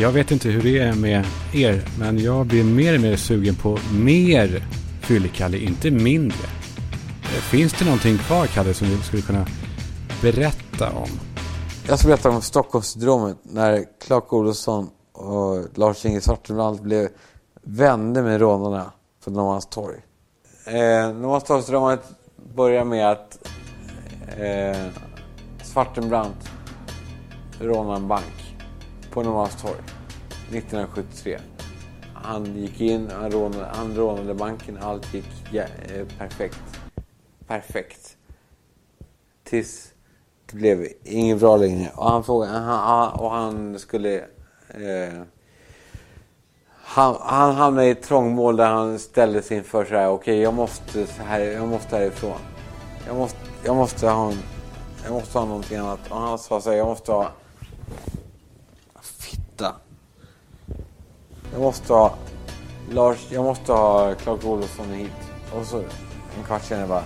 Jag 0.00 0.12
vet 0.12 0.30
inte 0.30 0.48
hur 0.48 0.62
det 0.62 0.78
är 0.78 0.94
med 0.94 1.26
er, 1.54 1.82
men 1.98 2.18
jag 2.18 2.46
blir 2.46 2.64
mer 2.64 2.94
och 2.94 3.00
mer 3.00 3.16
sugen 3.16 3.54
på 3.54 3.78
mer 3.92 4.62
Fyllekalle, 5.00 5.58
inte 5.58 5.90
mindre. 5.90 6.46
Finns 7.50 7.72
det 7.72 7.84
någonting 7.84 8.18
kvar, 8.18 8.46
Kalle, 8.46 8.74
som 8.74 8.88
du 8.88 8.96
skulle 8.96 9.22
kunna 9.22 9.46
berätta 10.22 10.90
om? 10.90 11.08
Jag 11.88 11.98
ska 11.98 12.08
berätta 12.08 12.30
om 12.30 12.42
Stockholmssyndromet 12.42 13.36
när 13.42 13.84
Clark 14.06 14.32
Olofsson 14.32 14.90
och 15.12 15.78
Lars-Inge 15.78 16.20
Svartenbrandt 16.20 16.82
blev 16.82 17.08
vänner 17.62 18.22
med 18.22 18.40
rånarna 18.40 18.92
på 19.24 19.30
Norrmalmstorg. 19.30 19.96
Eh, 20.66 21.12
Norrmalmstorgsdramat 21.14 22.00
börjar 22.54 22.84
med 22.84 23.10
att 23.10 23.48
eh, 24.38 24.86
Svartenbrandt 25.62 26.50
rånar 27.60 27.96
en 27.96 28.08
bank 28.08 28.56
på 29.12 29.22
Norrmalmstorg 29.22 29.80
1973. 30.48 31.38
Han 32.14 32.56
gick 32.56 32.80
in, 32.80 33.10
han 33.10 33.30
rånade, 33.30 33.66
han 33.74 33.94
rånade 33.96 34.34
banken, 34.34 34.78
allt 34.80 35.14
gick 35.14 35.28
ja, 35.52 35.62
eh, 35.62 36.06
perfekt. 36.18 36.62
Perfekt. 37.46 38.16
Tills 39.44 39.92
det 40.46 40.56
blev 40.56 40.86
inget 41.04 41.40
bra 41.40 41.56
längre. 41.56 41.90
Och 41.94 42.10
han, 42.10 42.24
frågade, 42.24 42.58
han, 42.58 43.12
och 43.12 43.30
han 43.30 43.78
skulle... 43.78 44.24
Eh, 44.74 45.22
han, 46.84 47.16
han 47.20 47.54
hamnade 47.54 47.88
i 47.88 47.94
trångmål 47.94 48.56
där 48.56 48.70
han 48.70 48.98
ställdes 48.98 49.52
inför 49.52 49.84
så 49.84 49.94
här, 49.94 50.08
okej 50.08 50.32
okay, 50.32 50.42
jag 50.42 50.54
måste 50.54 51.06
så 51.06 51.22
här, 51.22 51.40
jag 51.40 51.68
måste 51.68 51.96
härifrån. 51.96 52.38
Jag 53.06 53.16
måste, 53.16 53.38
jag 53.64 53.76
måste 53.76 54.08
ha 54.08 54.30
en, 54.30 54.38
jag 55.04 55.12
måste 55.12 55.38
ha 55.38 55.46
någonting 55.46 55.78
annat. 55.78 55.98
Och 56.08 56.16
han 56.16 56.38
sa 56.38 56.60
så 56.60 56.70
här, 56.70 56.76
jag 56.76 56.86
måste 56.86 57.12
ha... 57.12 57.30
Fitta. 59.00 59.74
Jag 61.52 61.60
måste 61.60 61.92
ha 61.92 62.14
Lars, 62.90 63.18
jag 63.30 63.44
måste 63.44 63.72
ha 63.72 64.14
Clark 64.14 64.44
Olofsson 64.44 64.92
hit. 64.92 65.10
Och 65.54 65.66
så 65.66 65.78
en 66.38 66.44
kvart 66.46 66.64
senare 66.64 66.86
bara, 66.86 67.04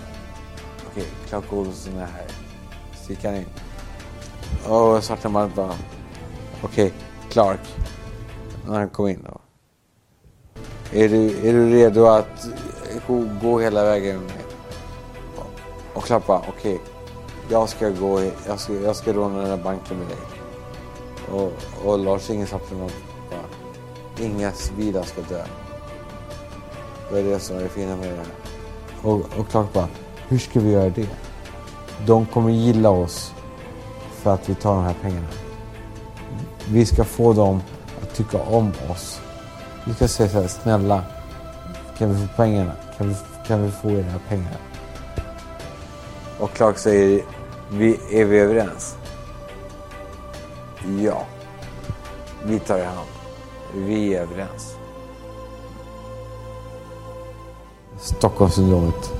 okej, 0.91 1.03
okay, 1.03 1.05
Clark 1.29 1.53
Olofsson 1.53 1.97
är 1.97 2.05
här. 2.05 2.27
Så 3.05 3.11
gick 3.11 3.25
han 3.25 3.35
in. 3.35 3.45
Och 4.67 5.03
svarta 5.03 5.29
man 5.29 5.51
bara, 5.55 5.75
okej, 6.63 6.87
okay, 6.87 7.06
Clark. 7.29 7.59
När 8.67 8.79
han 8.79 8.89
kom 8.89 9.07
in 9.07 9.25
då. 9.25 9.41
Är 10.91 11.09
du, 11.09 11.47
är 11.47 11.53
du 11.53 11.71
redo 11.71 12.05
att 12.05 12.47
gå, 13.41 13.59
hela 13.59 13.83
vägen? 13.83 14.21
Och 15.93 16.03
Clark 16.03 16.27
bara, 16.27 16.41
okej. 16.49 16.75
Okay, 16.75 16.77
jag 17.49 17.69
ska 17.69 17.89
gå, 17.89 18.21
jag 18.47 18.59
ska, 18.59 18.73
jag 18.73 18.95
ska 18.95 19.13
råna 19.13 19.37
den 19.37 19.49
här 19.49 19.63
banken 19.63 19.97
med 19.97 20.07
dig. 20.07 20.17
Och, 21.31 21.51
och 21.85 21.99
Lars 21.99 22.29
Inge 22.29 22.45
Svartenbrandt 22.45 22.95
bara, 23.29 24.25
inga 24.25 24.51
civila 24.51 25.03
ska 25.03 25.21
dö. 25.21 25.45
Det 27.11 27.19
är 27.19 27.23
det 27.23 27.39
som 27.39 27.57
är 27.57 27.61
det 27.61 27.69
fina 27.69 27.95
med 27.95 28.09
det 28.09 28.15
här. 28.15 28.27
Och, 29.01 29.39
och 29.39 29.49
Clark 29.49 29.73
bara, 29.73 29.89
hur 30.27 30.37
ska 30.37 30.59
vi 30.59 30.71
göra 30.71 30.89
det? 30.89 31.09
De 32.05 32.25
kommer 32.25 32.49
gilla 32.49 32.89
oss 32.89 33.33
för 34.11 34.33
att 34.33 34.49
vi 34.49 34.55
tar 34.55 34.75
de 34.75 34.83
här 34.83 34.95
pengarna. 35.01 35.27
Vi 36.71 36.85
ska 36.85 37.03
få 37.03 37.33
dem 37.33 37.61
att 38.01 38.15
tycka 38.15 38.37
om 38.37 38.71
oss. 38.89 39.21
Vi 39.85 39.93
ska 39.93 40.07
säga 40.07 40.29
så 40.29 40.41
här, 40.41 40.47
snälla, 40.47 41.03
kan 41.97 42.13
vi 42.13 42.27
få 42.27 42.33
pengarna? 42.35 42.71
Kan 42.97 43.09
vi, 43.09 43.15
kan 43.47 43.63
vi 43.63 43.71
få 43.71 43.91
era 43.91 44.19
pengar? 44.29 44.57
Och 46.39 46.53
Clark 46.53 46.77
säger, 46.77 47.23
vi, 47.71 47.99
är 48.11 48.25
vi 48.25 48.37
överens? 48.37 48.95
Ja. 51.03 51.25
Vi 52.45 52.59
tar 52.59 52.77
i 52.77 52.83
hand. 52.83 53.09
Vi 53.75 54.15
är 54.15 54.21
överens. 54.21 54.75
Stockholmssyndromet. 57.99 59.11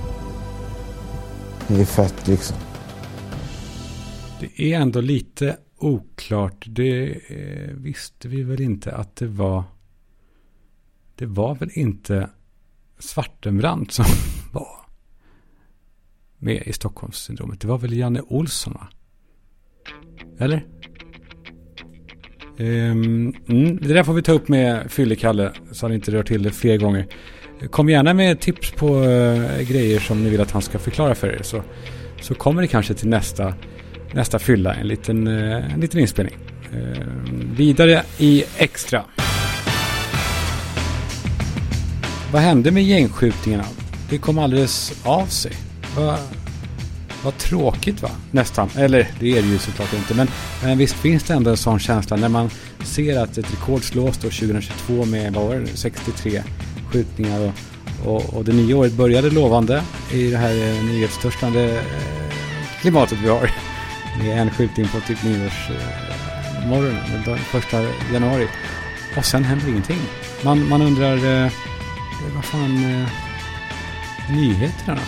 Det 1.67 1.81
är 1.81 1.85
fett 1.85 2.27
liksom. 2.27 2.57
Det 4.39 4.73
är 4.73 4.79
ändå 4.79 5.01
lite 5.01 5.57
oklart. 5.77 6.65
Det 6.67 7.09
eh, 7.27 7.73
visste 7.73 8.27
vi 8.27 8.43
väl 8.43 8.61
inte 8.61 8.95
att 8.95 9.15
det 9.15 9.27
var. 9.27 9.63
Det 11.15 11.25
var 11.25 11.55
väl 11.55 11.69
inte 11.73 12.29
Svartenbrandt 12.99 13.91
som 13.91 14.05
var 14.51 14.67
med 16.37 16.63
i 16.65 16.73
Stockholmssyndromet. 16.73 17.61
Det 17.61 17.67
var 17.67 17.77
väl 17.77 17.93
Janne 17.93 18.21
Olsson 18.21 18.73
va? 18.73 18.87
Eller? 20.39 20.65
Um, 22.59 23.33
mm, 23.47 23.77
det 23.77 23.93
där 23.93 24.03
får 24.03 24.13
vi 24.13 24.21
ta 24.21 24.31
upp 24.31 24.47
med 24.47 24.91
Fyllekalle 24.91 25.51
så 25.71 25.85
han 25.85 25.93
inte 25.93 26.11
rör 26.11 26.23
till 26.23 26.43
det 26.43 26.51
fler 26.51 26.77
gånger. 26.77 27.07
Kom 27.71 27.89
gärna 27.89 28.13
med 28.13 28.39
tips 28.39 28.71
på 28.71 28.87
uh, 28.87 29.61
grejer 29.61 29.99
som 29.99 30.23
ni 30.23 30.29
vill 30.29 30.41
att 30.41 30.51
han 30.51 30.61
ska 30.61 30.79
förklara 30.79 31.15
för 31.15 31.27
er. 31.27 31.41
Så, 31.43 31.63
så 32.21 32.35
kommer 32.35 32.61
det 32.61 32.67
kanske 32.67 32.93
till 32.93 33.09
nästa, 33.09 33.53
nästa 34.13 34.39
fylla 34.39 34.73
en 34.73 34.87
liten, 34.87 35.27
eh, 35.27 35.73
en 35.73 35.79
liten 35.79 35.99
inspelning. 35.99 36.35
Eh, 36.73 37.03
vidare 37.57 38.03
i 38.17 38.43
Extra. 38.57 39.03
Vad 42.31 42.41
hände 42.41 42.71
med 42.71 42.83
gängskjutningarna? 42.83 43.65
Det 44.09 44.17
kom 44.17 44.39
alldeles 44.39 45.01
av 45.03 45.25
sig. 45.25 45.51
Vad, 45.95 46.17
vad 47.23 47.37
tråkigt 47.37 48.01
va? 48.01 48.09
Nästan. 48.31 48.69
Eller 48.75 49.07
det 49.19 49.37
är 49.37 49.41
det 49.41 49.47
ju 49.47 49.57
såklart 49.57 49.93
inte. 49.93 50.13
Men, 50.13 50.27
men 50.63 50.77
visst 50.77 50.95
finns 50.95 51.23
det 51.23 51.33
ändå 51.33 51.49
en 51.49 51.57
sån 51.57 51.79
känsla 51.79 52.17
när 52.17 52.29
man 52.29 52.49
ser 52.83 53.19
att 53.19 53.37
ett 53.37 53.53
rekord 53.53 53.83
slås 53.83 54.17
då 54.17 54.29
2022 54.29 55.05
med 55.05 55.33
vad 55.33 55.45
var 55.45 55.55
det, 55.55 55.67
63 55.67 56.43
skjutningar. 56.91 57.39
Och, 57.39 58.15
och, 58.15 58.33
och 58.33 58.45
det 58.45 58.53
nya 58.53 58.77
året 58.77 58.93
började 58.93 59.29
lovande 59.29 59.81
i 60.11 60.31
det 60.31 60.37
här 60.37 60.53
eh, 60.53 60.83
nyhetstörstande 60.85 61.81
klimatet 62.81 63.17
vi 63.23 63.29
har. 63.29 63.66
Med 64.17 64.41
en 64.41 64.51
skjutning 64.51 64.87
på 64.87 64.99
typ 64.99 65.23
nyårsmorgonen, 65.23 67.15
eh, 67.15 67.25
den 67.25 67.37
första 67.37 67.81
januari. 68.13 68.47
Och 69.17 69.25
sen 69.25 69.43
händer 69.43 69.67
ingenting. 69.67 69.99
Man, 70.43 70.69
man 70.69 70.81
undrar, 70.81 71.17
eh, 71.17 71.45
eh 71.45 71.51
vad 72.35 72.45
fan, 72.45 72.85
eh, 72.85 73.09
nyheterna 74.35 74.95
då? 74.95 75.01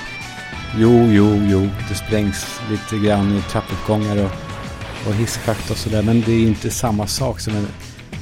Jo, 0.78 1.08
jo, 1.12 1.48
jo, 1.50 1.70
det 1.90 1.96
sprängs 1.96 2.62
lite 2.70 2.98
grann 2.98 3.38
i 3.38 3.42
trappuppgångar 3.42 4.18
och, 4.18 4.32
och 5.08 5.14
hisschakt 5.14 5.72
och 5.72 5.78
sådär. 5.78 6.04
Men 6.04 6.22
det 6.22 6.32
är 6.32 6.48
inte 6.48 6.70
samma 6.70 7.08
sak 7.08 7.40
som 7.40 7.56
en, 7.56 7.68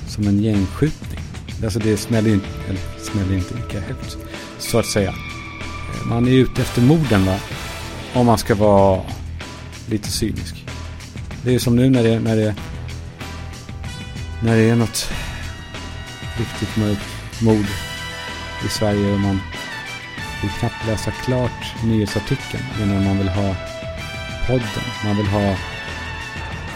som 0.08 0.28
en 0.28 0.40
gängskjutning. 0.40 1.20
Alltså 1.64 1.80
det 1.80 1.98
smäller 1.98 2.34
inte, 2.34 2.48
eller 2.70 2.80
smäller 3.12 3.36
inte 3.36 3.54
lika 3.54 3.80
högt, 3.80 4.18
så 4.60 4.80
att 4.80 4.86
säga. 4.86 5.10
Eh, 5.10 6.08
man 6.08 6.28
är 6.28 6.32
ute 6.32 6.62
efter 6.62 6.82
morden 6.82 7.26
va. 7.26 7.36
Om 8.14 8.26
man 8.26 8.38
ska 8.38 8.56
vara 8.56 9.02
lite 9.90 10.12
cynisk. 10.12 10.67
Det 11.48 11.56
är 11.56 11.60
som 11.60 11.76
nu 11.76 11.90
när 11.90 12.04
det, 12.04 12.20
när 12.20 12.36
det, 12.36 12.56
när 14.44 14.58
det 14.58 14.70
är 14.70 14.76
något 14.76 15.12
riktigt 16.38 16.78
mörkt 16.78 17.42
mord 17.42 17.66
i 18.66 18.70
Sverige 18.70 19.14
och 19.14 19.20
man 19.20 19.42
vill 20.42 20.52
knappt 20.52 20.88
läsa 20.88 21.12
klart 21.12 21.84
nyhetsartikeln 21.84 22.64
innan 22.82 23.06
man 23.06 23.18
vill 23.18 23.30
ha 23.30 23.56
podden. 24.48 24.84
Man 25.06 25.18
vill 25.18 25.26
ha 25.26 25.56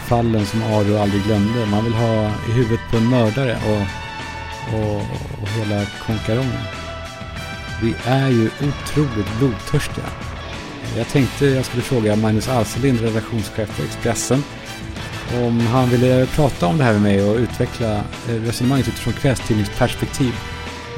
fallen 0.06 0.46
som 0.46 0.62
Aro 0.62 0.96
aldrig 0.96 1.22
glömde. 1.22 1.66
Man 1.66 1.84
vill 1.84 1.94
ha 1.94 2.26
i 2.48 2.52
huvudet 2.52 2.80
på 2.90 2.96
en 2.96 3.10
mördare 3.10 3.58
och, 3.66 3.82
och, 4.78 4.96
och 5.42 5.48
hela 5.48 5.86
konkarongen. 6.06 6.64
Vi 7.82 7.94
är 8.04 8.28
ju 8.28 8.46
otroligt 8.46 9.38
blodtörstiga. 9.38 10.06
Jag 10.96 11.08
tänkte 11.08 11.46
jag 11.46 11.64
skulle 11.64 11.82
fråga 11.82 12.16
Magnus 12.16 12.48
Alselind, 12.48 13.00
redaktionschef 13.00 13.76
på 13.76 13.82
Expressen, 13.82 14.42
om 15.34 15.60
han 15.60 15.88
ville 15.88 16.26
prata 16.26 16.66
om 16.66 16.78
det 16.78 16.84
här 16.84 16.92
med 16.92 17.02
mig 17.02 17.22
och 17.22 17.36
utveckla 17.36 17.96
eh, 17.96 18.34
resonemanget 18.34 18.88
utifrån 18.88 19.12
kvällstidningsperspektiv. 19.12 20.32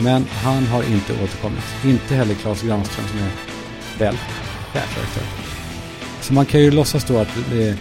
Men 0.00 0.24
han 0.24 0.66
har 0.66 0.82
inte 0.82 1.12
återkommit. 1.12 1.64
Inte 1.84 2.14
heller 2.14 2.34
Claes 2.34 2.62
Granström 2.62 3.06
som 3.08 3.18
är 3.18 3.30
väl 3.98 4.16
chefredaktör. 4.72 5.24
Så 6.20 6.32
man 6.32 6.46
kan 6.46 6.60
ju 6.60 6.70
låtsas 6.70 7.04
då 7.04 7.18
att 7.18 7.36
eh, 7.36 7.74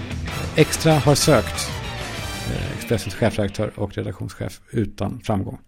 Extra 0.55 0.93
har 0.93 1.15
sökt 1.15 1.71
eh, 2.51 2.73
Expressens 2.77 3.15
chefredaktör 3.15 3.71
och 3.75 3.97
redaktionschef 3.97 4.61
utan 4.71 5.19
framgång. 5.23 5.59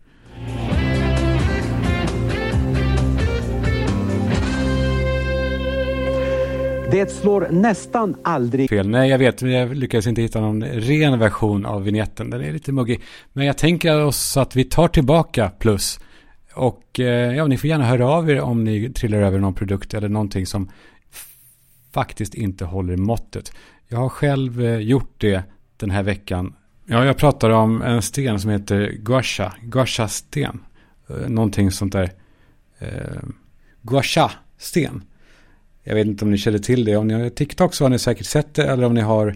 Det 6.92 7.12
slår 7.12 7.48
nästan 7.52 8.16
aldrig 8.24 8.70
fel. 8.70 8.90
Nej, 8.90 9.10
jag 9.10 9.18
vet, 9.18 9.42
men 9.42 9.52
jag 9.52 9.76
lyckades 9.76 10.08
inte 10.08 10.22
hitta 10.22 10.42
någon 10.42 10.64
ren 10.64 11.20
version 11.20 11.66
av 11.66 11.84
vignetten. 11.84 12.30
Den 12.30 12.42
är 12.42 12.54
lite 12.54 12.72
muggig. 12.72 13.02
Men 13.34 13.46
jag 13.46 13.58
tänker 13.58 14.04
oss 14.04 14.38
att 14.38 14.56
vi 14.56 14.64
tar 14.64 14.88
tillbaka 14.88 15.52
plus. 15.60 16.00
Och 16.54 17.00
eh, 17.00 17.36
ja, 17.36 17.48
ni 17.48 17.58
får 17.58 17.70
gärna 17.70 17.86
höra 17.86 18.10
av 18.10 18.30
er 18.30 18.42
om 18.42 18.64
ni 18.64 18.90
trillar 18.90 19.18
över 19.18 19.40
någon 19.40 19.54
produkt 19.54 19.94
eller 19.94 20.10
någonting 20.10 20.46
som 20.46 20.70
faktiskt 21.94 22.36
inte 22.36 22.66
håller 22.66 22.98
måttet. 22.98 23.52
Jag 23.88 23.98
har 23.98 24.10
själv 24.10 24.66
eh, 24.66 24.78
gjort 24.80 25.14
det 25.18 25.44
den 25.78 25.90
här 25.90 26.04
veckan. 26.04 26.54
Ja, 26.86 27.06
jag 27.06 27.18
pratar 27.18 27.50
om 27.50 27.82
en 27.82 28.02
sten 28.02 28.40
som 28.40 28.52
heter 28.52 28.92
guasha, 28.92 29.54
guasha-sten. 29.62 30.60
Eh, 31.10 31.30
någonting 31.30 31.72
sånt 31.72 31.94
där. 31.94 32.12
Eh, 32.80 33.22
guasha-sten. 33.82 35.04
Jag 35.88 35.96
vet 35.96 36.08
inte 36.08 36.26
om 36.26 36.32
ni 36.32 36.38
känner 36.38 36.60
till 36.60 36.86
det. 36.86 36.96
Om 36.96 37.08
ni 37.08 37.14
har 37.14 37.30
TikTok 37.30 37.74
så 37.74 37.86
har 37.86 37.90
ni 37.90 38.00
säkert 38.00 38.26
sett 38.26 38.54
det. 38.54 38.64
Eller 38.64 38.84
om 38.84 38.94
ni 38.94 39.02
har 39.02 39.36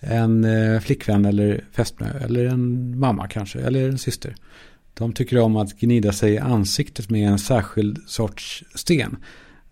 en 0.00 0.44
eh, 0.44 0.80
flickvän 0.80 1.24
eller 1.24 1.64
fästmö. 1.72 2.06
Eller 2.24 2.44
en 2.44 2.98
mamma 2.98 3.28
kanske. 3.28 3.60
Eller 3.60 3.88
en 3.88 3.98
syster. 3.98 4.34
De 4.94 5.12
tycker 5.12 5.38
om 5.38 5.56
att 5.56 5.80
gnida 5.80 6.12
sig 6.12 6.32
i 6.32 6.38
ansiktet 6.38 7.10
med 7.10 7.28
en 7.28 7.38
särskild 7.38 7.98
sorts 8.06 8.64
sten. 8.74 9.16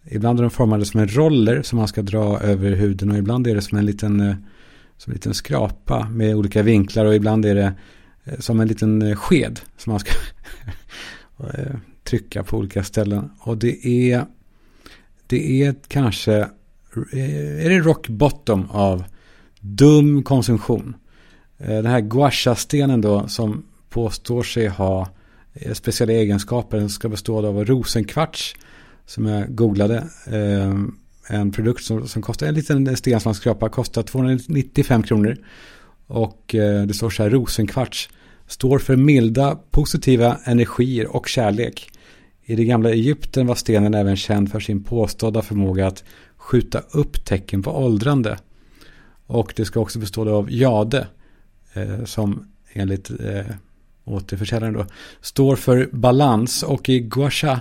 Ibland 0.04 0.38
är 0.38 0.42
de 0.42 0.50
formade 0.50 0.84
som 0.84 1.00
en 1.00 1.08
roller 1.08 1.62
som 1.62 1.78
man 1.78 1.88
ska 1.88 2.02
dra 2.02 2.40
över 2.40 2.72
huden 2.72 3.10
och 3.10 3.16
ibland 3.16 3.46
är 3.46 3.54
det 3.54 3.62
som 3.62 3.78
en 3.78 3.86
liten, 3.86 4.20
eh, 4.20 4.34
som 4.96 5.10
en 5.10 5.14
liten 5.14 5.34
skrapa 5.34 6.08
med 6.08 6.36
olika 6.36 6.62
vinklar 6.62 7.04
och 7.04 7.14
ibland 7.14 7.44
är 7.44 7.54
det 7.54 7.72
eh, 8.24 8.38
som 8.38 8.60
en 8.60 8.68
liten 8.68 9.16
sked 9.16 9.60
som 9.76 9.90
man 9.90 10.00
ska 10.00 10.12
trycka 12.04 12.42
på 12.42 12.56
olika 12.56 12.84
ställen. 12.84 13.30
Och 13.38 13.58
det 13.58 13.86
är, 13.86 14.26
det 15.26 15.62
är 15.62 15.74
kanske, 15.88 16.36
eh, 17.12 17.64
är 17.64 17.68
det 17.68 17.78
rock 17.78 18.08
bottom 18.08 18.70
av 18.70 19.04
dum 19.60 20.22
konsumtion. 20.22 20.96
Eh, 21.58 21.68
den 21.68 21.86
här 21.86 22.00
guasha-stenen 22.00 23.00
då 23.00 23.28
som 23.28 23.66
påstår 23.88 24.42
sig 24.42 24.66
ha 24.66 25.08
eh, 25.52 25.72
speciella 25.72 26.12
egenskaper. 26.12 26.78
Den 26.78 26.90
ska 26.90 27.08
bestå 27.08 27.46
av 27.46 27.64
rosenkvarts 27.64 28.56
som 29.06 29.26
jag 29.26 29.54
googlade. 29.54 30.04
En 31.28 31.52
produkt 31.52 31.84
som, 31.84 32.08
som 32.08 32.22
kostar 32.22 32.46
en 32.46 32.54
liten 32.54 32.96
sten 32.96 33.20
som 33.20 33.28
man 33.28 33.34
skrapar 33.34 33.68
kostar 33.68 34.02
295 34.02 35.02
kronor. 35.02 35.36
Och 36.06 36.44
det 36.86 36.96
står 36.96 37.10
så 37.10 37.22
här 37.22 37.30
rosenkvarts. 37.30 38.08
Står 38.46 38.78
för 38.78 38.96
milda 38.96 39.58
positiva 39.70 40.38
energier 40.44 41.16
och 41.16 41.28
kärlek. 41.28 41.90
I 42.49 42.57
det 42.57 42.64
gamla 42.64 42.90
Egypten 42.90 43.47
var 43.47 43.55
stenen 43.55 43.94
även 43.94 44.16
känd 44.16 44.51
för 44.51 44.61
sin 44.61 44.84
påstådda 44.84 45.42
förmåga 45.42 45.86
att 45.86 46.05
skjuta 46.36 46.82
upp 46.90 47.24
tecken 47.24 47.62
på 47.62 47.70
åldrande. 47.84 48.38
Och 49.26 49.53
det 49.57 49.64
ska 49.64 49.80
också 49.80 49.99
bestå 49.99 50.30
av 50.30 50.53
jade. 50.53 51.07
Eh, 51.72 52.05
som 52.05 52.49
enligt 52.72 53.11
eh, 53.11 53.47
återförsäljaren 54.05 54.74
då 54.74 54.86
står 55.20 55.57
för 55.57 55.88
balans. 55.92 56.62
Och 56.62 56.88
i 56.88 57.01
guasha 57.01 57.61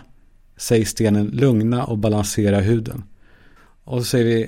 sägs 0.57 0.89
stenen 0.89 1.27
lugna 1.27 1.85
och 1.85 1.97
balansera 1.97 2.59
huden. 2.59 3.03
Och 3.83 3.99
så 3.99 4.05
säger 4.05 4.25
vi, 4.25 4.47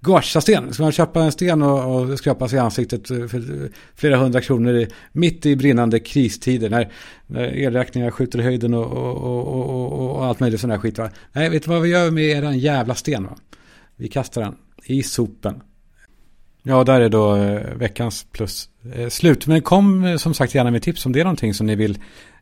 Gouacha-sten, 0.00 0.72
ska 0.72 0.82
man 0.82 0.92
köpa 0.92 1.22
en 1.22 1.32
sten 1.32 1.62
och, 1.62 2.10
och 2.10 2.18
skrapa 2.18 2.48
sig 2.48 2.56
i 2.56 2.60
ansiktet 2.60 3.08
för 3.08 3.70
flera 3.94 4.16
hundra 4.16 4.40
kronor 4.40 4.86
mitt 5.12 5.46
i 5.46 5.56
brinnande 5.56 6.00
kristider 6.00 6.70
när, 6.70 6.92
när 7.26 7.44
elräkningar 7.44 8.10
skjuter 8.10 8.38
i 8.38 8.42
höjden 8.42 8.74
och, 8.74 8.92
och, 8.92 9.48
och, 9.48 10.16
och 10.16 10.24
allt 10.24 10.40
möjligt 10.40 10.60
sån 10.60 10.70
här 10.70 10.78
skit. 10.78 10.98
Va? 10.98 11.10
Nej, 11.32 11.50
vet 11.50 11.62
du 11.62 11.70
vad 11.70 11.82
vi 11.82 11.88
gör 11.88 12.10
med 12.10 12.24
eran 12.24 12.58
jävla 12.58 12.94
sten? 12.94 13.24
Va? 13.24 13.36
Vi 13.96 14.08
kastar 14.08 14.42
den 14.42 14.56
i 14.84 15.02
sopen. 15.02 15.62
Ja, 16.62 16.84
där 16.84 17.00
är 17.00 17.08
då 17.08 17.36
eh, 17.36 17.74
veckans 17.74 18.26
plus 18.32 18.70
eh, 18.94 19.08
slut. 19.08 19.46
Men 19.46 19.62
kom 19.62 20.04
eh, 20.04 20.16
som 20.16 20.34
sagt 20.34 20.54
gärna 20.54 20.70
med 20.70 20.82
tips 20.82 21.06
om 21.06 21.12
det 21.12 21.20
är 21.20 21.24
någonting 21.24 21.54
som 21.54 21.66
ni 21.66 21.74
vill 21.74 21.98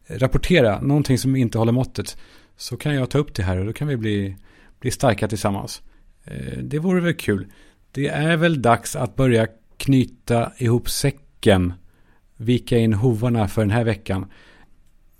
rapportera. 0.06 0.80
Någonting 0.80 1.18
som 1.18 1.36
inte 1.36 1.58
håller 1.58 1.72
måttet 1.72 2.16
så 2.56 2.76
kan 2.76 2.94
jag 2.94 3.10
ta 3.10 3.18
upp 3.18 3.34
det 3.34 3.42
här 3.42 3.56
och 3.56 3.66
då 3.66 3.72
kan 3.72 3.88
vi 3.88 3.96
bli, 3.96 4.36
bli 4.80 4.90
starka 4.90 5.28
tillsammans. 5.28 5.82
Eh, 6.26 6.58
det 6.58 6.78
vore 6.78 7.00
väl 7.00 7.14
kul. 7.14 7.46
Det 7.92 8.08
är 8.08 8.36
väl 8.36 8.62
dags 8.62 8.96
att 8.96 9.16
börja 9.16 9.46
knyta 9.76 10.52
ihop 10.58 10.90
säcken, 10.90 11.72
vika 12.36 12.78
in 12.78 12.92
hovarna 12.92 13.48
för 13.48 13.62
den 13.62 13.70
här 13.70 13.84
veckan. 13.84 14.26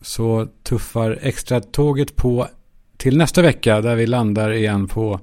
Så 0.01 0.49
tuffar 0.63 1.19
extra 1.23 1.61
tåget 1.61 2.17
på 2.17 2.49
till 2.97 3.17
nästa 3.17 3.43
vecka 3.43 3.81
där 3.81 3.97
vi 3.97 4.07
landar 4.07 4.51
igen 4.51 4.89
på 4.89 5.21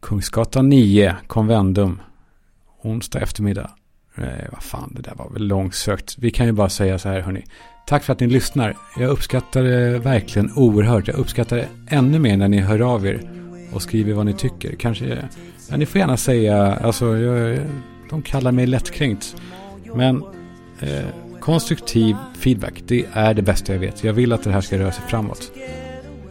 Kungsgatan 0.00 0.68
9, 0.68 1.16
Convendum. 1.26 2.02
Onsdag 2.82 3.20
eftermiddag. 3.20 3.70
Nej, 4.14 4.48
vad 4.52 4.62
fan, 4.62 4.92
det 4.96 5.02
där 5.02 5.14
var 5.14 5.30
väl 5.30 5.46
långsökt. 5.46 6.18
Vi 6.18 6.30
kan 6.30 6.46
ju 6.46 6.52
bara 6.52 6.68
säga 6.68 6.98
så 6.98 7.08
här, 7.08 7.20
hörni. 7.20 7.44
Tack 7.86 8.04
för 8.04 8.12
att 8.12 8.20
ni 8.20 8.26
lyssnar. 8.26 8.76
Jag 8.98 9.10
uppskattar 9.10 9.62
det 9.62 9.98
verkligen 9.98 10.52
oerhört. 10.56 11.08
Jag 11.08 11.16
uppskattar 11.16 11.56
det 11.56 11.68
ännu 11.88 12.18
mer 12.18 12.36
när 12.36 12.48
ni 12.48 12.58
hör 12.60 12.80
av 12.80 13.06
er 13.06 13.39
och 13.72 13.82
skriver 13.82 14.12
vad 14.12 14.26
ni 14.26 14.32
tycker. 14.32 14.74
Kanske, 14.76 15.28
ja, 15.68 15.76
ni 15.76 15.86
får 15.86 15.98
gärna 15.98 16.16
säga, 16.16 16.74
alltså, 16.74 17.16
jag, 17.16 17.58
de 18.10 18.22
kallar 18.22 18.52
mig 18.52 18.66
lättkränkt. 18.66 19.36
Men 19.94 20.24
eh, 20.80 21.04
konstruktiv 21.40 22.16
feedback, 22.38 22.82
det 22.86 23.06
är 23.12 23.34
det 23.34 23.42
bästa 23.42 23.72
jag 23.72 23.80
vet. 23.80 24.04
Jag 24.04 24.12
vill 24.12 24.32
att 24.32 24.42
det 24.42 24.52
här 24.52 24.60
ska 24.60 24.78
röra 24.78 24.92
sig 24.92 25.04
framåt. 25.08 25.52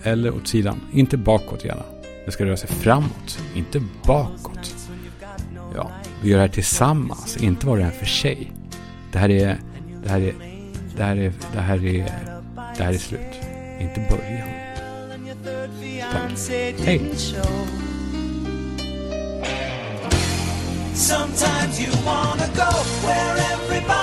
Eller 0.03 0.35
åt 0.35 0.47
sidan, 0.47 0.81
inte 0.93 1.17
bakåt 1.17 1.65
gärna. 1.65 1.83
Det 2.25 2.31
ska 2.31 2.45
röra 2.45 2.57
sig 2.57 2.69
framåt, 2.69 3.39
inte 3.55 3.81
bakåt. 4.05 4.75
Ja, 5.75 5.91
vi 6.21 6.29
gör 6.29 6.37
det 6.37 6.41
här 6.41 6.49
tillsammans, 6.49 7.37
inte 7.37 7.67
var 7.67 7.77
det 7.77 7.83
här 7.83 7.91
för 7.91 8.05
sig. 8.05 8.51
Det 9.11 9.17
här 9.17 9.29
är, 9.29 9.57
det 10.03 10.09
här 10.09 10.21
är 10.21 10.33
det 10.99 11.03
här 11.03 11.15
är, 11.15 11.33
det 11.53 11.59
här 11.59 11.85
är, 11.85 12.11
det 12.77 12.83
här 12.83 12.93
är 12.93 12.97
slut. 12.97 13.19
Inte 13.79 14.05
början. 14.09 14.68
Hej! 16.09 17.35
Sometimes 20.95 21.79
you 21.79 21.91
wanna 22.05 22.49
go 22.55 22.69
where 23.05 23.37
everybody 23.53 23.98